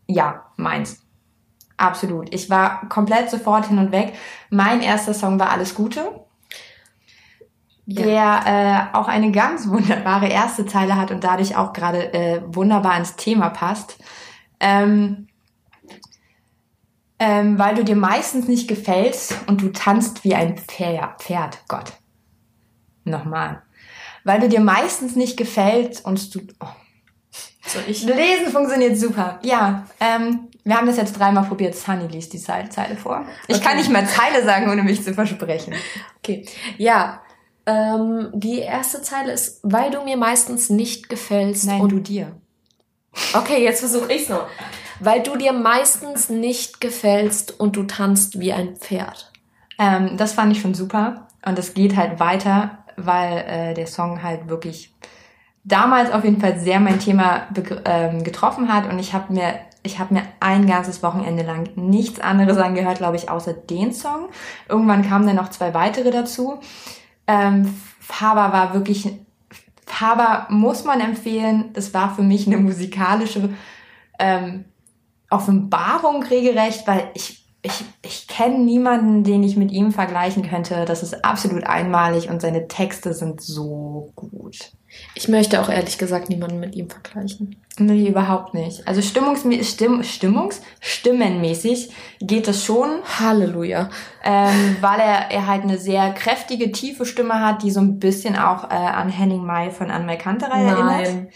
[0.06, 1.05] ja, meins.
[1.76, 2.32] Absolut.
[2.32, 4.14] Ich war komplett sofort hin und weg.
[4.50, 6.26] Mein erster Song war Alles Gute
[7.86, 8.02] ja.
[8.02, 12.98] der äh, auch eine ganz wunderbare erste Zeile hat und dadurch auch gerade äh, wunderbar
[12.98, 13.98] ins Thema passt.
[14.60, 15.28] Ähm,
[17.18, 21.22] ähm, weil du dir meistens nicht gefällst und du tanzt wie ein Pferd.
[21.22, 21.94] Pferd, Gott.
[23.04, 23.62] Nochmal.
[24.24, 26.40] Weil du dir meistens nicht gefällt und du.
[26.60, 26.66] Oh.
[27.66, 29.38] So, ich Lesen funktioniert super.
[29.42, 31.76] Ja, ähm, wir haben das jetzt dreimal probiert.
[31.76, 33.24] Sunny liest die Zeile vor.
[33.46, 33.64] Ich okay.
[33.64, 35.74] kann nicht mehr Zeile sagen, ohne mich zu versprechen.
[36.18, 36.44] Okay.
[36.76, 37.22] Ja,
[37.66, 41.66] ähm, die erste Zeile ist, weil du mir meistens nicht gefällst.
[41.66, 42.32] Nein, und du dir.
[43.32, 44.48] Okay, jetzt versuche ich's noch.
[44.98, 49.30] Weil du dir meistens nicht gefällst und du tanzt wie ein Pferd.
[49.78, 51.28] Ähm, das fand ich schon super.
[51.44, 54.92] Und es geht halt weiter, weil äh, der Song halt wirklich
[55.62, 57.46] damals auf jeden Fall sehr mein Thema
[57.84, 58.90] ähm, getroffen hat.
[58.90, 63.16] Und ich habe mir ich habe mir ein ganzes Wochenende lang nichts anderes angehört, glaube
[63.16, 64.28] ich, außer den Song.
[64.68, 66.58] Irgendwann kamen dann noch zwei weitere dazu.
[67.26, 69.08] Ähm, Faber war wirklich,
[69.86, 71.70] Faber muss man empfehlen.
[71.72, 73.50] Das war für mich eine musikalische
[74.18, 74.66] ähm,
[75.30, 80.84] Offenbarung regelrecht, weil ich ich, ich kenne niemanden, den ich mit ihm vergleichen könnte.
[80.86, 84.72] Das ist absolut einmalig und seine Texte sind so gut.
[85.14, 87.56] Ich möchte auch ehrlich gesagt niemanden mit ihm vergleichen.
[87.78, 88.86] Nee, überhaupt nicht.
[88.88, 91.90] Also stimmungs, Stimm, Stimmungs, stimmenmäßig
[92.20, 92.88] geht es schon.
[93.18, 93.90] Halleluja.
[94.24, 98.36] Ähm, weil er, er halt eine sehr kräftige, tiefe Stimme hat, die so ein bisschen
[98.36, 101.28] auch äh, an Henning May von Anne Kanterei erinnert.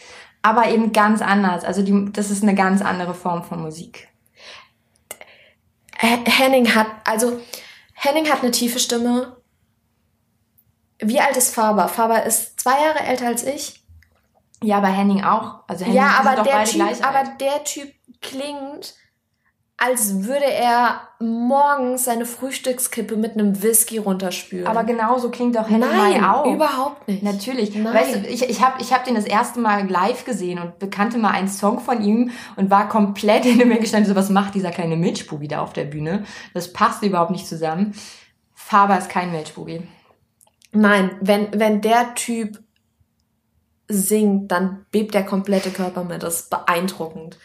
[0.42, 1.64] Aber eben ganz anders.
[1.64, 4.09] Also die, das ist eine ganz andere Form von Musik.
[6.00, 7.40] Henning hat, also
[7.94, 9.36] Henning hat eine tiefe Stimme.
[10.98, 11.88] Wie alt ist Faber?
[11.88, 13.82] Faber ist zwei Jahre älter als ich.
[14.62, 15.60] Ja, aber Henning auch.
[15.66, 18.94] Also Henning ja, aber der Typ, aber der Typ klingt
[19.82, 24.66] als würde er morgens seine Frühstückskippe mit einem Whisky runterspülen.
[24.66, 26.44] Aber genauso klingt auch Henry Nein, auch.
[26.44, 27.22] überhaupt nicht.
[27.22, 27.74] Natürlich.
[27.74, 27.94] Nein.
[27.94, 31.16] Weißt du, ich, ich habe ich hab den das erste Mal live gesehen und bekannte
[31.16, 34.70] mal einen Song von ihm und war komplett in mir gestanden, so was macht dieser
[34.70, 36.24] kleine Milchbubi da auf der Bühne?
[36.52, 37.94] Das passt überhaupt nicht zusammen.
[38.52, 39.82] Faber ist kein Milchbubi.
[40.72, 42.58] Nein, wenn, wenn der Typ
[43.90, 46.22] singt, dann bebt der komplette Körper mit.
[46.22, 47.38] Das ist beeindruckend.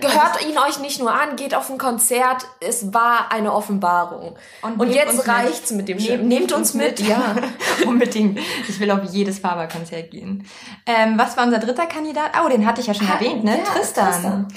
[0.00, 2.46] Gehört ihn euch nicht nur an, geht auf ein Konzert.
[2.60, 4.36] Es war eine Offenbarung.
[4.62, 7.08] Und, und jetzt reicht's mit, mit dem Nehmt, nehmt uns mit, mit.
[7.08, 7.36] ja.
[7.86, 8.38] Unbedingt.
[8.68, 10.46] Ich will auf jedes Faber-Konzert gehen.
[10.86, 12.32] Ähm, was war unser dritter Kandidat?
[12.44, 13.58] Oh, den hatte ich ja schon ha, erwähnt, ne?
[13.58, 14.12] Ja, Tristan.
[14.12, 14.48] Tristan.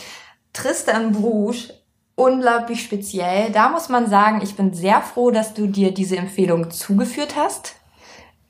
[0.54, 1.70] Tristan Brusch.
[2.16, 3.52] Unglaublich speziell.
[3.52, 7.76] Da muss man sagen, ich bin sehr froh, dass du dir diese Empfehlung zugeführt hast.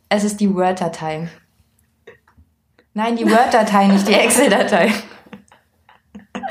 [0.08, 1.30] Es ist die Word-Datei.
[2.98, 4.90] Nein, die Word-Datei, nicht die Excel-Datei.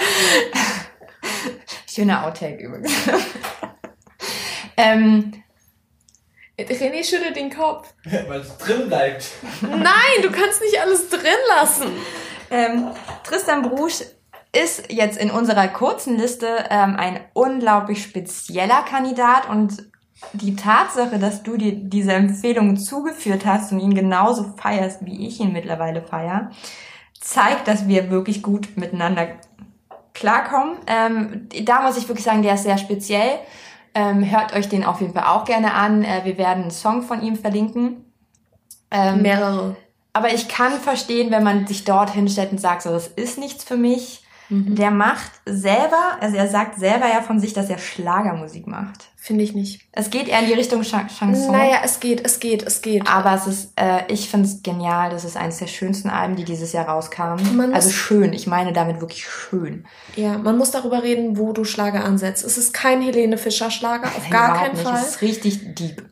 [1.90, 2.92] Schöner Outtake übrigens.
[4.76, 5.32] ähm,
[6.58, 7.94] René schüttelt den Kopf.
[8.04, 9.26] Weil es drin bleibt.
[9.62, 11.90] Nein, du kannst nicht alles drin lassen.
[12.50, 12.90] Ähm,
[13.22, 14.02] Tristan Brusch
[14.52, 19.90] ist jetzt in unserer kurzen Liste ähm, ein unglaublich spezieller Kandidat und
[20.32, 25.40] die Tatsache, dass du dir diese Empfehlung zugeführt hast und ihn genauso feierst, wie ich
[25.40, 26.50] ihn mittlerweile feier,
[27.20, 29.28] zeigt, dass wir wirklich gut miteinander
[30.12, 30.76] klarkommen.
[30.86, 33.38] Ähm, da muss ich wirklich sagen, der ist sehr speziell.
[33.94, 36.04] Ähm, hört euch den auf jeden Fall auch gerne an.
[36.04, 38.04] Äh, wir werden einen Song von ihm verlinken.
[38.90, 39.76] Ähm, Mehrere.
[40.12, 43.64] Aber ich kann verstehen, wenn man sich dort hinstellt und sagt, so, das ist nichts
[43.64, 44.23] für mich.
[44.48, 44.74] Mhm.
[44.74, 49.10] Der macht selber, also er sagt selber ja von sich, dass er Schlagermusik macht.
[49.16, 49.80] Finde ich nicht.
[49.92, 51.50] Es geht eher in die Richtung Ch Chanson.
[51.50, 53.08] Naja, es geht, es geht, es geht.
[53.08, 55.08] Aber es ist, äh, ich finde es genial.
[55.08, 57.72] Das ist eines der schönsten Alben, die dieses Jahr rauskamen.
[57.72, 59.86] also schön, ich meine damit wirklich schön.
[60.14, 62.44] Ja, man muss darüber reden, wo du Schlager ansetzt.
[62.44, 64.82] Es ist kein Helene Fischer Schlager, auf Nein, gar keinen nicht.
[64.82, 65.00] Fall.
[65.00, 66.02] Es ist richtig deep.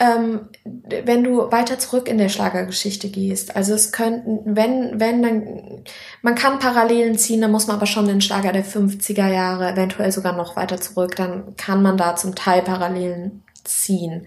[0.00, 3.54] Ähm, wenn du weiter zurück in der Schlagergeschichte gehst.
[3.54, 5.84] Also es könnten, wenn, wenn, dann,
[6.22, 10.10] man kann Parallelen ziehen, dann muss man aber schon den Schlager der 50er Jahre, eventuell
[10.10, 14.26] sogar noch weiter zurück, dann kann man da zum Teil Parallelen ziehen.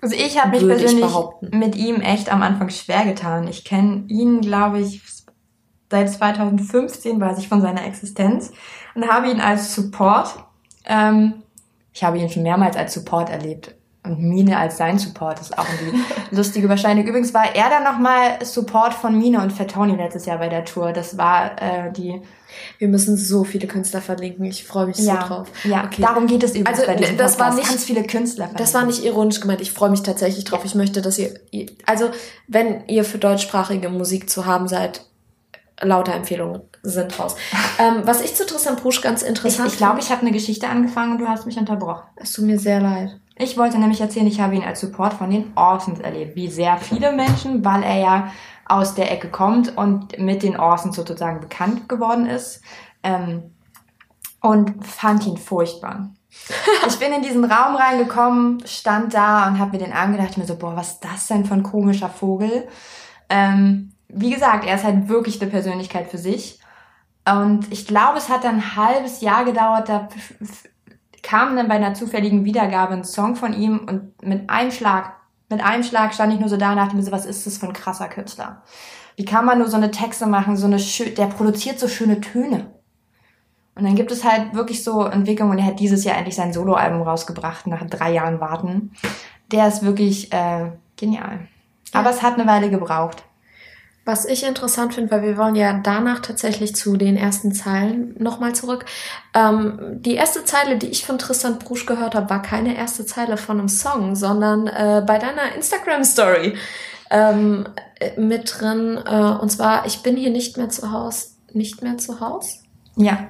[0.00, 1.04] Also ich habe mich persönlich
[1.50, 3.48] mit ihm echt am Anfang schwer getan.
[3.48, 5.02] Ich kenne ihn, glaube ich,
[5.90, 8.52] seit 2015 weiß ich von seiner Existenz
[8.94, 10.36] und habe ihn als Support,
[10.86, 11.42] ähm,
[11.92, 15.66] ich habe ihn schon mehrmals als Support erlebt und Mine als sein Support ist auch
[15.68, 16.00] irgendwie
[16.30, 17.04] lustige Überschneidung.
[17.04, 20.92] Übrigens war er dann nochmal Support von Mine und Fettoni letztes Jahr bei der Tour.
[20.92, 22.22] Das war äh, die.
[22.78, 24.46] Wir müssen so viele Künstler verlinken.
[24.46, 25.48] Ich freue mich ja, so drauf.
[25.64, 26.02] Ja, okay.
[26.02, 27.50] darum geht es übrigens also, bei diesem das Podcast.
[27.50, 28.46] war nicht ganz viele Künstler.
[28.46, 28.64] Verlinken.
[28.64, 29.60] Das war nicht ironisch gemeint.
[29.60, 30.64] Ich freue mich tatsächlich drauf.
[30.64, 31.34] Ich möchte, dass ihr,
[31.84, 32.10] also
[32.48, 35.04] wenn ihr für deutschsprachige Musik zu haben seid,
[35.82, 37.36] lauter Empfehlungen sind raus.
[37.78, 40.32] ähm, was ich zu Tristan Prusch ganz interessant Ich glaube, ich, glaub, ich habe eine
[40.32, 42.04] Geschichte angefangen und du hast mich unterbrochen.
[42.16, 43.19] Es tut mir sehr leid.
[43.42, 46.76] Ich wollte nämlich erzählen, ich habe ihn als Support von den Orsons erlebt, wie sehr
[46.76, 48.32] viele Menschen, weil er ja
[48.66, 52.60] aus der Ecke kommt und mit den Orsons sozusagen bekannt geworden ist.
[53.02, 53.54] Ähm,
[54.42, 56.10] und fand ihn furchtbar.
[56.86, 60.46] ich bin in diesen Raum reingekommen, stand da und habe mir den angedacht, ich mir
[60.46, 62.68] so, boah, was ist das denn für ein komischer Vogel?
[63.30, 66.60] Ähm, wie gesagt, er ist halt wirklich eine Persönlichkeit für sich.
[67.24, 70.08] Und ich glaube, es hat dann ein halbes Jahr gedauert, da
[71.30, 75.12] kam dann bei einer zufälligen Wiedergabe ein Song von ihm und mit einem Schlag,
[75.48, 77.58] mit einem Schlag stand ich nur so da und dachte mir so, was ist das
[77.58, 78.62] für ein krasser Künstler?
[79.14, 82.20] Wie kann man nur so eine Texte machen, so eine schön, der produziert so schöne
[82.20, 82.72] Töne.
[83.76, 86.52] Und dann gibt es halt wirklich so Entwicklungen und er hat dieses Jahr endlich sein
[86.52, 88.90] Soloalbum rausgebracht, nach drei Jahren Warten.
[89.52, 91.46] Der ist wirklich äh, genial.
[91.92, 93.22] Aber es hat eine Weile gebraucht.
[94.10, 98.56] Was ich interessant finde, weil wir wollen ja danach tatsächlich zu den ersten Zeilen nochmal
[98.56, 98.84] zurück.
[99.34, 103.36] Ähm, die erste Zeile, die ich von Tristan Brusch gehört habe, war keine erste Zeile
[103.36, 106.56] von einem Song, sondern äh, bei deiner Instagram-Story
[107.12, 107.68] ähm,
[108.16, 108.98] mit drin.
[109.06, 111.28] Äh, und zwar, ich bin hier nicht mehr zu Hause.
[111.52, 112.56] Nicht mehr zu Hause?
[112.96, 113.28] Ja.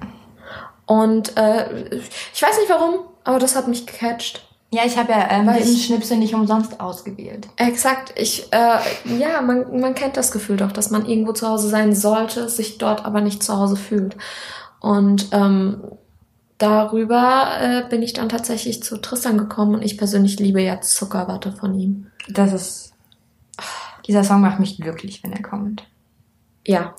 [0.87, 1.91] Und äh,
[2.33, 4.49] ich weiß nicht warum, aber das hat mich gecatcht.
[4.73, 7.49] Ja, ich habe ja ähm, diesen ich, Schnipsel nicht umsonst ausgewählt.
[7.57, 8.13] Exakt.
[8.17, 8.79] Ich, äh,
[9.19, 12.79] ja, man, man kennt das Gefühl doch, dass man irgendwo zu Hause sein sollte, sich
[12.79, 14.17] dort aber nicht zu Hause fühlt.
[14.79, 15.83] Und ähm,
[16.59, 21.53] darüber äh, bin ich dann tatsächlich zu Tristan gekommen und ich persönlich liebe ja Zuckerwatte
[21.53, 22.07] von ihm.
[22.29, 22.93] Das ist.
[24.07, 25.87] Dieser Song macht mich glücklich, wenn er kommt.
[26.67, 26.95] Ja,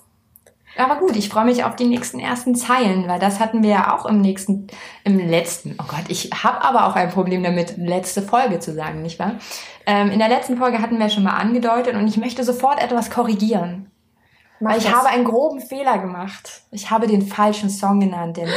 [0.77, 3.95] aber gut, ich freue mich auf die nächsten ersten Zeilen, weil das hatten wir ja
[3.95, 4.68] auch im nächsten,
[5.03, 5.76] im letzten.
[5.80, 9.34] Oh Gott, ich habe aber auch ein Problem damit, letzte Folge zu sagen, nicht wahr?
[9.85, 13.10] Ähm, in der letzten Folge hatten wir schon mal angedeutet und ich möchte sofort etwas
[13.10, 13.91] korrigieren.
[14.60, 14.93] Mach weil ich das.
[14.93, 16.61] habe einen groben Fehler gemacht.
[16.72, 18.49] Ich habe den falschen Song genannt, denn,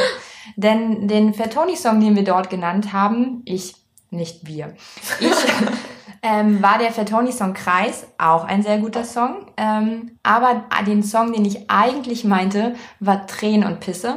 [0.56, 3.74] denn den Fatoni-Song, den wir dort genannt haben, ich,
[4.10, 4.74] nicht wir,
[5.18, 5.30] ich
[6.24, 9.46] ähm, war der Fatoni-Song Kreis, auch ein sehr guter Song.
[9.58, 14.16] Ähm, aber den Song, den ich eigentlich meinte, war Tränen und Pisse.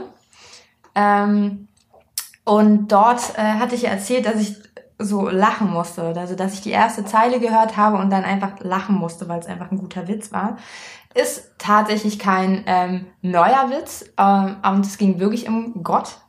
[0.96, 1.68] Ähm,
[2.46, 4.56] und dort äh, hatte ich erzählt, dass ich
[4.98, 6.14] so lachen musste.
[6.16, 9.48] Also, dass ich die erste Zeile gehört habe und dann einfach lachen musste, weil es
[9.48, 10.56] einfach ein guter Witz war.
[11.14, 14.06] Ist tatsächlich kein ähm, neuer Witz.
[14.18, 16.22] Ähm, und es ging wirklich um Gott.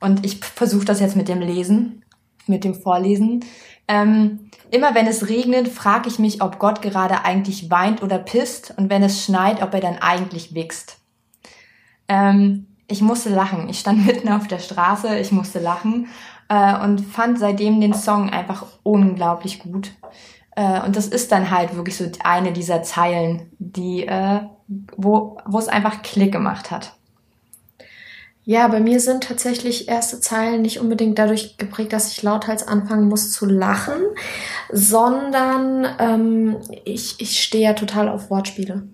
[0.00, 2.04] Und ich versuche das jetzt mit dem Lesen,
[2.46, 3.42] mit dem Vorlesen.
[3.88, 8.74] Ähm, immer wenn es regnet, frage ich mich, ob Gott gerade eigentlich weint oder pisst
[8.76, 10.98] und wenn es schneit, ob er dann eigentlich wichst.
[12.08, 13.68] Ähm, ich musste lachen.
[13.68, 16.08] Ich stand mitten auf der Straße, ich musste lachen
[16.48, 19.92] äh, und fand seitdem den Song einfach unglaublich gut.
[20.56, 24.40] Äh, und das ist dann halt wirklich so eine dieser Zeilen, die, äh,
[24.96, 26.93] wo, wo es einfach Klick gemacht hat.
[28.46, 33.08] Ja, bei mir sind tatsächlich erste Zeilen nicht unbedingt dadurch geprägt, dass ich lauthals anfangen
[33.08, 33.94] muss zu lachen,
[34.70, 38.86] sondern ähm, ich, ich stehe ja total auf Wortspiele.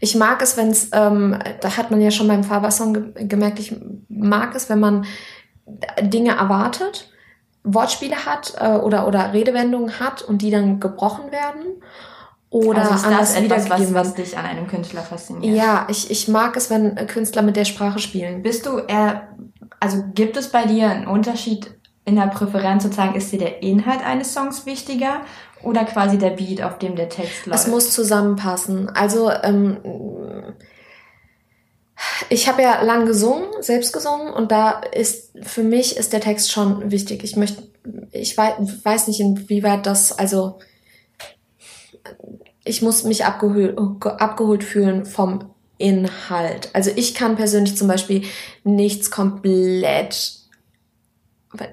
[0.00, 3.76] Ich mag es, wenn es, ähm, da hat man ja schon beim ge gemerkt, ich
[4.08, 5.04] mag es, wenn man
[6.00, 7.08] Dinge erwartet,
[7.62, 11.82] Wortspiele hat äh, oder, oder Redewendungen hat und die dann gebrochen werden
[12.50, 15.56] oder also ist anders das etwas, was, was dich an einem Künstler fasziniert?
[15.56, 18.42] Ja, ich, ich mag es, wenn Künstler mit der Sprache spielen.
[18.42, 19.28] Bist du eher,
[19.80, 21.70] also gibt es bei dir einen Unterschied
[22.04, 25.22] in der Präferenz sozusagen, ist dir der Inhalt eines Songs wichtiger
[25.62, 27.60] oder quasi der Beat, auf dem der Text läuft?
[27.60, 28.88] Es muss zusammenpassen.
[28.90, 29.78] Also ähm,
[32.28, 36.52] ich habe ja lang gesungen, selbst gesungen und da ist für mich ist der Text
[36.52, 37.24] schon wichtig.
[37.24, 37.64] Ich möchte,
[38.12, 40.60] ich weiß, weiß nicht inwieweit das, also
[42.64, 46.70] ich muss mich abgeholt, abgeholt fühlen vom Inhalt.
[46.72, 48.22] Also ich kann persönlich zum Beispiel
[48.64, 50.36] nichts komplett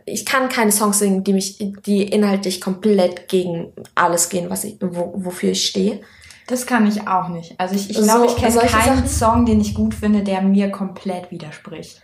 [0.05, 4.77] ich kann keine Songs singen, die mich, die inhaltlich komplett gegen alles gehen, was ich,
[4.79, 6.01] wo, wofür ich stehe.
[6.47, 7.53] Das kann ich auch nicht.
[7.57, 9.07] Also ich, ich glaube, So, ich kenne keinen Sachen?
[9.07, 12.01] Song, den ich gut finde, der mir komplett widerspricht.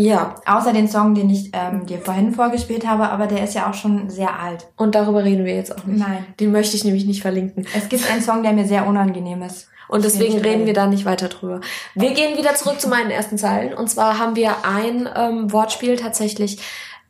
[0.00, 3.68] Ja, Außer den Song, den ich ähm, dir vorhin vorgespielt habe, aber der ist ja
[3.68, 4.68] auch schon sehr alt.
[4.76, 5.98] und darüber reden wir jetzt auch nicht.
[5.98, 6.24] Nein.
[6.38, 7.66] Den möchte ich nämlich nicht verlinken.
[7.76, 9.68] Es gibt einen Song, der mir sehr unangenehm ist.
[9.88, 11.60] Und deswegen reden wir da nicht weiter drüber.
[11.94, 13.72] Wir gehen wieder zurück zu meinen ersten Zeilen.
[13.72, 16.58] Und zwar haben wir ein ähm, Wortspiel tatsächlich,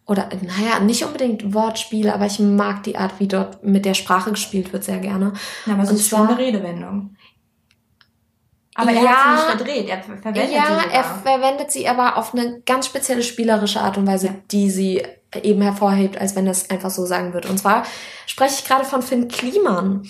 [0.06, 4.31] oder naja, nicht unbedingt Wortspiel, aber ich mag die Art, wie dort mit der Sprache
[4.31, 5.32] gespielt wird, sehr gerne.
[5.66, 7.16] Na, aber es Und ist schon zwar- eine Redewendung.
[8.78, 9.10] Aber er Ja.
[9.10, 9.88] hat sie nicht verdreht.
[9.88, 10.90] Er ver- verwendet ja, sie sogar.
[10.92, 15.02] er verwendet sie aber auf eine ganz spezielle spielerische Art und Weise, die sie
[15.42, 17.48] eben hervorhebt, als wenn er es einfach so sagen würde.
[17.48, 17.82] Und zwar
[18.26, 20.02] spreche ich gerade von Finn Kliman.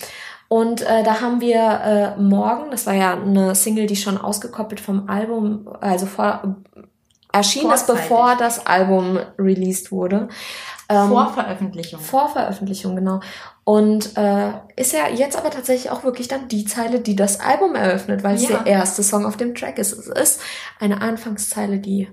[0.47, 4.79] Und äh, da haben wir äh, morgen, das war ja eine Single, die schon ausgekoppelt
[4.79, 6.55] vom Album, also vor,
[7.31, 10.27] erschien es, bevor das Album released wurde.
[10.91, 11.99] Ähm, Vor Veröffentlichung.
[11.99, 13.19] vor Veröffentlichung, genau.
[13.63, 17.75] Und äh, ist ja jetzt aber tatsächlich auch wirklich dann die Zeile, die das Album
[17.75, 18.57] eröffnet, weil es Ja.
[18.57, 19.93] der erste Song auf dem Track ist.
[19.93, 20.41] Es ist
[20.79, 22.09] eine Anfangszeile, die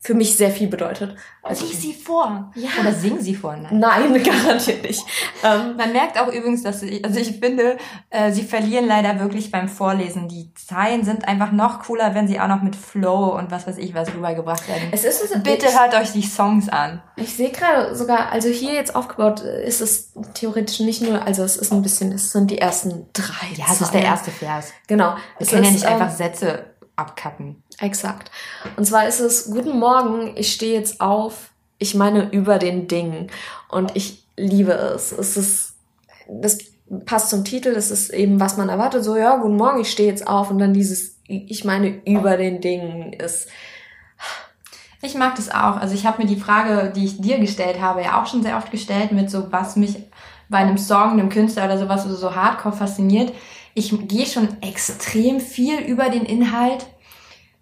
[0.00, 1.16] für mich sehr viel bedeutet.
[1.42, 2.52] Also, Lies sie vor.
[2.54, 2.68] Ja.
[2.80, 3.56] Oder sing sie vor.
[3.56, 3.78] Nein.
[3.80, 5.02] nein, garantiert nicht.
[5.42, 7.78] Ähm, Man merkt auch übrigens, dass sie, also ich finde,
[8.10, 10.28] äh, sie verlieren leider wirklich beim Vorlesen.
[10.28, 13.78] Die Zeilen sind einfach noch cooler, wenn sie auch noch mit Flow und was weiß
[13.78, 14.88] ich was rübergebracht werden.
[14.92, 17.02] es ist Bitte hört euch die Songs an.
[17.16, 21.42] Ich sehe gerade sogar, also hier jetzt aufgebaut, äh, ist es theoretisch nicht nur, also
[21.42, 23.48] es ist ein bisschen, es sind die ersten drei.
[23.56, 24.72] Ja, es ist der erste Vers.
[24.86, 25.14] Genau.
[25.14, 26.64] Wir Es können ja ist, nicht einfach ähm, Sätze
[26.94, 27.62] abcutten.
[27.80, 28.30] Exakt.
[28.76, 33.30] Und zwar ist es, guten Morgen, ich stehe jetzt auf, ich meine über den Dingen.
[33.68, 35.12] Und ich liebe es.
[35.12, 35.74] Es ist,
[36.28, 36.58] das
[37.06, 39.04] passt zum Titel, das ist eben, was man erwartet.
[39.04, 40.50] So, ja, guten Morgen, ich stehe jetzt auf.
[40.50, 43.48] Und dann dieses, ich meine über den Dingen ist,
[45.00, 45.76] Ich mag das auch.
[45.76, 48.56] Also ich habe mir die Frage, die ich dir gestellt habe, ja auch schon sehr
[48.56, 49.96] oft gestellt, mit so, was mich
[50.48, 53.32] bei einem Song, einem Künstler oder sowas so, so hardcore fasziniert.
[53.74, 56.86] Ich gehe schon extrem viel über den Inhalt,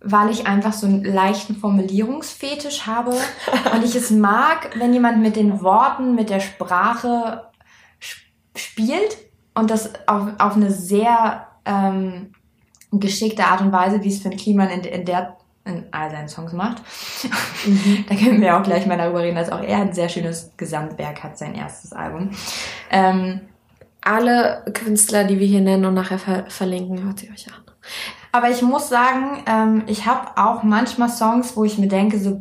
[0.09, 3.11] weil ich einfach so einen leichten Formulierungsfetisch habe.
[3.73, 7.43] Und ich es mag, wenn jemand mit den Worten, mit der Sprache
[8.01, 8.25] sp-
[8.57, 9.19] spielt
[9.55, 12.33] und das auf, auf eine sehr ähm,
[12.93, 16.53] geschickte Art und Weise, wie es Finn Kliman in, in der in all seinen Songs
[16.53, 16.81] macht.
[18.09, 21.25] da können wir auch gleich mal darüber reden, dass auch er ein sehr schönes Gesamtwerk
[21.25, 22.31] hat, sein erstes Album.
[22.91, 23.41] Ähm,
[24.01, 27.65] alle Künstler, die wir hier nennen und nachher ver verlinken, hört sie euch an.
[28.37, 32.41] Aber ich muss sagen, ähm, ich habe auch manchmal Songs, wo ich mir denke, so,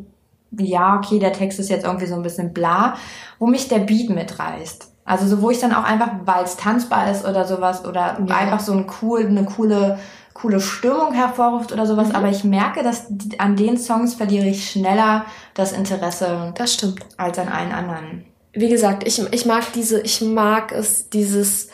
[0.57, 2.95] ja, okay, der Text ist jetzt irgendwie so ein bisschen bla,
[3.39, 4.91] wo mich der Beat mitreißt.
[5.03, 8.35] Also so, wo ich dann auch einfach, weil es tanzbar ist oder sowas, oder Ja.
[8.35, 9.99] einfach so ein cool, eine coole,
[10.33, 12.09] coole Stimmung hervorruft oder sowas.
[12.09, 12.15] Mhm.
[12.15, 13.07] Aber ich merke, dass
[13.37, 17.05] an den Songs verliere ich schneller das Interesse Das stimmt.
[17.17, 18.25] als an allen anderen.
[18.53, 21.69] wie gesagt, ich, ich mag diese, ich mag es, dieses,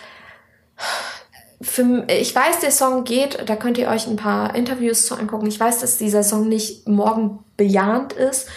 [1.61, 5.15] für, m- ich weiß, der Song geht, da könnt ihr euch ein paar Interviews zu
[5.15, 5.47] angucken.
[5.47, 8.47] Ich weiß, dass dieser Song nicht morgen bejahend ist,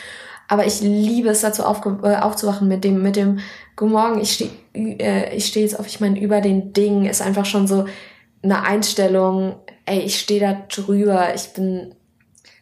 [0.49, 3.41] aber ich liebe es dazu aufge, äh, aufzuwachen mit dem, mit dem,
[3.77, 7.21] Guten Morgen, ich stehe äh, ich stehe jetzt auf, ich meine, über den Dingen ist
[7.21, 7.87] einfach schon so
[8.43, 11.93] eine Einstellung, ey, ich stehe da drüber, ich bin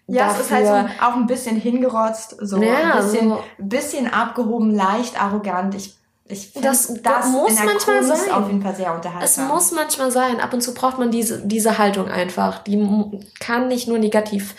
[0.06, 3.43] Ja, es ist halt dafür- so auch ein bisschen hingerotzt, so Ja, ein bisschen, so-
[3.59, 5.74] bisschen abgehoben, leicht arrogant.
[5.74, 5.94] Ich,
[6.32, 8.30] ich finde Das- das, das muss in der manchmal Kunst sein.
[8.32, 9.44] auf jeden Fall sehr unterhaltsam.
[9.44, 10.40] Es muss manchmal sein.
[10.40, 12.59] Ab und zu braucht man diese, diese Haltung einfach.
[12.64, 14.54] Die kann nicht nur negativ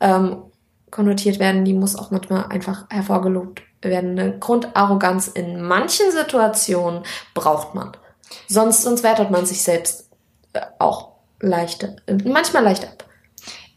[0.00, 0.42] ähm,
[0.90, 4.18] konnotiert werden, die muss auch manchmal einfach hervorgelobt werden.
[4.18, 7.02] Eine Grundarroganz in manchen Situationen
[7.34, 7.92] braucht man.
[8.48, 10.08] Sonst, sonst wertet man sich selbst
[10.52, 13.04] äh, auch leicht, äh, manchmal leicht ab.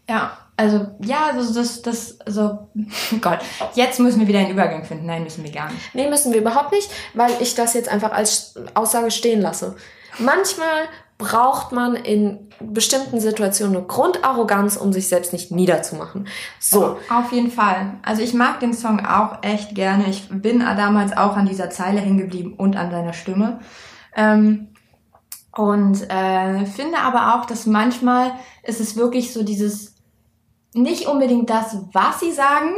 [0.09, 2.67] Ja, also ja, also das, das, so
[3.21, 3.39] Gott.
[3.75, 5.05] Jetzt müssen wir wieder einen Übergang finden.
[5.05, 5.95] Nein, müssen wir gar nicht.
[5.95, 9.77] Nee, müssen wir überhaupt nicht, weil ich das jetzt einfach als Aussage stehen lasse.
[10.17, 16.27] Manchmal braucht man in bestimmten Situationen eine Grundarroganz, um sich selbst nicht niederzumachen.
[16.59, 17.93] So, Auf jeden Fall.
[18.03, 20.09] Also ich mag den Song auch echt gerne.
[20.09, 23.61] Ich bin damals auch an dieser Zeile hängen geblieben und an seiner Stimme.
[24.13, 24.67] Ähm,
[25.55, 28.33] und äh, finde aber auch, dass manchmal
[28.63, 29.98] ist es wirklich so dieses
[30.73, 32.75] nicht unbedingt das, was sie sagen,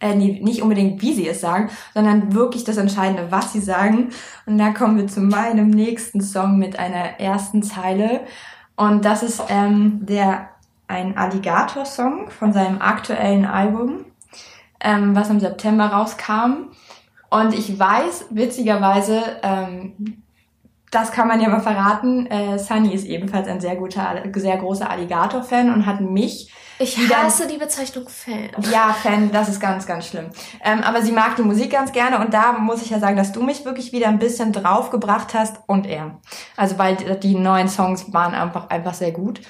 [0.00, 4.10] äh, nee, nicht unbedingt wie sie es sagen, sondern wirklich das Entscheidende, was sie sagen.
[4.46, 8.20] Und da kommen wir zu meinem nächsten Song mit einer ersten Zeile.
[8.76, 10.50] Und das ist ähm, der
[10.88, 14.04] ein Alligator-Song von seinem aktuellen Album,
[14.80, 16.70] ähm, was im September rauskam.
[17.30, 20.22] Und ich weiß, witzigerweise, ähm,
[20.90, 24.90] das kann man ja mal verraten, äh, Sunny ist ebenfalls ein sehr guter, sehr großer
[24.90, 26.52] Alligator-Fan und hat mich
[26.82, 28.50] Ich hasse die Bezeichnung Fan.
[28.72, 30.30] Ja, Fan, das ist ganz, ganz schlimm.
[30.64, 33.30] Ähm, aber sie mag die Musik ganz gerne und da muss ich ja sagen, dass
[33.30, 36.18] du mich wirklich wieder ein bisschen draufgebracht hast und er.
[36.56, 39.40] Also weil die neuen Songs waren einfach, einfach sehr gut.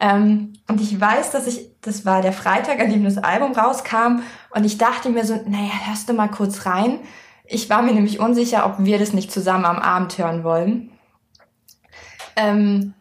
[0.00, 4.22] Ähm, und ich weiß, dass ich, das war der Freitag, an dem das Album rauskam
[4.50, 7.00] und ich dachte mir so, naja, hörst du mal kurz rein.
[7.44, 10.90] Ich war mir nämlich unsicher, ob wir das nicht zusammen am Abend hören wollen.
[12.36, 12.94] Ähm,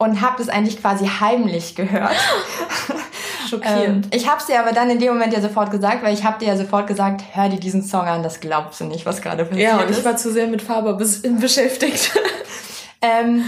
[0.00, 2.16] und habe das eigentlich quasi heimlich gehört.
[3.50, 4.06] Schockierend.
[4.06, 6.38] Ähm, ich habe dir aber dann in dem Moment ja sofort gesagt, weil ich habe
[6.38, 9.44] dir ja sofort gesagt, hör dir diesen Song an, das glaubst du nicht, was gerade
[9.44, 9.78] passiert ist.
[9.78, 10.94] Ja, und ich war zu sehr mit Faber
[11.40, 12.12] beschäftigt.
[13.02, 13.44] ähm,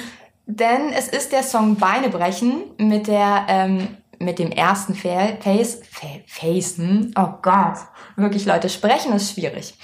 [0.46, 3.88] denn es ist der Song Beine brechen mit der ähm,
[4.22, 5.80] mit dem ersten Face,
[6.26, 7.12] Facen.
[7.18, 7.78] Oh Gott,
[8.16, 9.74] wirklich Leute, sprechen ist schwierig.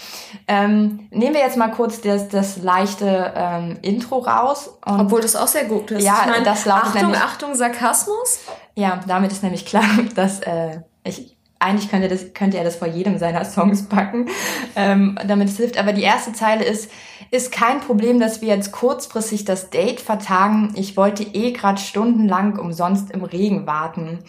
[0.47, 4.79] Ähm, nehmen wir jetzt mal kurz das, das leichte ähm, Intro raus.
[4.85, 6.05] Obwohl das auch sehr gut ist.
[6.05, 8.41] Ja, ich mein, das lautet Achtung, nämlich, Achtung, Sarkasmus.
[8.79, 9.83] Ja, damit ist nämlich klar,
[10.15, 14.29] dass äh, ich eigentlich könnte, das, könnte er das vor jedem seiner Songs packen,
[14.77, 15.79] ähm, damit es hilft.
[15.79, 16.89] Aber die erste Zeile ist,
[17.33, 20.75] ist kein Problem, dass wir jetzt kurzfristig das Date vertagen.
[20.77, 24.21] Ich wollte eh gerade stundenlang umsonst im Regen warten.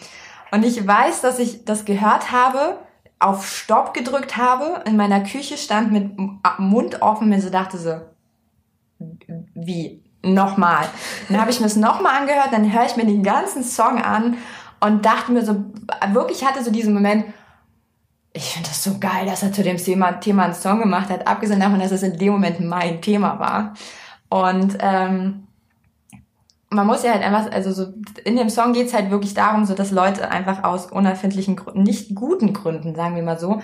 [0.50, 2.80] Und ich weiß, dass ich das gehört habe,
[3.20, 6.18] auf Stopp gedrückt habe, in meiner Küche stand mit
[6.58, 8.00] Mund offen, mir so dachte so,
[9.54, 10.02] wie?
[10.22, 10.86] Nochmal.
[11.28, 14.36] Dann habe ich mir das nochmal angehört, dann höre ich mir den ganzen Song an
[14.80, 15.64] und dachte mir so,
[16.12, 17.24] wirklich hatte so diesen Moment,
[18.32, 21.26] ich finde das so geil, dass er zu dem Thema, Thema einen Song gemacht hat,
[21.26, 23.74] abgesehen davon, dass es in dem Moment mein Thema war.
[24.28, 25.48] Und ähm,
[26.70, 27.92] man muss ja halt einfach, also so
[28.24, 32.14] in dem Song geht's halt wirklich darum, so dass Leute einfach aus unerfindlichen Gründen, nicht
[32.14, 33.60] guten Gründen, sagen wir mal so,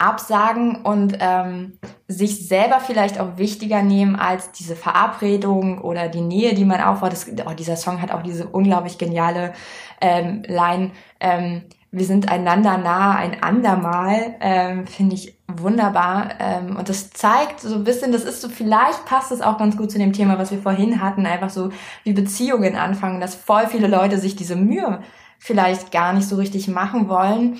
[0.00, 1.78] absagen und ähm,
[2.08, 7.12] sich selber vielleicht auch wichtiger nehmen als diese Verabredung oder die Nähe, die man aufbaut.
[7.12, 9.52] Das, oh, dieser Song hat auch diese unglaublich geniale
[10.00, 10.92] ähm, Line.
[11.20, 11.62] Ähm,
[11.92, 16.30] wir sind einander nah ein andermal, ähm, finde ich wunderbar.
[16.38, 19.76] Ähm, und das zeigt so ein bisschen, das ist so, vielleicht passt es auch ganz
[19.76, 21.70] gut zu dem Thema, was wir vorhin hatten, einfach so
[22.04, 25.00] wie Beziehungen anfangen, dass voll viele Leute sich diese Mühe
[25.38, 27.58] vielleicht gar nicht so richtig machen wollen.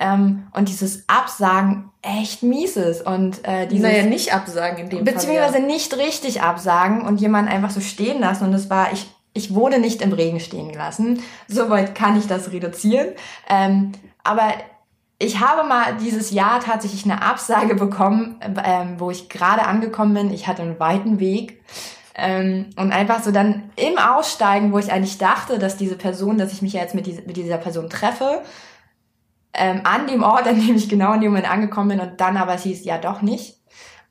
[0.00, 3.06] Ähm, und dieses Absagen echt mies ist.
[3.06, 5.66] Und äh, dieses, naja, nicht absagen in dem Beziehungsweise Fall, ja.
[5.66, 8.44] nicht richtig absagen und jemanden einfach so stehen lassen.
[8.44, 11.22] Und das war, ich ich wurde nicht im Regen stehen gelassen.
[11.46, 13.08] Soweit kann ich das reduzieren.
[13.48, 13.92] Ähm,
[14.24, 14.54] aber
[15.18, 20.32] ich habe mal dieses Jahr tatsächlich eine Absage bekommen, ähm, wo ich gerade angekommen bin.
[20.32, 21.62] Ich hatte einen weiten Weg.
[22.16, 26.52] Ähm, und einfach so dann im Aussteigen, wo ich eigentlich dachte, dass diese Person, dass
[26.52, 28.42] ich mich ja jetzt mit, diese, mit dieser Person treffe,
[29.54, 32.36] ähm, an dem Ort, an dem ich genau in dem Moment angekommen bin und dann
[32.36, 33.56] aber es hieß, ja doch nicht.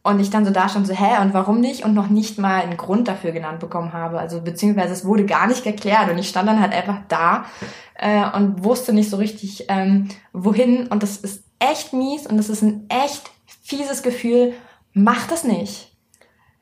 [0.02, 1.84] Und ich dann so da schon so, hä, und warum nicht?
[1.84, 4.18] Und noch nicht mal einen Grund dafür genannt bekommen habe.
[4.18, 6.10] Also beziehungsweise es wurde gar nicht geklärt.
[6.10, 7.46] Und ich stand dann halt einfach da
[7.96, 10.88] äh, und wusste nicht so richtig, ähm, wohin.
[10.88, 13.30] Und das ist echt mies und das ist ein echt
[13.62, 14.54] fieses Gefühl.
[14.94, 15.89] Mach das nicht.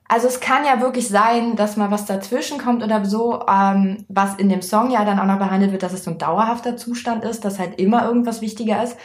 [0.10, 4.36] Also es kann ja wirklich sein, dass mal was dazwischen kommt oder so, ähm, was
[4.36, 7.24] in dem Song ja dann auch noch behandelt wird, dass es so ein dauerhafter Zustand
[7.24, 8.96] ist, dass halt immer irgendwas wichtiger ist.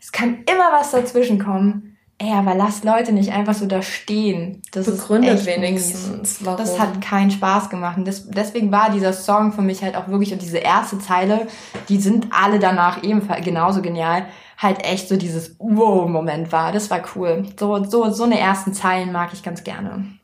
[0.00, 1.96] Es kann immer was dazwischen kommen.
[2.20, 4.60] Ey, aber lasst Leute nicht einfach so da stehen.
[4.72, 6.44] Das Begründet ist wenigstens.
[6.44, 6.58] Warum?
[6.58, 7.96] Das hat keinen Spaß gemacht.
[7.96, 11.46] Und das, deswegen war dieser Song für mich halt auch wirklich, und diese erste Zeile,
[11.88, 14.26] die sind alle danach ebenfalls genauso genial,
[14.56, 16.72] halt echt so dieses Wow-Moment war.
[16.72, 17.46] Das war cool.
[17.56, 20.17] So, so, so eine ersten Zeilen mag ich ganz gerne.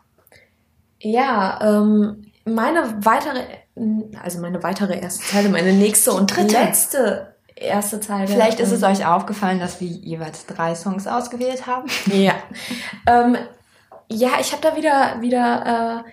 [1.05, 3.41] Ja, ähm, meine weitere,
[4.23, 8.27] also meine weitere erste Zeile, meine nächste und letzte erste Zeile.
[8.27, 11.89] Vielleicht ist es ähm, euch aufgefallen, dass wir jeweils drei Songs ausgewählt haben.
[12.07, 12.35] Ja.
[13.07, 13.37] ähm,
[14.11, 16.05] ja, ich habe da wieder wieder.
[16.07, 16.11] Äh,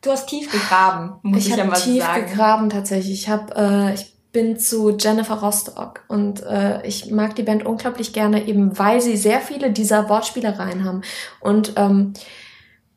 [0.00, 2.20] du hast tief gegraben, muss ich, ich tief sagen.
[2.24, 3.12] tief gegraben tatsächlich.
[3.12, 8.12] Ich habe äh, ich bin zu Jennifer Rostock und äh, ich mag die Band unglaublich
[8.12, 11.02] gerne, eben weil sie sehr viele dieser Wortspielereien haben
[11.40, 12.14] und ähm,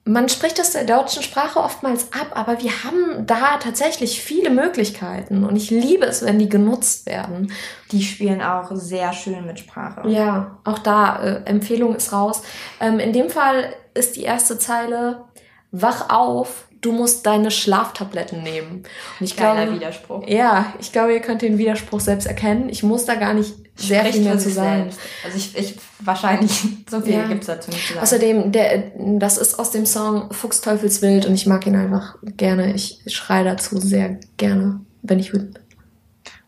[0.07, 5.43] man spricht das der deutschen Sprache oftmals ab, aber wir haben da tatsächlich viele Möglichkeiten
[5.43, 7.51] und ich liebe es, wenn die genutzt werden.
[7.91, 10.07] Die spielen auch sehr schön mit Sprache.
[10.07, 12.43] Ja, auch da äh, Empfehlung ist raus.
[12.79, 15.25] Ähm, in dem Fall ist die erste Zeile
[15.71, 18.83] Wach auf, du musst deine Schlaftabletten nehmen.
[19.19, 20.27] Und ich Geiler glaube, Widerspruch.
[20.27, 22.69] Ja, ich glaube, ihr könnt den Widerspruch selbst erkennen.
[22.69, 24.89] Ich muss da gar nicht sehr Spricht viel mehr zu sagen.
[25.23, 26.51] Also ich, ich wahrscheinlich
[26.89, 27.27] so viel ja.
[27.27, 28.03] gibt's dazu nicht zu sagen.
[28.03, 32.73] Außerdem, der, das ist aus dem Song Fuchsteufelswild und ich mag ihn einfach gerne.
[32.73, 35.57] Ich schreie dazu sehr gerne, wenn ich bin.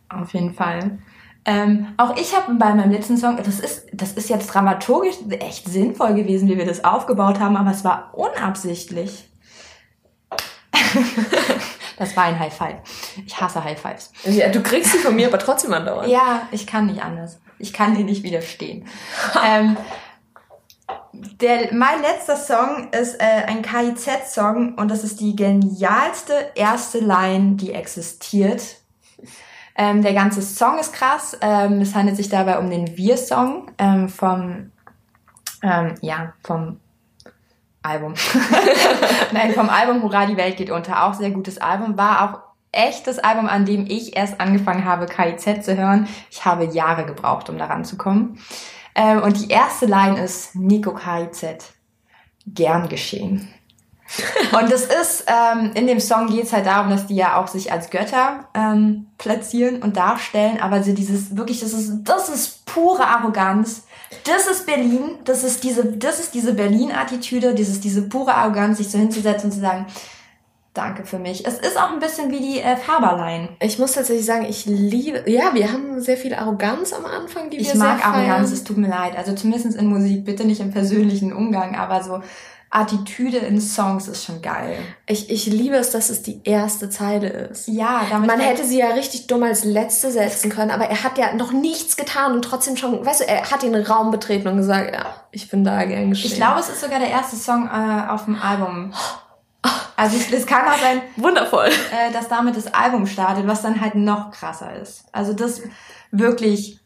[0.09, 0.99] Auf jeden Fall.
[1.45, 5.67] Ähm, auch ich habe bei meinem letzten Song, das ist, das ist jetzt dramaturgisch echt
[5.67, 9.26] sinnvoll gewesen, wie wir das aufgebaut haben, aber es war unabsichtlich.
[11.97, 12.75] Das war ein High Five.
[13.25, 14.11] Ich hasse High Fives.
[14.23, 16.07] Ja, du kriegst sie von mir aber trotzdem andauernd.
[16.07, 17.39] Ja, ich kann nicht anders.
[17.57, 18.87] Ich kann dir nicht widerstehen.
[19.43, 19.75] ähm,
[21.11, 27.55] der, mein letzter Song ist äh, ein KIZ-Song und das ist die genialste erste Line,
[27.55, 28.61] die existiert.
[29.75, 31.35] Ähm, der ganze Song ist krass.
[31.41, 34.71] Ähm, es handelt sich dabei um den Wir-Song ähm, vom,
[35.63, 36.79] ähm, ja, vom
[37.87, 38.13] Album.
[39.31, 41.05] Nein, vom Album Hurra, die Welt geht unter.
[41.05, 41.97] Auch sehr gutes Album.
[41.97, 42.39] War auch
[42.71, 46.07] echtes Album, an dem ich erst angefangen habe, KIZ zu hören.
[46.29, 48.39] Ich habe Jahre gebraucht, um daran zu kommen.
[48.93, 51.73] Ähm, und die erste Line ist Nico KIZ.
[52.45, 53.47] Gern geschehen.
[54.59, 57.47] und es ist, ähm, in dem Song geht es halt darum, dass die ja auch
[57.47, 62.65] sich als Götter ähm, platzieren und darstellen, aber so dieses, wirklich, das ist, das ist
[62.65, 63.85] pure Arroganz.
[64.23, 68.89] Das ist Berlin, das ist diese, das ist diese Berlin-Attitüde, dieses, diese pure Arroganz, sich
[68.89, 69.85] so hinzusetzen und zu sagen,
[70.77, 71.45] danke für mich.
[71.45, 73.49] Es ist auch ein bisschen wie die äh, Faberlein.
[73.59, 77.57] Ich muss tatsächlich sagen, ich liebe, ja, wir haben sehr viel Arroganz am Anfang, die
[77.57, 79.17] ich wir Ich mag Arroganz, es tut mir leid.
[79.17, 82.21] Also zumindest in Musik, bitte nicht im persönlichen Umgang, aber so
[82.69, 84.77] Attitüde in Songs ist schon geil.
[85.05, 87.67] Ich, ich liebe es, dass es die erste Zeile ist.
[87.67, 88.27] Ja, damit.
[88.27, 91.53] Man hätte sie ja richtig dumm als letzte setzen können, aber er hat ja noch
[91.53, 95.05] nichts getan und trotzdem schon, weißt du, er hat den Raum betreten und gesagt, ja,
[95.31, 96.31] ich bin da gern geschehen.
[96.31, 98.93] Ich glaube, es ist sogar der erste Song äh, auf dem Album.
[99.95, 103.95] Also es kann auch sein, wundervoll, äh, dass damit das Album startet, was dann halt
[103.95, 105.05] noch krasser ist.
[105.11, 105.61] Also das
[106.11, 106.79] wirklich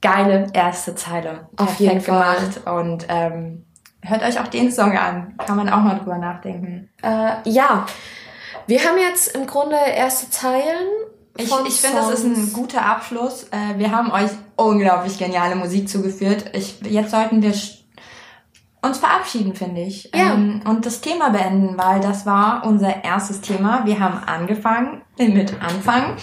[0.00, 1.48] geile erste Zeile.
[1.56, 2.36] Auf jeden Fall.
[2.36, 3.66] gemacht und ähm,
[4.04, 5.36] hört euch auch den Song an.
[5.38, 6.90] Kann man auch mal drüber nachdenken.
[7.02, 7.86] Äh, ja,
[8.66, 10.86] wir haben jetzt im Grunde erste Zeilen.
[11.36, 13.44] Ich, ich finde, das ist ein guter Abschluss.
[13.50, 16.44] Äh, wir haben euch unglaublich geniale Musik zugeführt.
[16.52, 17.52] Ich, jetzt sollten wir
[18.84, 20.10] uns verabschieden, finde ich.
[20.14, 20.34] Ja.
[20.34, 23.84] Ähm, und das Thema beenden, weil das war unser erstes Thema.
[23.84, 26.16] Wir haben angefangen mit Anfang.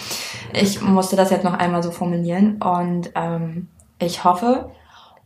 [0.52, 3.68] Ich musste das jetzt noch einmal so formulieren und ähm,
[3.98, 4.70] ich hoffe,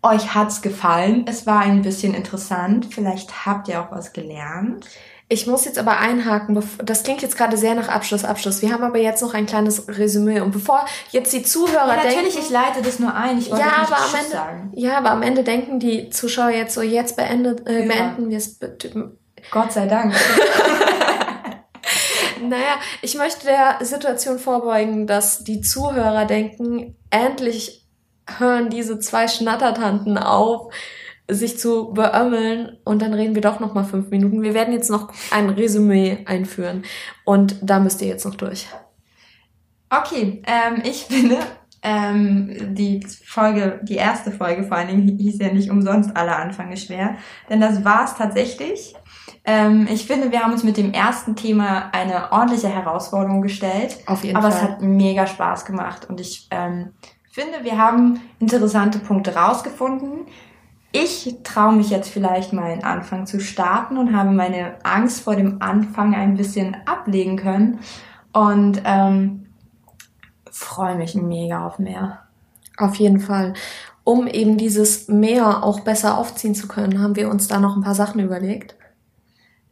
[0.07, 1.25] euch hat's gefallen.
[1.29, 2.89] Es war ein bisschen interessant.
[2.91, 4.87] Vielleicht habt ihr auch was gelernt.
[5.29, 8.63] Ich muss jetzt aber einhaken, das klingt jetzt gerade sehr nach Abschluss, Abschluss.
[8.63, 10.39] Wir haben aber jetzt noch ein kleines Resümee.
[10.39, 12.39] Und bevor jetzt die Zuhörer ja, natürlich, denken...
[12.39, 14.73] ich leite das nur ein, ich wollte ja, nicht aber am Ende, sagen.
[14.77, 17.93] Ja, aber am Ende denken die Zuschauer jetzt so, jetzt beendet, äh, ja.
[17.93, 18.61] beenden wir es.
[19.51, 20.15] Gott sei Dank.
[22.41, 27.86] naja, ich möchte der Situation vorbeugen, dass die Zuhörer denken, endlich
[28.39, 30.73] hören diese zwei Schnattertanten auf,
[31.29, 34.43] sich zu beömmeln und dann reden wir doch noch mal fünf Minuten.
[34.43, 36.85] Wir werden jetzt noch ein Resümee einführen
[37.25, 38.69] und da müsst ihr jetzt noch durch.
[39.91, 41.39] Okay, ähm, ich finde,
[41.83, 46.77] ähm, die Folge, die erste Folge vor allen Dingen hieß ja nicht umsonst alle Anfänge
[46.77, 47.17] schwer,
[47.49, 48.95] denn das war es tatsächlich.
[49.45, 53.99] Ähm, ich finde, wir haben uns mit dem ersten Thema eine ordentliche Herausforderung gestellt.
[54.07, 54.61] Auf jeden aber Fall.
[54.61, 56.93] Aber es hat mega Spaß gemacht und ich ähm,
[57.37, 60.27] finde, wir haben interessante Punkte rausgefunden
[60.99, 65.37] ich traue mich jetzt vielleicht mal einen Anfang zu starten und habe meine Angst vor
[65.37, 67.81] dem Anfang ein bisschen ablegen können
[68.33, 69.47] und ähm,
[70.51, 72.23] freue mich mega auf mehr.
[72.79, 73.55] Auf jeden Fall.
[74.05, 77.83] Um eben dieses Meer auch besser aufziehen zu können, haben wir uns da noch ein
[77.83, 78.77] paar Sachen überlegt.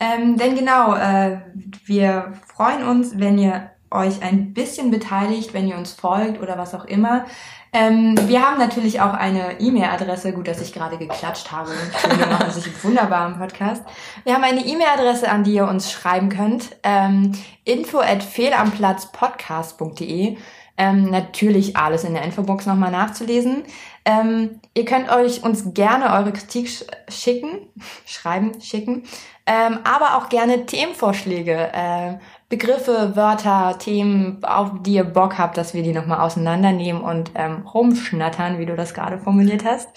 [0.01, 1.39] Ähm, denn genau, äh,
[1.87, 6.75] wir freuen uns, wenn ihr euch ein bisschen beteiligt, wenn ihr uns folgt oder was
[6.75, 7.25] auch immer.
[7.73, 10.33] Ähm, wir haben natürlich auch eine E-Mail-Adresse.
[10.33, 11.73] Gut, dass ich gerade geklatscht habe.
[12.17, 13.83] Wir machen sich wunderbar im Podcast.
[14.23, 16.77] Wir haben eine E-Mail-Adresse, an die ihr uns schreiben könnt.
[16.85, 17.33] Ähm,
[17.65, 20.37] info at fehlamplatzpodcast.de.
[20.77, 23.65] Ähm, natürlich alles in der Infobox nochmal nachzulesen.
[24.05, 27.69] Ähm, ihr könnt euch uns gerne eure Kritik sch schicken,
[28.07, 29.05] schreiben, schicken,
[29.47, 31.71] ähm, aber auch gerne Themenvorschläge.
[31.73, 32.19] Äh,
[32.49, 37.67] Begriffe, Wörter, Themen, auf die ihr Bock habt, dass wir die nochmal auseinandernehmen und ähm,
[37.67, 39.89] rumschnattern, wie du das gerade formuliert hast.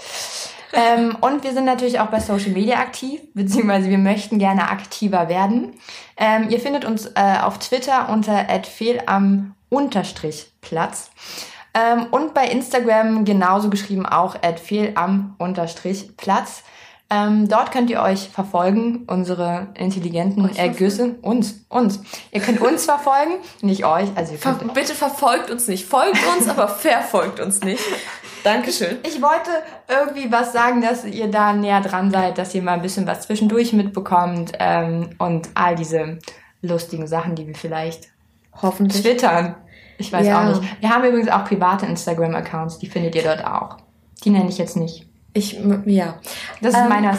[0.74, 5.30] ähm, und wir sind natürlich auch bei Social Media aktiv, beziehungsweise wir möchten gerne aktiver
[5.30, 5.74] werden.
[6.18, 8.50] Ähm, ihr findet uns äh, auf Twitter unter
[9.08, 11.12] am unterstrich Platz.
[11.74, 14.36] Ähm, und bei Instagram genauso geschrieben auch
[14.96, 16.64] am unterstrich Platz.
[17.10, 21.16] Ähm, dort könnt ihr euch verfolgen, unsere intelligenten Ergüsse.
[21.22, 22.02] Uns, uns.
[22.32, 24.10] Ihr könnt uns verfolgen, nicht euch.
[24.16, 25.86] Also ihr könnt Bitte verfolgt uns nicht.
[25.86, 27.82] Folgt uns, aber verfolgt uns nicht.
[28.44, 28.98] Dankeschön.
[29.04, 29.52] Ich, ich wollte
[29.88, 33.22] irgendwie was sagen, dass ihr da näher dran seid, dass ihr mal ein bisschen was
[33.22, 36.20] zwischendurch mitbekommt ähm, und all diese
[36.62, 38.10] lustigen Sachen, die wir vielleicht
[38.62, 39.56] hoffentlich twittern.
[39.98, 40.42] Ich weiß ja.
[40.42, 40.82] auch nicht.
[40.82, 43.78] Wir haben übrigens auch private Instagram-Accounts, die findet ihr dort auch.
[44.24, 45.07] Die nenne ich jetzt nicht.
[45.34, 46.20] Ich, ja.
[46.62, 47.18] Das ist ähm, meiner.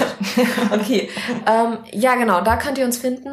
[0.72, 1.08] okay.
[1.46, 3.30] Ähm, ja, genau, da könnt ihr uns finden.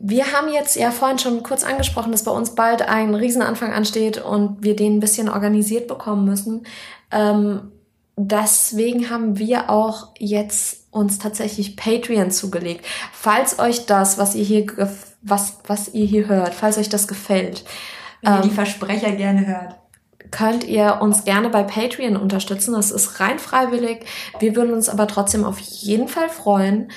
[0.00, 4.18] wir haben jetzt ja vorhin schon kurz angesprochen, dass bei uns bald ein Riesenanfang ansteht
[4.18, 6.66] und wir den ein bisschen organisiert bekommen müssen.
[7.12, 7.70] Ähm,
[8.16, 12.84] deswegen haben wir auch jetzt uns tatsächlich Patreon zugelegt.
[13.12, 14.66] Falls euch das, was ihr hier,
[15.22, 17.64] was, was ihr hier hört, falls euch das gefällt.
[18.22, 19.79] Wenn ihr die ähm, Versprecher gerne hört
[20.30, 22.74] könnt ihr uns gerne bei Patreon unterstützen.
[22.74, 24.04] Das ist rein freiwillig.
[24.38, 26.90] Wir würden uns aber trotzdem auf jeden Fall freuen.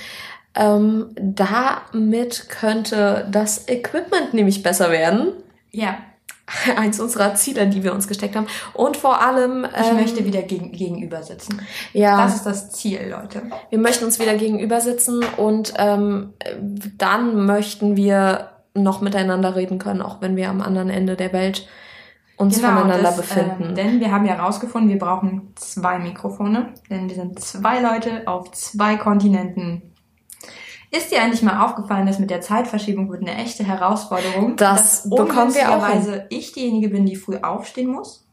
[0.56, 5.34] Ähm, damit könnte das Equipment nämlich besser werden.
[5.72, 5.98] Ja.
[6.76, 8.48] Eins unserer Ziele, die wir uns gesteckt haben.
[8.74, 9.66] Und vor allem.
[9.66, 11.62] Ich ähm, möchte wieder gegen, gegenüber sitzen.
[11.94, 12.24] Ja.
[12.24, 13.44] Das ist das Ziel, Leute.
[13.70, 16.34] Wir möchten uns wieder gegenüber sitzen und ähm,
[16.98, 21.68] dann möchten wir noch miteinander reden können, auch wenn wir am anderen Ende der Welt
[22.38, 23.70] uns genau, voneinander das, befinden.
[23.70, 28.28] Ähm, denn wir haben ja herausgefunden, wir brauchen zwei Mikrofone, denn wir sind zwei Leute
[28.28, 29.94] auf zwei Kontinenten
[30.96, 34.56] ist dir eigentlich mal aufgefallen, dass mit der Zeitverschiebung wird eine echte Herausforderung?
[34.58, 35.88] Das bekommen wir auch.
[35.88, 36.22] Hin.
[36.30, 38.28] ich diejenige bin, die früh aufstehen muss.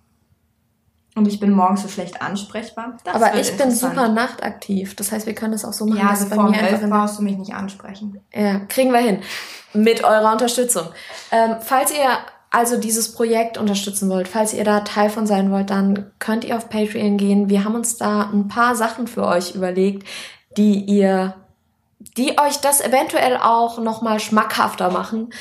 [1.16, 2.98] Und ich bin morgens so schlecht ansprechbar.
[3.02, 4.94] Das Aber ich bin super nachtaktiv.
[4.94, 6.00] Das heißt, wir können das auch so machen.
[6.00, 8.20] Ja, also vor mir elf brauchst du mich nicht ansprechen.
[8.32, 9.22] Ja, kriegen wir hin.
[9.72, 10.86] Mit eurer Unterstützung.
[11.32, 12.10] Ähm, falls ihr
[12.50, 16.56] also dieses Projekt unterstützen wollt, falls ihr da Teil von sein wollt, dann könnt ihr
[16.56, 17.48] auf Patreon gehen.
[17.48, 20.06] Wir haben uns da ein paar Sachen für euch überlegt,
[20.56, 21.34] die ihr
[22.16, 25.32] die euch das eventuell auch nochmal schmackhafter machen.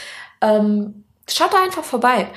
[0.41, 2.27] Ähm, schaut da einfach vorbei.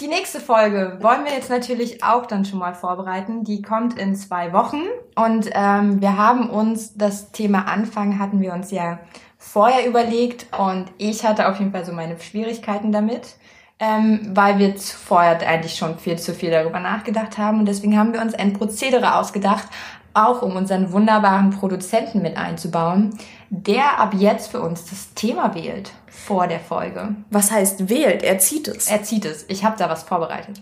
[0.00, 3.42] Die nächste Folge wollen wir jetzt natürlich auch dann schon mal vorbereiten.
[3.42, 4.82] Die kommt in zwei Wochen
[5.16, 9.00] und ähm, wir haben uns das Thema Anfang hatten wir uns ja
[9.38, 13.36] vorher überlegt und ich hatte auf jeden Fall so meine Schwierigkeiten damit,
[13.80, 18.12] ähm, weil wir vorher eigentlich schon viel zu viel darüber nachgedacht haben und deswegen haben
[18.12, 19.68] wir uns ein Prozedere ausgedacht,
[20.14, 23.16] auch um unseren wunderbaren Produzenten mit einzubauen,
[23.50, 27.14] der ab jetzt für uns das Thema wählt vor der Folge.
[27.30, 28.22] Was heißt wählt?
[28.22, 28.88] Er zieht es.
[28.88, 29.44] Er zieht es.
[29.48, 30.60] Ich habe da was vorbereitet.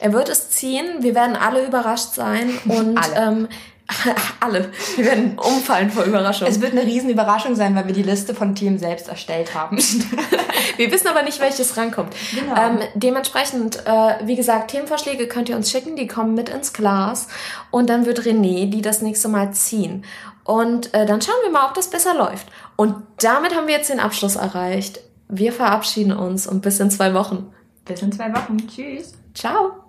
[0.00, 0.86] Er wird es ziehen.
[1.00, 3.16] Wir werden alle überrascht sein und alle.
[3.16, 3.48] Ähm,
[4.40, 4.70] Alle.
[4.96, 6.48] Wir werden umfallen vor Überraschung.
[6.48, 9.78] Es wird eine riesen Überraschung sein, weil wir die Liste von Themen selbst erstellt haben.
[10.76, 12.14] wir wissen aber nicht, welches rankommt.
[12.34, 12.54] Genau.
[12.56, 17.28] Ähm, dementsprechend, äh, wie gesagt, Themenvorschläge könnt ihr uns schicken, die kommen mit ins Glas.
[17.70, 20.04] Und dann wird René die das nächste Mal ziehen.
[20.44, 22.46] Und äh, dann schauen wir mal, ob das besser läuft.
[22.76, 25.00] Und damit haben wir jetzt den Abschluss erreicht.
[25.28, 27.52] Wir verabschieden uns und bis in zwei Wochen.
[27.84, 28.56] Bis in zwei Wochen.
[28.68, 29.14] Tschüss.
[29.34, 29.85] Ciao.